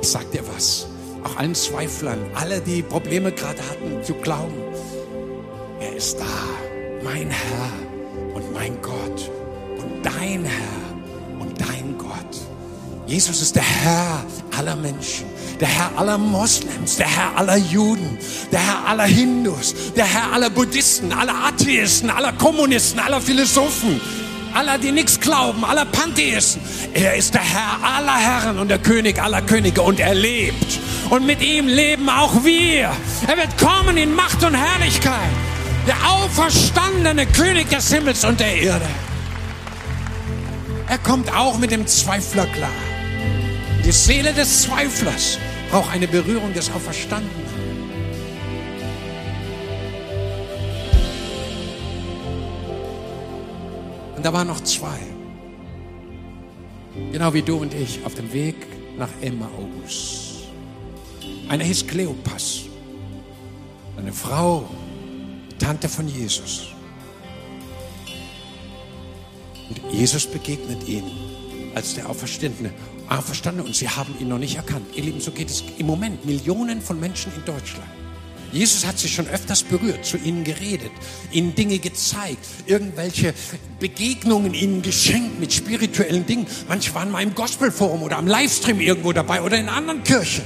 Ich 0.00 0.08
sag 0.08 0.30
dir 0.30 0.42
was 0.54 0.86
auch 1.26 1.36
allen 1.38 1.54
Zweiflern, 1.54 2.18
alle, 2.34 2.60
die 2.60 2.82
Probleme 2.82 3.32
gerade 3.32 3.58
hatten 3.68 4.02
zu 4.04 4.14
glauben. 4.14 4.65
Er 5.86 5.96
ist 5.96 6.18
da, 6.18 6.24
mein 7.04 7.30
Herr 7.30 8.34
und 8.34 8.52
mein 8.52 8.76
Gott 8.82 9.30
und 9.78 10.04
dein 10.04 10.44
Herr 10.44 11.38
und 11.40 11.60
dein 11.60 11.96
Gott. 11.96 12.36
Jesus 13.06 13.40
ist 13.40 13.54
der 13.54 13.62
Herr 13.62 14.24
aller 14.58 14.74
Menschen, 14.74 15.26
der 15.60 15.68
Herr 15.68 15.96
aller 15.96 16.18
Moslems, 16.18 16.96
der 16.96 17.06
Herr 17.06 17.38
aller 17.38 17.56
Juden, 17.56 18.18
der 18.50 18.60
Herr 18.66 18.88
aller 18.88 19.04
Hindus, 19.04 19.74
der 19.94 20.06
Herr 20.06 20.32
aller 20.32 20.50
Buddhisten, 20.50 21.12
aller 21.12 21.34
Atheisten, 21.46 22.10
aller 22.10 22.32
Kommunisten, 22.32 22.98
aller 22.98 23.20
Philosophen, 23.20 24.00
aller, 24.54 24.78
die 24.78 24.90
nichts 24.90 25.20
glauben, 25.20 25.64
aller 25.64 25.84
Pantheisten. 25.84 26.62
Er 26.94 27.14
ist 27.14 27.32
der 27.32 27.44
Herr 27.44 27.78
aller 27.96 28.16
Herren 28.16 28.58
und 28.58 28.68
der 28.68 28.80
König 28.80 29.22
aller 29.22 29.42
Könige 29.42 29.82
und 29.82 30.00
er 30.00 30.14
lebt. 30.14 30.80
Und 31.10 31.26
mit 31.26 31.40
ihm 31.42 31.68
leben 31.68 32.08
auch 32.08 32.42
wir. 32.42 32.90
Er 33.28 33.36
wird 33.36 33.56
kommen 33.56 33.96
in 33.96 34.12
Macht 34.14 34.42
und 34.42 34.54
Herrlichkeit. 34.54 35.30
Der 35.86 35.96
auferstandene 36.10 37.26
König 37.26 37.68
des 37.70 37.92
Himmels 37.92 38.24
und 38.24 38.40
der 38.40 38.56
Erde. 38.56 38.88
Er 40.88 40.98
kommt 40.98 41.32
auch 41.34 41.58
mit 41.58 41.70
dem 41.70 41.86
Zweifler 41.86 42.46
klar. 42.46 42.70
Die 43.84 43.92
Seele 43.92 44.32
des 44.32 44.62
Zweiflers 44.62 45.38
braucht 45.70 45.92
eine 45.92 46.08
Berührung 46.08 46.52
des 46.52 46.70
Auferstandenen. 46.70 47.46
Und 54.16 54.24
da 54.24 54.32
waren 54.32 54.48
noch 54.48 54.60
zwei. 54.62 54.98
Genau 57.12 57.32
wie 57.34 57.42
du 57.42 57.58
und 57.58 57.74
ich 57.74 58.00
auf 58.04 58.14
dem 58.14 58.32
Weg 58.32 58.56
nach 58.98 59.10
Emmaus. 59.20 60.46
Einer 61.48 61.64
hieß 61.64 61.86
Kleopas. 61.86 62.62
Eine 63.96 64.12
Frau, 64.12 64.68
Tante 65.58 65.88
von 65.88 66.08
Jesus. 66.08 66.68
Und 69.68 69.80
Jesus 69.92 70.26
begegnet 70.26 70.86
ihnen 70.88 71.10
als 71.74 71.94
der 71.94 72.08
Auferstandene. 72.08 72.72
Auferstandene 73.08 73.66
und 73.66 73.74
sie 73.74 73.88
haben 73.88 74.14
ihn 74.20 74.28
noch 74.28 74.38
nicht 74.38 74.56
erkannt. 74.56 74.86
Ihr 74.94 75.04
Lieben, 75.04 75.20
so 75.20 75.30
geht 75.30 75.50
es 75.50 75.62
im 75.78 75.86
Moment 75.86 76.24
Millionen 76.24 76.80
von 76.80 76.98
Menschen 76.98 77.32
in 77.34 77.44
Deutschland. 77.44 77.88
Jesus 78.52 78.86
hat 78.86 78.98
sich 78.98 79.14
schon 79.14 79.26
öfters 79.28 79.62
berührt, 79.62 80.04
zu 80.04 80.16
ihnen 80.16 80.44
geredet, 80.44 80.92
ihnen 81.32 81.54
Dinge 81.54 81.78
gezeigt, 81.78 82.38
irgendwelche 82.66 83.34
Begegnungen 83.80 84.54
ihnen 84.54 84.82
geschenkt 84.82 85.38
mit 85.40 85.52
spirituellen 85.52 86.26
Dingen. 86.26 86.46
Manche 86.68 86.94
waren 86.94 87.10
mal 87.10 87.22
im 87.22 87.34
Gospelforum 87.34 88.02
oder 88.02 88.16
am 88.18 88.26
Livestream 88.26 88.80
irgendwo 88.80 89.12
dabei 89.12 89.42
oder 89.42 89.58
in 89.58 89.68
anderen 89.68 90.02
Kirchen. 90.04 90.44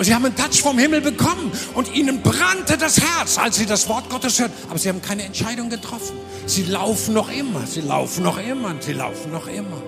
Und 0.00 0.06
sie 0.06 0.14
haben 0.14 0.24
einen 0.24 0.34
Touch 0.34 0.62
vom 0.62 0.78
Himmel 0.78 1.02
bekommen 1.02 1.52
und 1.74 1.94
ihnen 1.94 2.22
brannte 2.22 2.78
das 2.78 2.98
Herz, 3.02 3.36
als 3.36 3.56
sie 3.56 3.66
das 3.66 3.86
Wort 3.86 4.08
Gottes 4.08 4.40
hörten. 4.40 4.54
Aber 4.70 4.78
sie 4.78 4.88
haben 4.88 5.02
keine 5.02 5.24
Entscheidung 5.24 5.68
getroffen. 5.68 6.16
Sie 6.46 6.62
laufen 6.62 7.12
noch 7.12 7.30
immer, 7.30 7.66
sie 7.66 7.82
laufen 7.82 8.22
noch 8.22 8.38
immer 8.38 8.68
und 8.68 8.82
sie 8.82 8.94
laufen 8.94 9.30
noch 9.30 9.46
immer. 9.46 9.82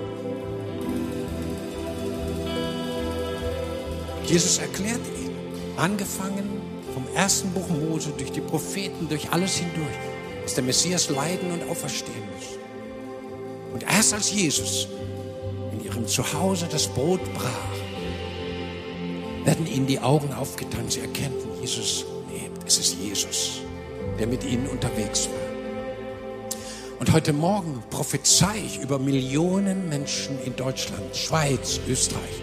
Jesus 4.27 4.59
erklärt 4.59 5.01
ihnen, 5.19 5.35
angefangen 5.79 6.61
vom 6.93 7.07
ersten 7.15 7.51
Buch 7.53 7.71
Mose, 7.71 8.13
durch 8.19 8.33
die 8.33 8.43
Propheten, 8.43 9.09
durch 9.09 9.33
alles 9.33 9.55
hindurch, 9.55 9.97
dass 10.43 10.53
der 10.53 10.65
Messias 10.65 11.09
leiden 11.09 11.53
und 11.53 11.71
auferstehen 11.71 12.23
muss. 12.37 12.59
Und 13.73 13.83
erst 13.85 14.13
als 14.13 14.31
Jesus 14.31 14.89
in 15.73 15.83
ihrem 15.83 16.07
Zuhause 16.07 16.69
das 16.71 16.87
Brot 16.87 17.21
brach, 17.33 17.72
werden 19.45 19.67
ihnen 19.67 19.87
die 19.87 20.01
Augen 20.01 20.33
aufgetan. 20.33 20.89
Sie 20.89 21.01
erkennen, 21.01 21.35
Jesus 21.61 22.05
lebt. 22.33 22.67
Es 22.67 22.79
ist 22.79 22.97
Jesus, 23.01 23.61
der 24.19 24.27
mit 24.27 24.45
ihnen 24.45 24.67
unterwegs 24.67 25.29
war. 25.29 25.43
Und 27.01 27.13
heute 27.13 27.33
Morgen 27.33 27.83
prophezei 27.91 28.63
ich 28.65 28.81
über 28.81 28.99
Millionen 28.99 29.89
Menschen 29.89 30.39
in 30.45 30.55
Deutschland, 30.55 31.17
Schweiz, 31.17 31.81
Österreich. 31.89 32.43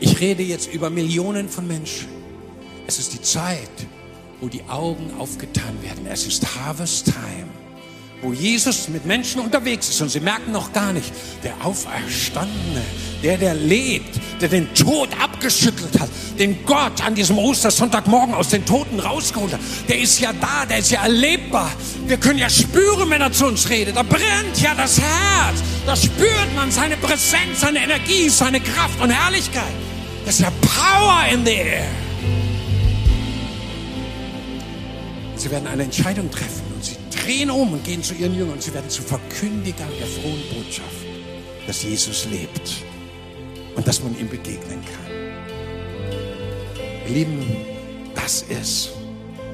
Ich 0.00 0.18
rede 0.18 0.42
jetzt 0.42 0.72
über 0.72 0.90
Millionen 0.90 1.48
von 1.48 1.68
Menschen. 1.68 2.08
Es 2.88 2.98
ist 2.98 3.12
die 3.12 3.22
Zeit, 3.22 3.70
wo 4.40 4.48
die 4.48 4.64
Augen 4.64 5.12
aufgetan 5.18 5.80
werden. 5.82 6.06
Es 6.10 6.26
ist 6.26 6.56
Harvest 6.56 7.04
Time, 7.04 7.48
wo 8.22 8.32
Jesus 8.32 8.88
mit 8.88 9.06
Menschen 9.06 9.40
unterwegs 9.40 9.88
ist 9.88 10.00
und 10.00 10.08
sie 10.08 10.20
merken 10.20 10.50
noch 10.50 10.72
gar 10.72 10.92
nicht, 10.92 11.12
der 11.44 11.54
Auferstandene, 11.64 12.82
der, 13.22 13.38
der 13.38 13.54
lebt, 13.54 14.18
der 14.40 14.48
den 14.48 14.74
Tod 14.74 15.10
abgeschüttelt 15.40 15.98
hat, 15.98 16.10
den 16.38 16.64
Gott 16.66 17.02
an 17.04 17.14
diesem 17.14 17.38
Ostersonntagmorgen 17.38 18.34
aus 18.34 18.48
den 18.48 18.64
Toten 18.66 19.00
rausgeholt 19.00 19.54
hat, 19.54 19.60
der 19.88 19.98
ist 19.98 20.20
ja 20.20 20.32
da, 20.34 20.66
der 20.66 20.78
ist 20.78 20.90
ja 20.90 21.02
erlebbar. 21.02 21.72
Wir 22.06 22.18
können 22.18 22.38
ja 22.38 22.50
spüren, 22.50 23.08
wenn 23.08 23.22
er 23.22 23.32
zu 23.32 23.46
uns 23.46 23.68
redet. 23.70 23.96
Da 23.96 24.02
brennt 24.02 24.60
ja 24.60 24.74
das 24.74 25.00
Herz. 25.00 25.62
Da 25.86 25.96
spürt 25.96 26.54
man 26.54 26.70
seine 26.70 26.96
Präsenz, 26.98 27.60
seine 27.60 27.82
Energie, 27.82 28.28
seine 28.28 28.60
Kraft 28.60 29.00
und 29.00 29.10
Herrlichkeit. 29.10 29.72
Das 30.26 30.34
ist 30.34 30.40
ja 30.40 30.52
Power 30.60 31.24
in 31.32 31.44
the 31.46 31.52
air. 31.52 31.88
Sie 35.36 35.50
werden 35.50 35.68
eine 35.68 35.84
Entscheidung 35.84 36.30
treffen 36.30 36.64
und 36.74 36.84
sie 36.84 36.96
drehen 37.10 37.50
um 37.50 37.72
und 37.72 37.82
gehen 37.82 38.02
zu 38.02 38.12
ihren 38.12 38.34
Jüngern 38.34 38.54
und 38.54 38.62
sie 38.62 38.74
werden 38.74 38.90
zu 38.90 39.00
Verkündigern 39.00 39.88
der 39.98 40.06
frohen 40.06 40.42
Botschaft, 40.54 41.06
dass 41.66 41.82
Jesus 41.82 42.26
lebt 42.30 42.84
und 43.74 43.88
dass 43.88 44.02
man 44.02 44.18
ihm 44.18 44.28
begegnen 44.28 44.82
kann. 44.84 45.19
Lieben, 47.12 47.44
das 48.14 48.42
ist, 48.42 48.90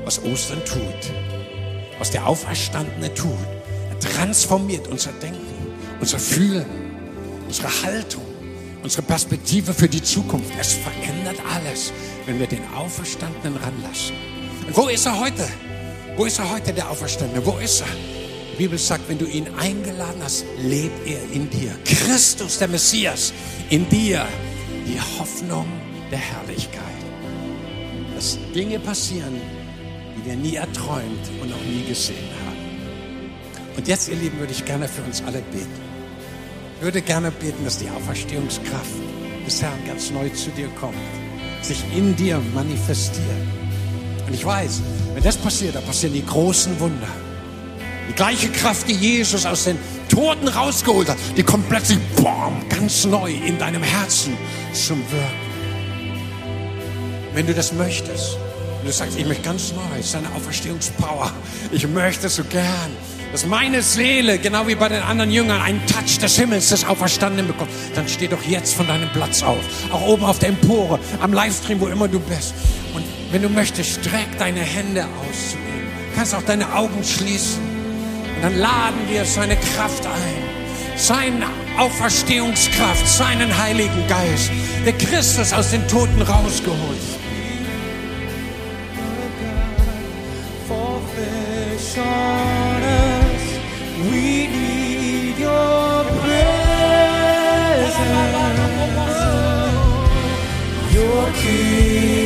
was 0.05 0.23
Ostern 0.23 0.63
tut, 0.65 1.13
was 1.99 2.11
der 2.11 2.27
Auferstandene 2.27 3.13
tut. 3.15 3.31
Er 3.91 3.99
transformiert 3.99 4.87
unser 4.89 5.13
Denken, 5.13 5.41
unser 6.01 6.19
Fühlen, 6.19 6.67
unsere 7.47 7.69
Haltung, 7.83 8.23
unsere 8.83 9.03
Perspektive 9.03 9.73
für 9.73 9.89
die 9.89 10.03
Zukunft. 10.03 10.51
Es 10.61 10.75
verändert 10.75 11.41
alles, 11.55 11.93
wenn 12.27 12.39
wir 12.39 12.47
den 12.47 12.63
Auferstandenen 12.75 13.57
ranlassen. 13.57 14.15
Und 14.67 14.77
wo 14.77 14.89
ist 14.89 15.07
er 15.07 15.19
heute? 15.19 15.49
Wo 16.17 16.27
ist 16.27 16.39
er 16.39 16.51
heute, 16.51 16.73
der 16.73 16.91
Auferstandene? 16.91 17.45
Wo 17.45 17.57
ist 17.59 17.81
er? 17.81 17.87
Die 18.53 18.63
Bibel 18.63 18.79
sagt, 18.79 19.09
wenn 19.09 19.19
du 19.19 19.27
ihn 19.27 19.47
eingeladen 19.59 20.21
hast, 20.23 20.45
lebt 20.63 21.07
er 21.07 21.23
in 21.33 21.49
dir. 21.51 21.77
Christus, 21.85 22.59
der 22.59 22.69
Messias, 22.69 23.33
in 23.71 23.89
dir. 23.89 24.27
Die 24.87 25.01
Hoffnung 25.19 25.67
der 26.11 26.19
Herrlichkeit. 26.19 26.96
Dass 28.17 28.39
Dinge 28.55 28.79
passieren, 28.79 29.41
die 30.17 30.25
wir 30.25 30.37
nie 30.37 30.57
erträumt 30.57 31.31
und 31.43 31.51
noch 31.51 31.61
nie 31.61 31.87
gesehen 31.87 32.31
haben. 32.47 32.57
Und 33.77 33.87
jetzt, 33.87 34.09
ihr 34.09 34.17
Lieben, 34.17 34.39
würde 34.39 34.53
ich 34.53 34.65
gerne 34.65 34.89
für 34.89 35.03
uns 35.03 35.23
alle 35.27 35.43
beten. 35.53 35.69
Ich 36.77 36.83
würde 36.83 37.03
gerne 37.03 37.31
beten, 37.31 37.63
dass 37.63 37.77
die 37.79 37.91
Auferstehungskraft 37.91 38.91
des 39.47 39.61
Herrn 39.61 39.79
ganz 39.87 40.11
neu 40.11 40.31
zu 40.31 40.49
dir 40.51 40.69
kommt, 40.81 40.97
sich 41.61 41.85
in 41.95 42.17
dir 42.17 42.41
manifestiert 42.55 43.27
Und 44.27 44.35
ich 44.35 44.45
weiß, 44.45 44.81
wenn 45.15 45.23
das 45.23 45.37
passiert, 45.37 45.75
dann 45.75 45.85
passieren 45.85 46.15
die 46.15 46.25
großen 46.25 46.81
Wunder. 46.81 47.09
Die 48.09 48.15
gleiche 48.15 48.49
Kraft, 48.49 48.89
die 48.89 48.95
Jesus 48.95 49.45
aus 49.45 49.65
den 49.65 49.79
Toten 50.09 50.49
rausgeholt 50.49 51.11
hat, 51.11 51.19
die 51.37 51.43
kommt 51.43 51.69
plötzlich 51.69 51.99
boom, 52.17 52.67
ganz 52.69 53.05
neu 53.05 53.31
in 53.31 53.59
deinem 53.59 53.83
Herzen 53.83 54.37
zum 54.73 54.99
Wirken. 55.11 55.46
Wenn 57.37 57.47
du 57.47 57.53
das 57.53 57.75
möchtest, 57.75 58.39
und 58.81 58.87
du 58.87 58.91
sagst, 58.91 59.19
ich 59.19 59.27
möchte 59.27 59.43
ganz 59.43 59.71
neu, 59.73 60.03
seine 60.03 60.27
Auferstehungspower, 60.35 61.31
ich 61.71 61.87
möchte 61.87 62.31
so 62.31 62.43
gern, 62.45 62.91
dass 63.31 63.45
meine 63.45 63.83
Seele, 63.83 64.39
genau 64.39 64.67
wie 64.67 64.75
bei 64.75 64.89
den 64.89 65.03
anderen 65.03 65.31
Jüngern, 65.31 65.61
einen 65.61 65.85
Touch 65.85 66.19
des 66.19 66.39
Himmels, 66.39 66.71
des 66.71 66.87
Auferstandenen 66.87 67.47
bekommt, 67.47 67.71
dann 67.95 68.09
steh 68.09 68.27
doch 68.27 68.43
jetzt 68.45 68.73
von 68.73 68.87
deinem 68.87 69.11
Platz 69.11 69.43
auf. 69.43 69.59
Auch 69.93 70.01
oben 70.07 70.25
auf 70.25 70.39
der 70.39 70.49
Empore, 70.49 70.99
am 71.21 71.35
Livestream, 71.35 71.79
wo 71.79 71.89
immer 71.89 72.09
du 72.09 72.21
bist. 72.21 72.55
Und 72.95 73.05
wenn 73.31 73.43
du 73.43 73.51
möchtest, 73.51 74.01
streck 74.01 74.39
deine 74.39 74.61
Hände 74.61 75.05
aus 75.05 75.51
zu 75.51 75.57
ihm. 75.59 75.85
Du 76.13 76.17
kannst 76.17 76.35
auch 76.35 76.43
deine 76.43 76.75
Augen 76.75 77.05
schließen. 77.05 77.61
Und 78.37 78.45
dann 78.45 78.57
laden 78.59 79.11
wir 79.11 79.27
seine 79.27 79.57
Kraft 79.57 80.07
ein. 80.07 80.97
Seine 80.97 81.45
Auferstehungskraft, 81.77 83.07
seinen 83.07 83.59
Heiligen 83.59 84.09
Geist, 84.09 84.51
der 84.87 84.95
Christus 84.95 85.53
aus 85.53 85.73
den 85.73 85.87
Toten 85.87 86.23
rausgeholt. 86.23 87.26
aqui. 101.29 102.26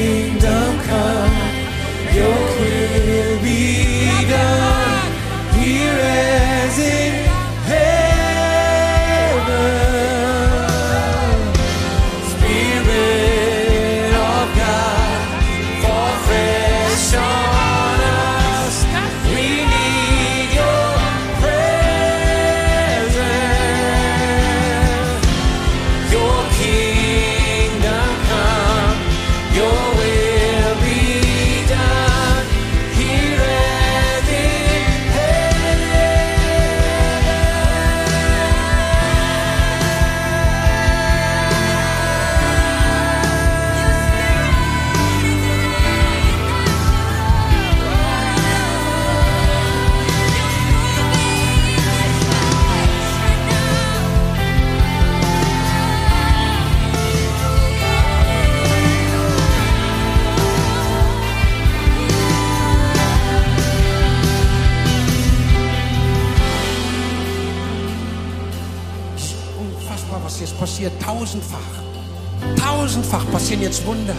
Passieren 73.41 73.63
jetzt 73.63 73.87
Wunder. 73.87 74.15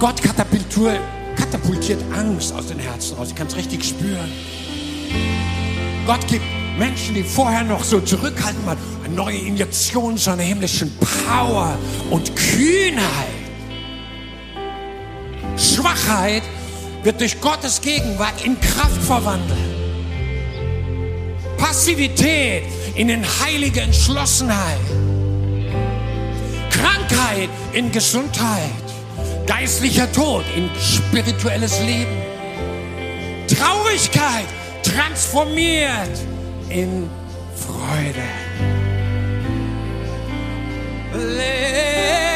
Gott 0.00 0.20
katapultiert, 0.20 2.02
Angst 2.12 2.52
aus 2.52 2.66
den 2.66 2.78
Herzen 2.80 3.16
raus. 3.16 3.28
Ich 3.28 3.36
kann 3.36 3.46
es 3.46 3.54
richtig 3.54 3.84
spüren. 3.84 4.32
Gott 6.08 6.26
gibt 6.26 6.44
Menschen, 6.76 7.14
die 7.14 7.22
vorher 7.22 7.62
noch 7.62 7.84
so 7.84 8.00
zurückhaltend 8.00 8.66
waren, 8.66 8.78
eine 9.04 9.14
neue 9.14 9.38
Injektion 9.38 10.18
seiner 10.18 10.42
himmlischen 10.42 10.90
Power 10.98 11.78
und 12.10 12.34
Kühnheit. 12.34 13.04
Schwachheit 15.56 16.42
wird 17.04 17.20
durch 17.20 17.40
Gottes 17.40 17.80
Gegenwart 17.80 18.44
in 18.44 18.60
Kraft 18.60 19.02
verwandelt. 19.02 19.56
Passivität 21.58 22.64
in 22.96 23.06
den 23.06 23.24
heilige 23.40 23.82
Entschlossenheit. 23.82 24.80
Krankheit 26.82 27.48
in 27.72 27.92
Gesundheit. 27.92 28.86
Geistlicher 29.46 30.10
Tod 30.10 30.44
in 30.56 30.68
spirituelles 30.80 31.78
Leben. 31.80 32.16
Traurigkeit 33.46 34.46
transformiert 34.82 36.18
in 36.68 37.08
Freude. 37.54 38.26
La 41.14 42.31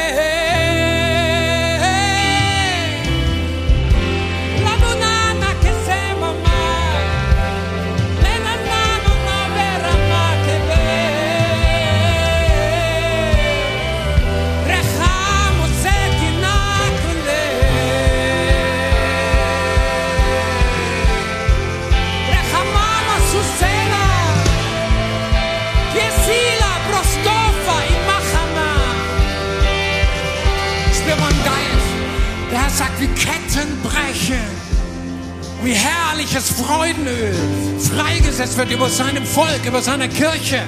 wie 35.67 35.73
herrliches 35.73 36.49
Freudenöl 36.49 37.35
freigesetzt 37.77 38.57
wird 38.57 38.71
über 38.71 38.89
seinem 38.89 39.25
Volk, 39.25 39.65
über 39.65 39.81
seine 39.81 40.07
Kirche, 40.07 40.61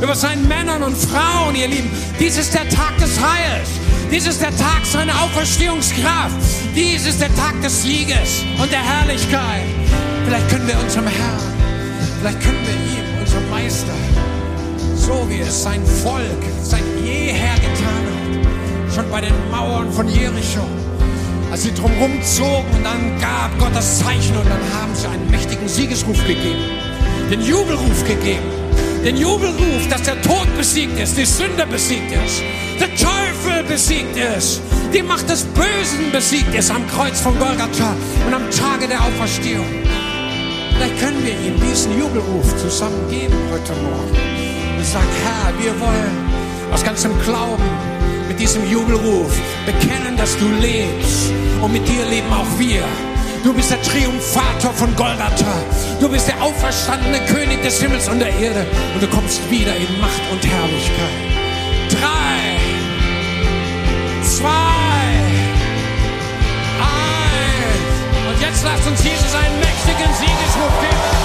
über 0.00 0.14
seinen 0.14 0.48
Männern 0.48 0.82
und 0.82 0.96
Frauen, 0.96 1.54
ihr 1.54 1.68
Lieben. 1.68 1.90
Dies 2.18 2.38
ist 2.38 2.54
der 2.54 2.66
Tag 2.70 2.96
des 2.96 3.20
Heils. 3.20 3.68
Dies 4.10 4.26
ist 4.26 4.40
der 4.40 4.56
Tag 4.56 4.86
seiner 4.90 5.12
Auferstehungskraft. 5.22 6.34
Dies 6.74 7.06
ist 7.06 7.20
der 7.20 7.34
Tag 7.36 7.60
des 7.60 7.82
Sieges 7.82 8.42
und 8.58 8.72
der 8.72 8.82
Herrlichkeit. 8.82 9.66
Vielleicht 10.24 10.48
können 10.48 10.66
wir 10.66 10.78
unserem 10.78 11.08
Herrn, 11.08 11.52
vielleicht 12.20 12.40
können 12.40 12.64
wir 12.64 12.74
ihm, 12.74 13.20
unserem 13.20 13.50
Meister, 13.50 13.94
so 14.96 15.26
wie 15.28 15.40
es 15.40 15.62
sein 15.62 15.84
Volk 15.84 16.42
seit 16.62 16.84
jeher 17.04 17.54
getan 17.56 18.04
hat, 18.08 18.94
schon 18.94 19.10
bei 19.10 19.20
den 19.20 19.34
Mauern 19.50 19.92
von 19.92 20.08
Jericho, 20.08 20.66
als 21.50 21.62
sie 21.62 21.74
drumherum 21.74 22.22
zogen 22.22 22.66
und 22.76 22.84
dann 22.84 23.18
gab 23.20 23.58
Gott 23.58 23.74
das 23.74 23.98
Zeichen 23.98 24.36
und 24.36 24.46
dann 24.46 24.60
haben 24.80 24.94
sie 24.94 25.06
einen 25.06 25.30
mächtigen 25.30 25.68
Siegesruf 25.68 26.18
gegeben, 26.26 26.64
den 27.30 27.40
Jubelruf 27.40 28.04
gegeben, 28.06 28.44
den 29.04 29.16
Jubelruf, 29.16 29.88
dass 29.90 30.02
der 30.02 30.20
Tod 30.22 30.46
besiegt 30.56 30.98
ist, 30.98 31.16
die 31.16 31.24
Sünde 31.24 31.66
besiegt 31.66 32.12
ist, 32.12 32.42
der 32.78 32.94
Teufel 32.96 33.64
besiegt 33.64 34.16
ist, 34.36 34.60
die 34.92 35.02
Macht 35.02 35.28
des 35.28 35.44
Bösen 35.44 36.12
besiegt 36.12 36.54
ist 36.54 36.70
am 36.70 36.86
Kreuz 36.88 37.20
von 37.20 37.38
Golgatha 37.38 37.94
und 38.26 38.34
am 38.34 38.50
Tage 38.50 38.88
der 38.88 39.00
Auferstehung. 39.00 39.66
Vielleicht 40.74 41.00
können 41.00 41.24
wir 41.24 41.32
ihm 41.32 41.60
diesen 41.60 41.98
Jubelruf 41.98 42.56
zusammen 42.56 43.08
geben 43.10 43.34
heute 43.50 43.72
Morgen 43.82 44.16
und 44.78 44.86
sagen, 44.86 45.08
Herr, 45.24 45.52
wir 45.62 45.80
wollen 45.80 46.72
aus 46.72 46.84
ganzem 46.84 47.10
Glauben 47.24 47.87
mit 48.28 48.38
diesem 48.38 48.70
Jubelruf 48.70 49.32
bekennen, 49.64 50.16
dass 50.16 50.36
du 50.36 50.48
lebst 50.60 51.32
und 51.62 51.72
mit 51.72 51.88
dir 51.88 52.04
leben 52.04 52.30
auch 52.30 52.58
wir. 52.58 52.84
Du 53.42 53.54
bist 53.54 53.70
der 53.70 53.80
Triumphator 53.82 54.72
von 54.74 54.94
Golgatha. 54.96 55.54
Du 56.00 56.08
bist 56.08 56.28
der 56.28 56.40
auferstandene 56.42 57.20
König 57.26 57.62
des 57.62 57.80
Himmels 57.80 58.08
und 58.08 58.18
der 58.18 58.28
Erde 58.28 58.66
und 58.94 59.02
du 59.02 59.06
kommst 59.08 59.40
wieder 59.50 59.74
in 59.74 60.00
Macht 60.00 60.22
und 60.30 60.44
Herrlichkeit. 60.44 61.18
Drei, 61.88 62.40
zwei, 64.22 64.48
eins. 66.84 68.28
Und 68.28 68.40
jetzt 68.42 68.64
lasst 68.64 68.86
uns 68.86 69.02
Jesus 69.02 69.34
einen 69.34 69.58
mächtigen 69.60 70.14
Siegesruf 70.14 70.80
geben. 70.80 71.17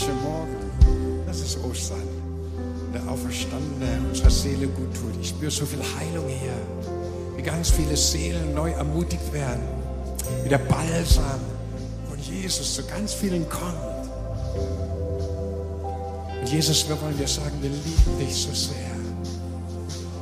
Resurrection 0.00 0.22
morgen. 0.22 1.26
Das 1.26 1.40
ist 1.40 1.58
Ostern. 1.64 2.08
Der 2.94 3.06
Auferstandene 3.08 4.08
unserer 4.08 4.30
Seele 4.30 4.66
gut 4.66 4.94
tut. 4.94 5.20
Ich 5.20 5.28
spüre 5.28 5.50
so 5.50 5.66
viel 5.66 5.80
Heilung 5.98 6.26
hier. 6.26 6.54
Wie 7.36 7.42
ganz 7.42 7.70
viele 7.70 7.96
Seelen 7.96 8.54
neu 8.54 8.70
ermutigt 8.70 9.32
werden. 9.32 9.62
Wie 10.42 10.48
der 10.48 10.58
Balsam 10.58 11.40
von 12.08 12.18
Jesus 12.18 12.74
zu 12.74 12.84
ganz 12.84 13.12
vielen 13.12 13.48
kommt. 13.48 13.74
Und 16.40 16.48
Jesus, 16.50 16.88
wir 16.88 17.00
wollen 17.00 17.18
dir 17.18 17.28
sagen, 17.28 17.56
wir 17.60 17.70
lieben 17.70 18.18
dich 18.18 18.34
so 18.34 18.54
sehr. 18.54 18.76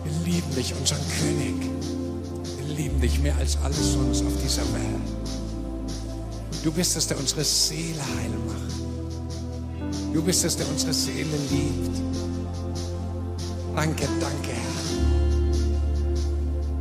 Wir 0.05 0.33
lieben 0.33 0.55
dich, 0.55 0.75
unseren 0.75 1.01
König. 1.21 1.71
Wir 2.59 2.75
lieben 2.77 3.01
dich 3.01 3.21
mehr 3.21 3.37
als 3.39 3.57
alles 3.63 3.93
sonst 3.93 4.27
auf 4.27 4.43
dieser 4.43 4.63
Welt. 4.75 5.09
Du 6.65 6.73
bist 6.73 6.97
es, 6.97 7.07
der 7.07 7.19
unsere 7.19 7.45
Seele 7.45 8.01
heil 8.01 8.31
macht. 8.47 8.88
Du 10.13 10.23
bist 10.23 10.45
es, 10.45 10.57
der 10.57 10.69
unsere 10.69 10.93
Seele 10.93 11.37
liebt. 11.51 11.99
Danke, 13.75 14.09
danke, 14.21 14.51
Herr. 14.51 14.79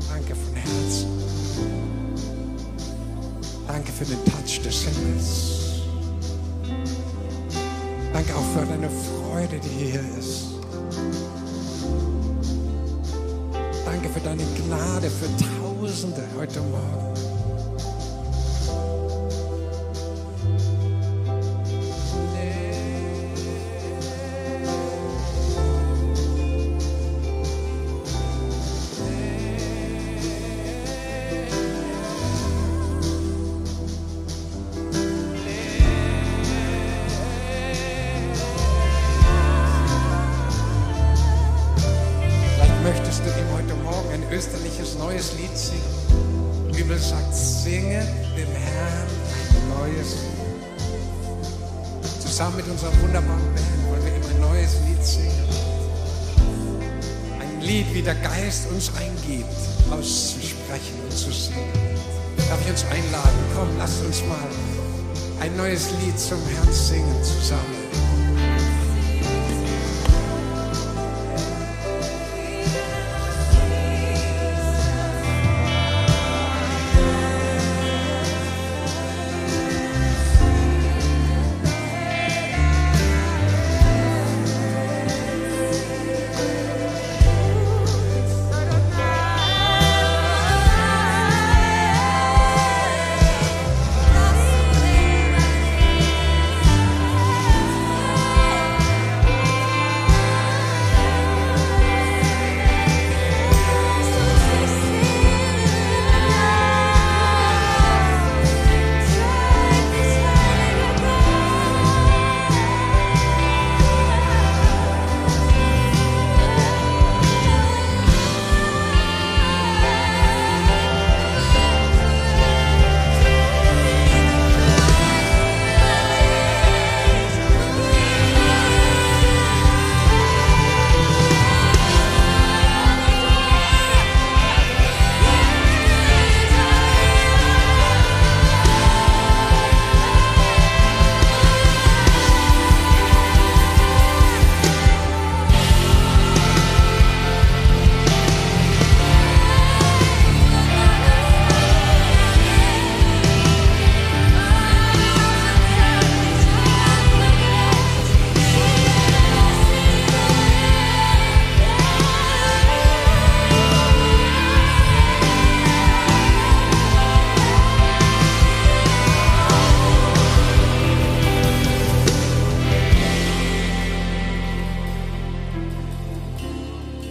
Danke 0.10 0.36
von 0.36 0.56
Herzen. 0.56 1.08
Danke 3.68 3.92
für 3.92 4.06
den 4.06 4.24
Touch 4.26 4.62
des 4.64 4.82
Himmels. 4.84 5.58
Danke 8.14 8.36
auch 8.36 8.46
für 8.54 8.66
deine 8.66 8.90
Freude, 8.90 9.60
die 9.60 9.86
hier 9.86 10.04
ist. 10.18 10.46
Danke 13.86 14.10
für 14.10 14.20
deine 14.22 14.44
Gnade 14.44 15.10
für 15.10 15.30
Tausende 15.38 16.24
heute 16.38 16.62
Morgen. 16.62 17.27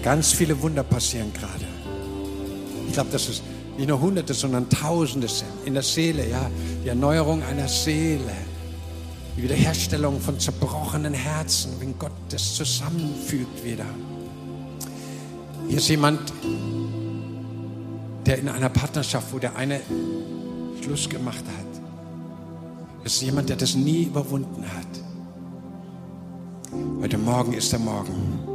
Ganz 0.07 0.31
viele 0.31 0.63
Wunder 0.63 0.85
passieren 0.85 1.33
gerade. 1.33 1.65
Ich 2.87 2.93
glaube, 2.93 3.11
dass 3.11 3.29
es 3.29 3.43
nicht 3.77 3.89
nur 3.89 4.01
Hunderte, 4.01 4.35
sondern 4.35 4.71
Tausende 4.71 5.27
sind 5.27 5.49
in 5.65 5.75
der 5.75 5.83
Seele, 5.83 6.31
ja. 6.31 6.49
Die 6.85 6.89
Erneuerung 6.91 7.43
einer 7.43 7.67
Seele, 7.67 8.31
die 9.37 9.43
Wiederherstellung 9.43 10.21
von 10.21 10.39
zerbrochenen 10.39 11.13
Herzen, 11.13 11.73
wenn 11.81 11.99
Gott 11.99 12.13
das 12.29 12.55
zusammenfügt 12.55 13.65
wieder. 13.65 13.85
Hier 15.67 15.79
ist 15.79 15.89
jemand, 15.89 16.21
der 18.27 18.39
in 18.39 18.49
einer 18.49 18.69
Partnerschaft, 18.69 19.33
wo 19.33 19.41
der 19.41 19.57
eine 19.57 19.81
Schluss 20.85 21.09
gemacht 21.09 21.45
hat. 21.45 21.83
Es 23.03 23.15
ist 23.15 23.23
jemand, 23.23 23.49
der 23.49 23.57
das 23.57 23.75
nie 23.75 24.05
überwunden 24.05 24.65
hat. 24.65 25.03
Heute 27.01 27.19
Morgen 27.19 27.55
ist 27.55 27.73
der 27.73 27.81
Morgen. 27.81 28.46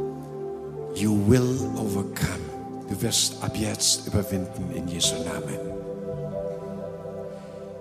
You 0.94 1.18
will 1.26 1.70
overcome. 1.76 2.42
Du 2.88 3.00
wirst 3.00 3.42
ab 3.42 3.56
jetzt 3.56 4.06
überwinden 4.06 4.70
in 4.74 4.86
Jesu 4.88 5.14
Namen. 5.14 5.58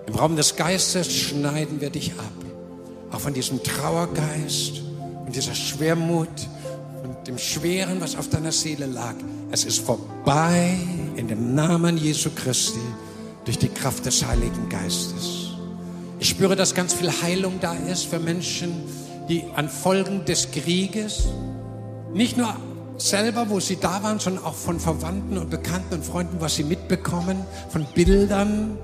Im 0.08 0.16
Raum 0.16 0.36
des 0.36 0.56
Geistes 0.56 1.14
schneiden 1.14 1.82
wir 1.82 1.90
dich 1.90 2.12
ab. 2.14 2.34
Auch 3.12 3.20
von 3.20 3.34
diesem 3.34 3.62
Trauergeist 3.62 4.82
und 5.26 5.36
dieser 5.36 5.54
Schwermut 5.54 6.30
und 7.04 7.28
dem 7.28 7.38
Schweren, 7.38 8.00
was 8.00 8.16
auf 8.16 8.30
deiner 8.30 8.52
Seele 8.52 8.86
lag. 8.86 9.16
Es 9.52 9.66
ist 9.66 9.80
vorbei 9.80 10.78
in 11.16 11.28
dem 11.28 11.54
Namen 11.54 11.98
Jesu 11.98 12.30
Christi 12.34 12.80
durch 13.46 13.58
die 13.58 13.70
Kraft 13.70 14.06
des 14.06 14.26
Heiligen 14.26 14.70
Geistes. 14.70 15.52
Ich 16.20 16.30
spüre, 16.30 16.56
dass 16.56 16.74
ganz 16.74 16.94
viel 16.94 17.12
Heilung 17.12 17.60
da 17.60 17.74
ist 17.74 18.06
für 18.06 18.20
Menschen, 18.20 18.72
die 19.28 19.44
an 19.56 19.68
Folgen 19.68 20.24
des 20.26 20.52
Krieges 20.52 21.28
nicht 22.14 22.38
nur 22.38 22.56
selber, 23.10 23.50
wo 23.50 23.60
sie 23.60 23.78
da 23.78 24.04
waren, 24.04 24.20
sondern 24.20 24.44
auch 24.46 24.56
von 24.56 24.80
Verwandten 24.80 25.38
und 25.38 25.50
Bekannten 25.50 25.96
und 25.96 26.06
Freunden, 26.06 26.40
was 26.40 26.56
sie 26.56 26.64
mitbekommen, 26.64 27.46
von 27.70 27.86
Bildern, 27.94 28.78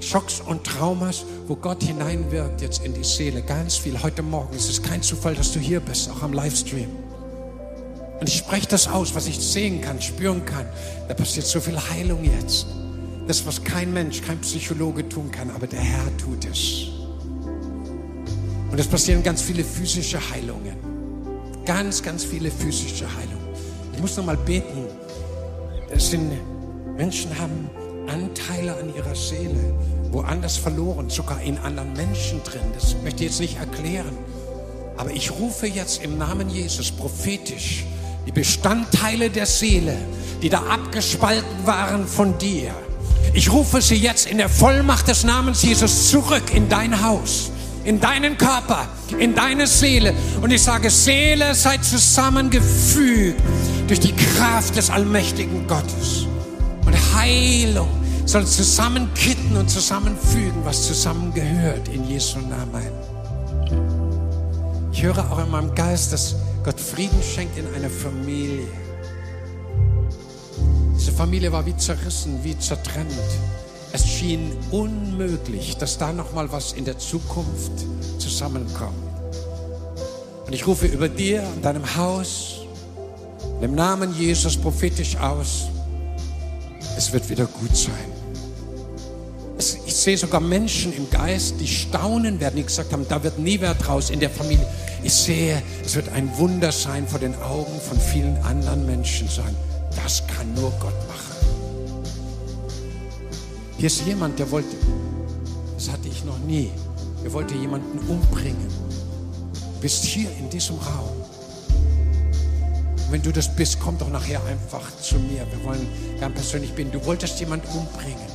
Schocks 0.00 0.40
und 0.40 0.64
Traumas, 0.64 1.24
wo 1.46 1.56
Gott 1.56 1.82
hineinwirkt 1.82 2.62
jetzt 2.62 2.84
in 2.84 2.94
die 2.94 3.04
Seele. 3.04 3.42
Ganz 3.42 3.76
viel 3.76 4.02
heute 4.02 4.22
Morgen. 4.22 4.54
Es 4.56 4.68
ist 4.68 4.82
kein 4.82 5.02
Zufall, 5.02 5.34
dass 5.34 5.52
du 5.52 5.58
hier 5.58 5.80
bist, 5.80 6.10
auch 6.10 6.22
am 6.22 6.32
Livestream. 6.32 6.88
Und 8.20 8.28
ich 8.28 8.36
spreche 8.36 8.66
das 8.66 8.88
aus, 8.88 9.14
was 9.14 9.26
ich 9.26 9.38
sehen 9.38 9.80
kann, 9.80 10.00
spüren 10.00 10.44
kann. 10.44 10.66
Da 11.08 11.14
passiert 11.14 11.46
so 11.46 11.60
viel 11.60 11.78
Heilung 11.90 12.24
jetzt. 12.24 12.66
Das, 13.26 13.46
was 13.46 13.62
kein 13.62 13.92
Mensch, 13.92 14.22
kein 14.22 14.40
Psychologe 14.40 15.08
tun 15.08 15.30
kann, 15.30 15.50
aber 15.50 15.66
der 15.66 15.80
Herr 15.80 16.16
tut 16.16 16.44
es. 16.44 16.86
Und 18.70 18.78
es 18.78 18.86
passieren 18.86 19.22
ganz 19.22 19.42
viele 19.42 19.64
physische 19.64 20.18
Heilungen. 20.30 20.76
Ganz, 21.64 22.02
ganz 22.02 22.24
viele 22.24 22.50
physische 22.50 23.06
Heilungen. 23.06 23.39
Ich 24.00 24.02
muss 24.02 24.16
noch 24.16 24.24
mal 24.24 24.36
beten. 24.38 24.86
Es 25.90 26.08
sind 26.08 26.32
Menschen 26.96 27.38
haben 27.38 27.68
Anteile 28.08 28.74
an 28.74 28.96
ihrer 28.96 29.14
Seele, 29.14 29.74
woanders 30.10 30.56
verloren, 30.56 31.10
sogar 31.10 31.42
in 31.42 31.58
anderen 31.58 31.92
Menschen 31.92 32.42
drin. 32.42 32.62
Das 32.72 32.96
möchte 33.02 33.24
ich 33.24 33.30
jetzt 33.32 33.40
nicht 33.40 33.58
erklären. 33.58 34.16
Aber 34.96 35.10
ich 35.10 35.30
rufe 35.30 35.66
jetzt 35.66 36.02
im 36.02 36.16
Namen 36.16 36.48
Jesus 36.48 36.90
prophetisch 36.90 37.84
die 38.26 38.32
Bestandteile 38.32 39.28
der 39.28 39.44
Seele, 39.44 39.98
die 40.40 40.48
da 40.48 40.62
abgespalten 40.62 41.66
waren 41.66 42.06
von 42.06 42.38
dir. 42.38 42.70
Ich 43.34 43.52
rufe 43.52 43.82
sie 43.82 43.96
jetzt 43.96 44.26
in 44.26 44.38
der 44.38 44.48
Vollmacht 44.48 45.08
des 45.08 45.24
Namens 45.24 45.62
Jesus 45.62 46.08
zurück 46.08 46.54
in 46.54 46.70
dein 46.70 47.02
Haus, 47.04 47.50
in 47.84 48.00
deinen 48.00 48.36
Körper, 48.36 48.88
in 49.18 49.34
deine 49.34 49.66
Seele. 49.66 50.14
Und 50.40 50.50
ich 50.50 50.62
sage, 50.62 50.90
Seele 50.90 51.54
sei 51.54 51.78
zusammengefügt 51.78 53.40
durch 53.86 54.00
die 54.00 54.14
Kraft 54.14 54.76
des 54.76 54.90
allmächtigen 54.90 55.66
Gottes. 55.66 56.26
Und 56.84 56.94
Heilung 57.14 57.88
soll 58.26 58.46
zusammenkitten 58.46 59.56
und 59.56 59.68
zusammenfügen, 59.68 60.64
was 60.64 60.86
zusammengehört 60.86 61.88
in 61.88 62.04
Jesu 62.08 62.38
Namen. 62.38 62.92
Ich 64.92 65.02
höre 65.02 65.30
auch 65.32 65.42
in 65.42 65.50
meinem 65.50 65.74
Geist, 65.74 66.12
dass 66.12 66.36
Gott 66.62 66.78
Frieden 66.78 67.20
schenkt 67.22 67.56
in 67.56 67.66
einer 67.74 67.88
Familie. 67.88 68.68
Diese 70.94 71.12
Familie 71.12 71.50
war 71.50 71.64
wie 71.64 71.76
zerrissen, 71.76 72.38
wie 72.44 72.58
zertrennt. 72.58 73.08
Es 73.92 74.06
schien 74.06 74.52
unmöglich, 74.70 75.76
dass 75.76 75.98
da 75.98 76.12
noch 76.12 76.32
mal 76.32 76.50
was 76.52 76.72
in 76.72 76.84
der 76.84 76.98
Zukunft 76.98 77.72
zusammenkommt. 78.18 78.94
Und 80.46 80.52
ich 80.52 80.66
rufe 80.66 80.86
über 80.86 81.08
dir 81.08 81.42
und 81.54 81.64
deinem 81.64 81.96
Haus 81.96 82.60
im 83.60 83.74
Namen 83.74 84.14
Jesus 84.16 84.56
prophetisch 84.56 85.16
aus. 85.16 85.66
Es 86.96 87.12
wird 87.12 87.28
wieder 87.28 87.46
gut 87.46 87.76
sein. 87.76 87.94
Ich 89.86 89.96
sehe 89.96 90.16
sogar 90.16 90.40
Menschen 90.40 90.92
im 90.96 91.10
Geist, 91.10 91.56
die 91.60 91.66
staunen 91.66 92.40
werden, 92.40 92.56
die 92.56 92.64
gesagt 92.64 92.92
haben, 92.92 93.06
da 93.08 93.22
wird 93.22 93.38
nie 93.38 93.60
wer 93.60 93.74
draus 93.74 94.08
in 94.08 94.20
der 94.20 94.30
Familie. 94.30 94.66
Ich 95.02 95.12
sehe, 95.12 95.62
es 95.84 95.94
wird 95.96 96.08
ein 96.10 96.30
Wunder 96.38 96.72
sein 96.72 97.06
vor 97.06 97.18
den 97.18 97.34
Augen 97.42 97.80
von 97.80 97.98
vielen 98.00 98.36
anderen 98.38 98.86
Menschen 98.86 99.28
sagen, 99.28 99.56
das 100.02 100.26
kann 100.26 100.54
nur 100.54 100.70
Gott 100.80 100.94
machen. 101.08 101.29
Hier 103.80 103.86
ist 103.86 104.04
jemand, 104.04 104.38
der 104.38 104.50
wollte, 104.50 104.76
das 105.74 105.90
hatte 105.90 106.06
ich 106.06 106.22
noch 106.26 106.38
nie, 106.40 106.70
der 107.24 107.32
wollte 107.32 107.54
jemanden 107.54 107.98
umbringen. 108.10 108.68
Du 109.54 109.80
bist 109.80 110.04
hier 110.04 110.28
in 110.38 110.50
diesem 110.50 110.76
Raum. 110.76 111.16
Wenn 113.10 113.22
du 113.22 113.32
das 113.32 113.48
bist, 113.56 113.80
komm 113.80 113.96
doch 113.96 114.10
nachher 114.10 114.44
einfach 114.44 114.82
zu 115.00 115.14
mir. 115.14 115.46
Wir 115.50 115.64
wollen 115.64 115.88
gern 116.18 116.34
persönlich 116.34 116.74
beten. 116.74 116.92
Du 116.92 117.02
wolltest 117.06 117.40
jemanden 117.40 117.68
umbringen, 117.68 118.28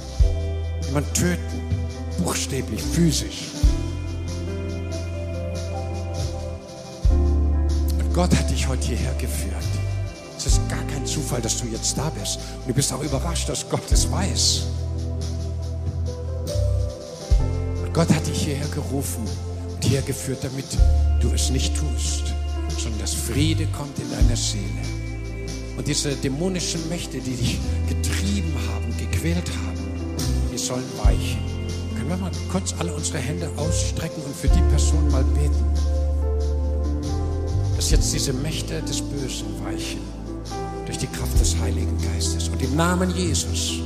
jemanden 0.88 1.14
töten, 1.14 1.62
buchstäblich, 2.24 2.82
physisch. 2.82 3.44
Und 8.00 8.14
Gott 8.16 8.36
hat 8.36 8.50
dich 8.50 8.68
heute 8.68 8.88
hierher 8.88 9.14
geführt. 9.20 9.54
Es 10.40 10.48
ist 10.48 10.70
gar 10.70 10.84
kein 10.86 11.06
Zufall, 11.06 11.44
dass 11.44 11.62
du 11.62 11.68
jetzt 11.68 11.96
da 11.96 12.10
bist. 12.10 12.40
Und 12.62 12.70
du 12.70 12.74
bist 12.74 12.92
auch 12.92 13.04
überrascht, 13.04 13.48
dass 13.48 13.70
Gott 13.70 13.92
es 13.92 14.12
weiß. 14.12 14.64
Gott 17.96 18.14
hat 18.14 18.28
dich 18.28 18.44
hierher 18.44 18.68
gerufen 18.68 19.24
und 19.74 19.82
hierher 19.82 20.02
geführt, 20.02 20.40
damit 20.42 20.66
du 21.22 21.30
es 21.30 21.50
nicht 21.50 21.74
tust, 21.78 22.26
sondern 22.78 23.00
dass 23.00 23.14
Friede 23.14 23.68
kommt 23.68 23.98
in 23.98 24.12
deiner 24.12 24.36
Seele. 24.36 24.84
Und 25.78 25.88
diese 25.88 26.14
dämonischen 26.14 26.90
Mächte, 26.90 27.22
die 27.22 27.38
dich 27.38 27.58
getrieben 27.88 28.54
haben, 28.68 28.94
gequält 28.98 29.50
haben, 29.66 29.80
die 30.52 30.58
sollen 30.58 30.84
weichen. 31.06 31.40
Können 31.96 32.10
wir 32.10 32.18
mal 32.18 32.32
kurz 32.52 32.76
alle 32.80 32.94
unsere 32.94 33.20
Hände 33.20 33.50
ausstrecken 33.56 34.22
und 34.26 34.36
für 34.36 34.50
die 34.50 34.64
Person 34.72 35.10
mal 35.10 35.24
beten? 35.24 35.64
Dass 37.78 37.92
jetzt 37.92 38.14
diese 38.14 38.34
Mächte 38.34 38.82
des 38.82 39.02
Bösen 39.02 39.48
weichen 39.64 40.02
durch 40.86 40.98
die 40.98 41.08
Kraft 41.08 41.40
des 41.40 41.58
Heiligen 41.60 41.98
Geistes. 42.14 42.50
Und 42.50 42.62
im 42.62 42.76
Namen 42.76 43.16
Jesus, 43.16 43.80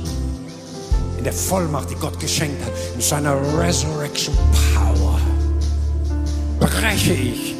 in 1.20 1.24
der 1.24 1.34
Vollmacht, 1.34 1.90
die 1.90 1.96
Gott 1.96 2.18
geschenkt 2.18 2.64
hat, 2.64 2.72
in 2.94 3.00
seiner 3.02 3.36
Resurrection 3.58 4.34
Power, 4.74 5.20
breche 6.58 7.12
ich 7.12 7.54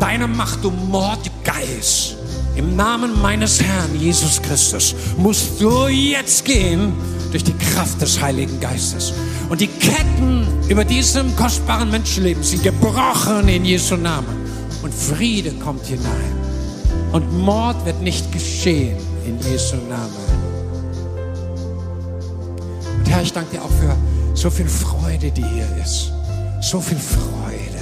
deine 0.00 0.26
Macht, 0.26 0.64
du 0.64 0.72
Mordgeist. 0.72 2.16
Im 2.56 2.74
Namen 2.74 3.22
meines 3.22 3.62
Herrn 3.62 4.00
Jesus 4.00 4.42
Christus 4.42 4.96
musst 5.16 5.60
du 5.60 5.86
jetzt 5.86 6.44
gehen 6.44 6.92
durch 7.30 7.44
die 7.44 7.56
Kraft 7.56 8.02
des 8.02 8.20
Heiligen 8.20 8.58
Geistes. 8.58 9.12
Und 9.48 9.60
die 9.60 9.68
Ketten 9.68 10.48
über 10.68 10.84
diesem 10.84 11.36
kostbaren 11.36 11.92
Menschenleben 11.92 12.42
sind 12.42 12.64
gebrochen 12.64 13.46
in 13.46 13.64
Jesu 13.64 13.94
Namen. 13.94 14.26
Und 14.82 14.92
Friede 14.92 15.52
kommt 15.52 15.86
hinein. 15.86 16.32
Und 17.12 17.32
Mord 17.38 17.86
wird 17.86 18.02
nicht 18.02 18.32
geschehen 18.32 18.96
in 19.24 19.38
Jesu 19.48 19.76
Namen. 19.88 20.23
Herr, 23.14 23.22
ich 23.22 23.32
danke 23.32 23.52
dir 23.52 23.62
auch 23.62 23.70
für 23.70 23.94
so 24.34 24.50
viel 24.50 24.66
Freude, 24.66 25.30
die 25.30 25.44
hier 25.44 25.68
ist. 25.80 26.10
So 26.60 26.80
viel 26.80 26.98
Freude. 26.98 27.80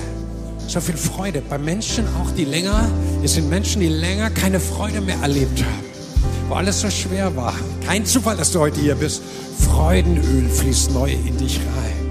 So 0.69 0.79
viel 0.79 0.99
Freude. 0.99 1.41
Bei 1.41 1.57
Menschen 1.57 2.05
auch, 2.21 2.31
die 2.33 2.45
länger, 2.45 2.87
es 3.25 3.33
sind 3.33 3.49
Menschen, 3.49 3.81
die 3.81 3.89
länger 3.89 4.29
keine 4.29 4.61
Freude 4.61 5.01
mehr 5.01 5.17
erlebt 5.23 5.65
haben. 5.65 5.85
Wo 6.51 6.55
alles 6.57 6.83
so 6.83 6.91
schwer 6.91 7.35
war. 7.35 7.55
Kein 7.87 8.05
Zufall, 8.05 8.37
dass 8.37 8.53
du 8.53 8.61
heute 8.61 8.79
hier 8.79 8.95
bist. 8.95 9.23
Freudenöl 9.59 10.51
fließt 10.51 10.93
neu 10.93 11.11
in 11.11 11.39
dich 11.39 11.61
rein. 11.61 12.11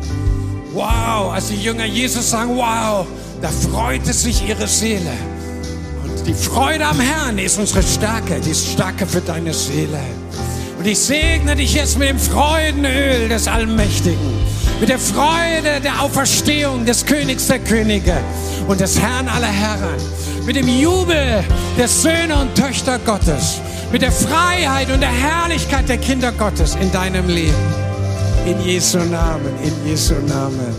Wow, 0.73 1.31
als 1.31 1.49
die 1.49 1.61
Jünger 1.61 1.85
Jesus 1.85 2.27
sagen, 2.27 2.57
wow, 2.57 3.05
da 3.39 3.49
freute 3.49 4.13
sich 4.13 4.49
ihre 4.49 4.67
Seele. 4.67 5.13
Und 6.03 6.25
die 6.25 6.33
Freude 6.33 6.87
am 6.87 6.99
Herrn 6.99 7.37
ist 7.37 7.59
unsere 7.59 7.83
Stärke, 7.83 8.39
die 8.43 8.49
ist 8.49 8.67
Stärke 8.67 9.05
für 9.05 9.21
deine 9.21 9.53
Seele. 9.53 9.99
Und 10.81 10.87
ich 10.87 10.97
segne 10.97 11.55
dich 11.55 11.75
jetzt 11.75 11.99
mit 11.99 12.09
dem 12.09 12.17
Freudenöl 12.17 13.29
des 13.29 13.47
Allmächtigen, 13.47 14.17
mit 14.79 14.89
der 14.89 14.97
Freude 14.97 15.79
der 15.79 16.01
Auferstehung 16.01 16.87
des 16.87 17.05
Königs 17.05 17.45
der 17.45 17.59
Könige 17.59 18.17
und 18.67 18.81
des 18.81 18.99
Herrn 18.99 19.27
aller 19.27 19.45
Herren, 19.45 20.01
mit 20.43 20.55
dem 20.55 20.67
Jubel 20.67 21.43
der 21.77 21.87
Söhne 21.87 22.35
und 22.35 22.55
Töchter 22.55 22.97
Gottes, 23.05 23.61
mit 23.91 24.01
der 24.01 24.11
Freiheit 24.11 24.89
und 24.91 25.01
der 25.01 25.11
Herrlichkeit 25.11 25.87
der 25.87 25.99
Kinder 25.99 26.31
Gottes 26.31 26.75
in 26.81 26.91
deinem 26.91 27.29
Leben. 27.29 27.53
In 28.47 28.59
Jesu 28.65 28.97
Namen, 28.97 29.53
in 29.63 29.87
Jesu 29.87 30.15
Namen. 30.27 30.75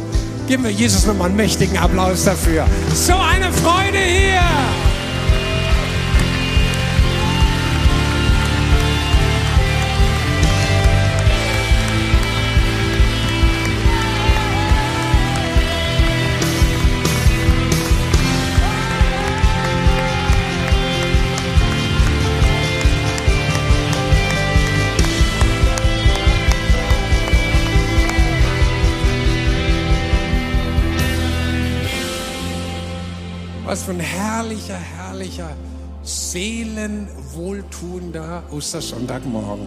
Geben 0.48 0.64
wir 0.64 0.72
Jesus 0.72 1.07
nochmal 1.07 1.28
einen 1.28 1.36
mächtigen 1.36 1.78
Applaus 1.78 2.24
dafür. 2.24 2.66
So 2.92 3.14
eine 3.14 3.53
Freude 3.53 3.98
hier! 3.98 4.91
Was 33.72 33.84
für 33.84 33.92
ein 33.92 34.00
herrlicher, 34.00 34.76
herrlicher, 34.76 35.56
seelenwohltuender 36.02 38.42
Ostersonntagmorgen. 38.50 39.66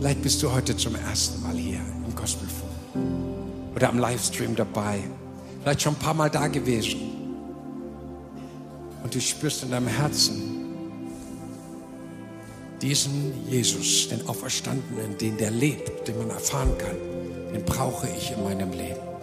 Vielleicht 0.00 0.22
bist 0.22 0.42
du 0.42 0.50
heute 0.50 0.76
zum 0.76 0.96
ersten 0.96 1.40
Mal 1.44 1.54
hier 1.54 1.78
im 2.04 2.12
Gospelfunk 2.16 2.72
oder 3.76 3.90
am 3.90 4.00
Livestream 4.00 4.56
dabei. 4.56 4.98
Vielleicht 5.62 5.82
schon 5.82 5.94
ein 5.94 6.00
paar 6.00 6.14
Mal 6.14 6.28
da 6.28 6.48
gewesen. 6.48 6.98
Und 9.04 9.14
du 9.14 9.20
spürst 9.20 9.62
in 9.62 9.70
deinem 9.70 9.86
Herzen 9.86 10.66
diesen 12.82 13.48
Jesus, 13.48 14.08
den 14.08 14.26
Auferstandenen, 14.26 15.16
den 15.18 15.36
der 15.36 15.52
lebt, 15.52 16.08
den 16.08 16.18
man 16.18 16.30
erfahren 16.30 16.76
kann, 16.76 16.96
den 17.54 17.64
brauche 17.64 18.08
ich 18.08 18.32
in 18.32 18.42
meinem 18.42 18.72
Leben. 18.72 19.15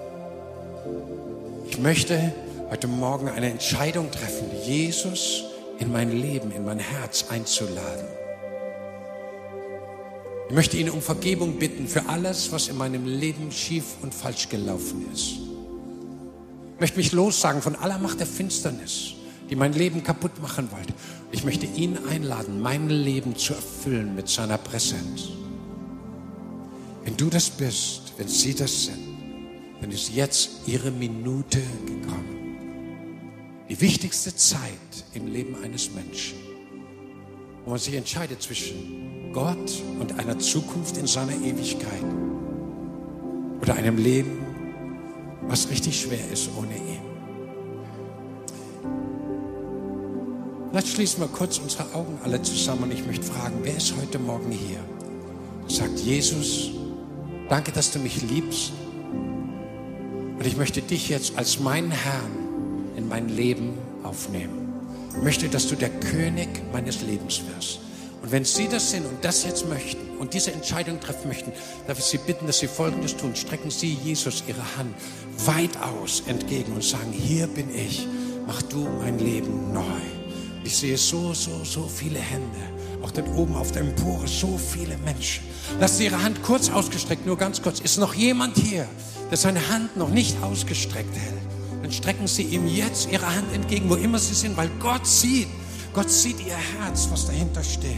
Ich 1.74 1.80
möchte 1.80 2.32
heute 2.70 2.88
Morgen 2.88 3.30
eine 3.30 3.50
Entscheidung 3.50 4.12
treffen, 4.12 4.46
Jesus 4.64 5.44
in 5.80 5.92
mein 5.92 6.12
Leben, 6.12 6.52
in 6.52 6.64
mein 6.64 6.78
Herz 6.78 7.26
einzuladen. 7.32 8.06
Ich 10.50 10.54
möchte 10.54 10.78
ihn 10.78 10.92
um 10.92 11.02
Vergebung 11.02 11.58
bitten 11.58 11.88
für 11.88 12.06
alles, 12.06 12.52
was 12.52 12.68
in 12.68 12.78
meinem 12.78 13.08
Leben 13.08 13.52
schief 13.52 13.86
und 14.04 14.14
falsch 14.14 14.50
gelaufen 14.50 15.08
ist. 15.12 15.40
Ich 16.76 16.80
möchte 16.80 16.98
mich 16.98 17.12
lossagen 17.12 17.64
von 17.64 17.76
aller 17.76 17.98
Macht 17.98 18.20
der 18.20 18.28
Finsternis, 18.28 19.16
die 19.50 19.56
mein 19.56 19.74
Leben 19.74 20.04
kaputt 20.04 20.40
machen 20.44 20.70
wollte. 20.72 20.94
Ich 21.32 21.44
möchte 21.44 21.66
ihn 21.66 21.98
einladen, 22.08 22.62
mein 22.62 22.88
Leben 22.88 23.36
zu 23.36 23.56
erfüllen 23.56 24.14
mit 24.14 24.30
seiner 24.30 24.60
Präsenz. 24.60 25.30
Wenn 27.04 27.18
du 27.18 27.32
das 27.32 27.50
bist, 27.50 28.14
wenn 28.18 28.28
sie 28.28 28.54
das 28.54 28.86
sind, 28.86 29.13
dann 29.84 29.92
ist 29.92 30.16
jetzt 30.16 30.66
ihre 30.66 30.92
Minute 30.92 31.60
gekommen. 31.86 33.66
Die 33.68 33.82
wichtigste 33.82 34.34
Zeit 34.34 34.62
im 35.14 35.28
Leben 35.28 35.58
eines 35.62 35.94
Menschen, 35.94 36.38
wo 37.66 37.72
man 37.72 37.80
sich 37.80 37.94
entscheidet 37.94 38.42
zwischen 38.42 39.34
Gott 39.34 39.84
und 40.00 40.18
einer 40.18 40.40
Zukunft 40.40 40.96
in 40.96 41.06
seiner 41.06 41.34
Ewigkeit 41.34 42.02
oder 43.62 43.76
einem 43.76 43.98
Leben, 43.98 44.46
was 45.50 45.70
richtig 45.70 46.00
schwer 46.00 46.32
ist 46.32 46.50
ohne 46.58 46.78
ihn. 46.78 47.02
Vielleicht 50.70 50.88
schließen 50.88 51.20
wir 51.20 51.28
kurz 51.28 51.58
unsere 51.58 51.94
Augen 51.94 52.18
alle 52.24 52.42
zusammen 52.42 52.84
und 52.84 52.94
ich 52.94 53.06
möchte 53.06 53.26
fragen, 53.26 53.60
wer 53.64 53.76
ist 53.76 53.94
heute 54.02 54.18
Morgen 54.18 54.50
hier? 54.50 54.80
Sagt 55.68 56.00
Jesus, 56.00 56.70
danke, 57.50 57.74
dass 57.74 57.92
du 57.92 58.00
mich 58.00 58.22
liebst 58.22 58.72
und 60.44 60.50
ich 60.50 60.58
möchte 60.58 60.82
dich 60.82 61.08
jetzt 61.08 61.38
als 61.38 61.62
meinen 61.62 61.92
Herrn 61.92 62.92
in 62.98 63.08
mein 63.08 63.30
Leben 63.30 63.78
aufnehmen. 64.04 64.74
Ich 65.16 65.24
möchte, 65.24 65.48
dass 65.48 65.70
du 65.70 65.78
der 65.78 65.88
König 65.88 66.50
meines 66.74 67.02
Lebens 67.02 67.40
wirst. 67.56 67.80
Und 68.22 68.34
wenn 68.34 68.44
Sie 68.44 68.68
das 68.68 68.92
sind 68.92 69.06
und 69.06 69.24
das 69.24 69.46
jetzt 69.46 69.70
möchten 69.70 70.18
und 70.18 70.34
diese 70.34 70.52
Entscheidung 70.52 71.00
treffen 71.00 71.30
möchten, 71.30 71.54
darf 71.88 71.98
ich 71.98 72.04
Sie 72.04 72.18
bitten, 72.18 72.46
dass 72.46 72.60
Sie 72.60 72.68
Folgendes 72.68 73.16
tun. 73.16 73.34
Strecken 73.38 73.72
Sie 73.72 73.94
Jesus 73.94 74.44
Ihre 74.46 74.60
Hand 74.76 74.94
weit 75.46 75.78
aus 75.78 76.24
entgegen 76.28 76.74
und 76.74 76.84
sagen, 76.84 77.14
hier 77.14 77.48
bin 77.48 77.74
ich, 77.74 78.06
mach 78.46 78.62
du 78.64 78.86
mein 79.00 79.20
Leben 79.20 79.72
neu. 79.72 80.02
Ich 80.66 80.76
sehe 80.76 80.98
so, 80.98 81.34
so, 81.34 81.64
so 81.64 81.88
viele 81.88 82.20
Hände. 82.20 82.73
Auch 83.04 83.12
dort 83.12 83.28
oben 83.36 83.56
auf 83.56 83.72
der 83.72 83.82
Empore 83.82 84.28
so 84.28 84.58
viele 84.58 84.98
Menschen. 84.98 85.44
Lassen 85.80 85.98
Sie 85.98 86.06
Ihre 86.06 86.24
Hand 86.24 86.42
kurz 86.42 86.70
ausgestreckt, 86.70 87.26
nur 87.26 87.38
ganz 87.38 87.62
kurz. 87.62 87.80
Ist 87.82 87.98
noch 87.98 88.14
jemand 88.14 88.58
hier, 88.58 88.88
der 89.30 89.38
seine 89.38 89.70
Hand 89.70 89.98
noch 89.98 90.10
nicht 90.10 90.42
ausgestreckt 90.42 91.16
hält? 91.16 91.42
Dann 91.82 91.92
strecken 91.92 92.28
Sie 92.28 92.44
ihm 92.44 92.66
jetzt 92.66 93.12
Ihre 93.12 93.28
Hand 93.36 93.54
entgegen, 93.54 93.90
wo 93.90 93.96
immer 93.96 94.20
Sie 94.20 94.34
sind, 94.34 94.56
weil 94.56 94.70
Gott 94.80 95.06
sieht. 95.06 95.50
Gott 95.94 96.10
sieht 96.10 96.40
Ihr 96.40 96.56
Herz, 96.56 97.10
was 97.12 97.28
dahinter 97.28 97.62
steht. 97.62 97.92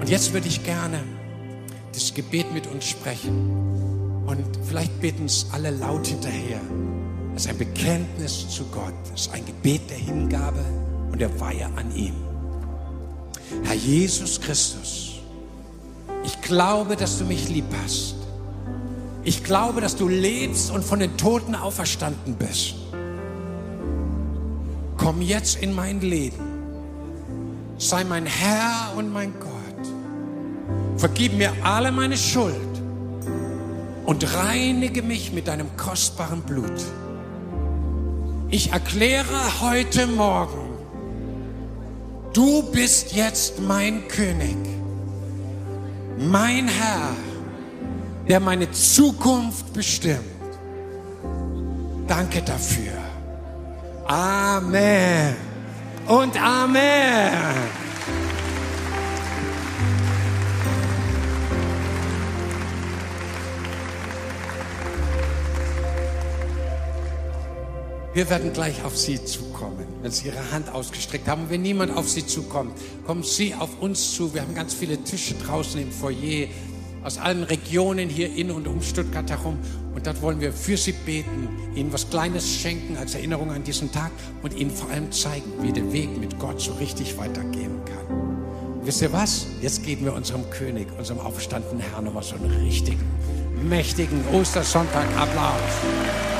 Und 0.00 0.08
jetzt 0.08 0.32
würde 0.32 0.48
ich 0.48 0.64
gerne 0.64 1.02
das 1.92 2.14
Gebet 2.14 2.52
mit 2.54 2.66
uns 2.66 2.86
sprechen. 2.86 4.24
Und 4.26 4.44
vielleicht 4.64 4.98
beten 5.00 5.26
es 5.26 5.46
alle 5.52 5.70
laut 5.70 6.06
hinterher. 6.06 6.60
Das 7.34 7.44
ist 7.44 7.50
ein 7.50 7.58
Bekenntnis 7.58 8.48
zu 8.48 8.64
Gott. 8.66 8.94
Das 9.12 9.22
ist 9.26 9.34
ein 9.34 9.44
Gebet 9.44 9.90
der 9.90 9.98
Hingabe 9.98 10.64
und 11.12 11.20
der 11.20 11.38
Weihe 11.38 11.66
an 11.76 11.94
ihm. 11.94 12.25
Herr 13.64 13.74
Jesus 13.74 14.40
Christus, 14.40 15.14
ich 16.24 16.40
glaube, 16.42 16.96
dass 16.96 17.18
du 17.18 17.24
mich 17.24 17.48
lieb 17.48 17.66
hast. 17.84 18.16
Ich 19.24 19.42
glaube, 19.42 19.80
dass 19.80 19.96
du 19.96 20.08
lebst 20.08 20.70
und 20.70 20.84
von 20.84 21.00
den 21.00 21.16
Toten 21.16 21.54
auferstanden 21.54 22.36
bist. 22.36 22.74
Komm 24.96 25.20
jetzt 25.20 25.62
in 25.62 25.74
mein 25.74 26.00
Leben. 26.00 26.38
Sei 27.78 28.04
mein 28.04 28.26
Herr 28.26 28.96
und 28.96 29.12
mein 29.12 29.32
Gott. 29.38 29.50
Vergib 30.96 31.34
mir 31.34 31.52
alle 31.62 31.92
meine 31.92 32.16
Schuld 32.16 32.54
und 34.06 34.34
reinige 34.34 35.02
mich 35.02 35.32
mit 35.32 35.48
deinem 35.48 35.76
kostbaren 35.76 36.42
Blut. 36.42 36.84
Ich 38.48 38.72
erkläre 38.72 39.60
heute 39.60 40.06
Morgen, 40.06 40.65
du 42.36 42.62
bist 42.70 43.14
jetzt 43.14 43.60
mein 43.60 44.06
König, 44.08 44.56
mein 46.18 46.68
Herr, 46.68 47.16
der 48.28 48.40
meine 48.40 48.70
Zukunft 48.70 49.72
bestimmt. 49.72 50.20
Danke 52.06 52.42
dafür. 52.42 52.92
Amen 54.04 55.34
und 56.06 56.40
Amen. 56.40 57.32
Wir 68.12 68.30
werden 68.30 68.52
gleich 68.52 68.82
auf 68.82 68.96
Sie 68.96 69.22
zukommen, 69.22 69.85
wenn 70.02 70.10
Sie 70.10 70.26
Ihre 70.26 70.52
Hand 70.52 70.68
ausgestreckt 70.68 71.28
haben. 71.28 71.48
Wenn 71.48 71.62
niemand 71.62 71.96
auf 71.96 72.08
Sie 72.08 72.26
zukommt, 72.26 72.72
kommen 73.06 73.22
Sie 73.22 73.54
auf 73.54 73.80
uns 73.80 74.14
zu. 74.14 74.34
Wir 74.34 74.42
haben 74.42 74.54
ganz 74.54 74.74
viele 74.74 75.02
Tische 75.02 75.34
draußen 75.34 75.80
im 75.80 75.90
Foyer 75.90 76.48
aus 77.06 77.18
allen 77.18 77.44
Regionen 77.44 78.08
hier 78.08 78.34
in 78.34 78.50
und 78.50 78.66
um 78.66 78.82
Stuttgart 78.82 79.30
herum. 79.30 79.58
Und 79.94 80.06
dort 80.06 80.20
wollen 80.20 80.40
wir 80.40 80.52
für 80.52 80.76
Sie 80.76 80.92
beten, 80.92 81.48
Ihnen 81.74 81.92
was 81.92 82.10
Kleines 82.10 82.48
schenken 82.48 82.96
als 82.96 83.14
Erinnerung 83.14 83.52
an 83.52 83.62
diesen 83.62 83.92
Tag 83.92 84.10
und 84.42 84.54
Ihnen 84.54 84.70
vor 84.70 84.90
allem 84.90 85.10
zeigen, 85.12 85.50
wie 85.62 85.72
der 85.72 85.90
Weg 85.92 86.18
mit 86.18 86.38
Gott 86.38 86.60
so 86.60 86.72
richtig 86.74 87.16
weitergehen 87.16 87.80
kann. 87.84 88.78
Und 88.78 88.86
wisst 88.86 89.02
ihr 89.02 89.12
was? 89.12 89.46
Jetzt 89.62 89.84
geben 89.84 90.04
wir 90.04 90.14
unserem 90.14 90.50
König, 90.50 90.88
unserem 90.98 91.20
auferstandenen 91.20 91.80
Herrn 91.80 92.04
nochmal 92.04 92.24
so 92.24 92.34
einen 92.34 92.50
richtigen, 92.50 93.04
mächtigen 93.68 94.20
Ostersonntag-Applaus. 94.32 96.35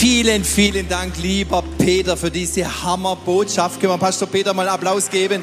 Vielen, 0.00 0.44
vielen 0.44 0.88
Dank, 0.88 1.16
lieber 1.20 1.60
Peter, 1.76 2.16
für 2.16 2.30
diese 2.30 2.84
Hammerbotschaft. 2.84 3.80
Können 3.80 3.94
wir 3.94 3.98
Pastor 3.98 4.28
Peter 4.28 4.54
mal 4.54 4.68
Applaus 4.68 5.10
geben? 5.10 5.42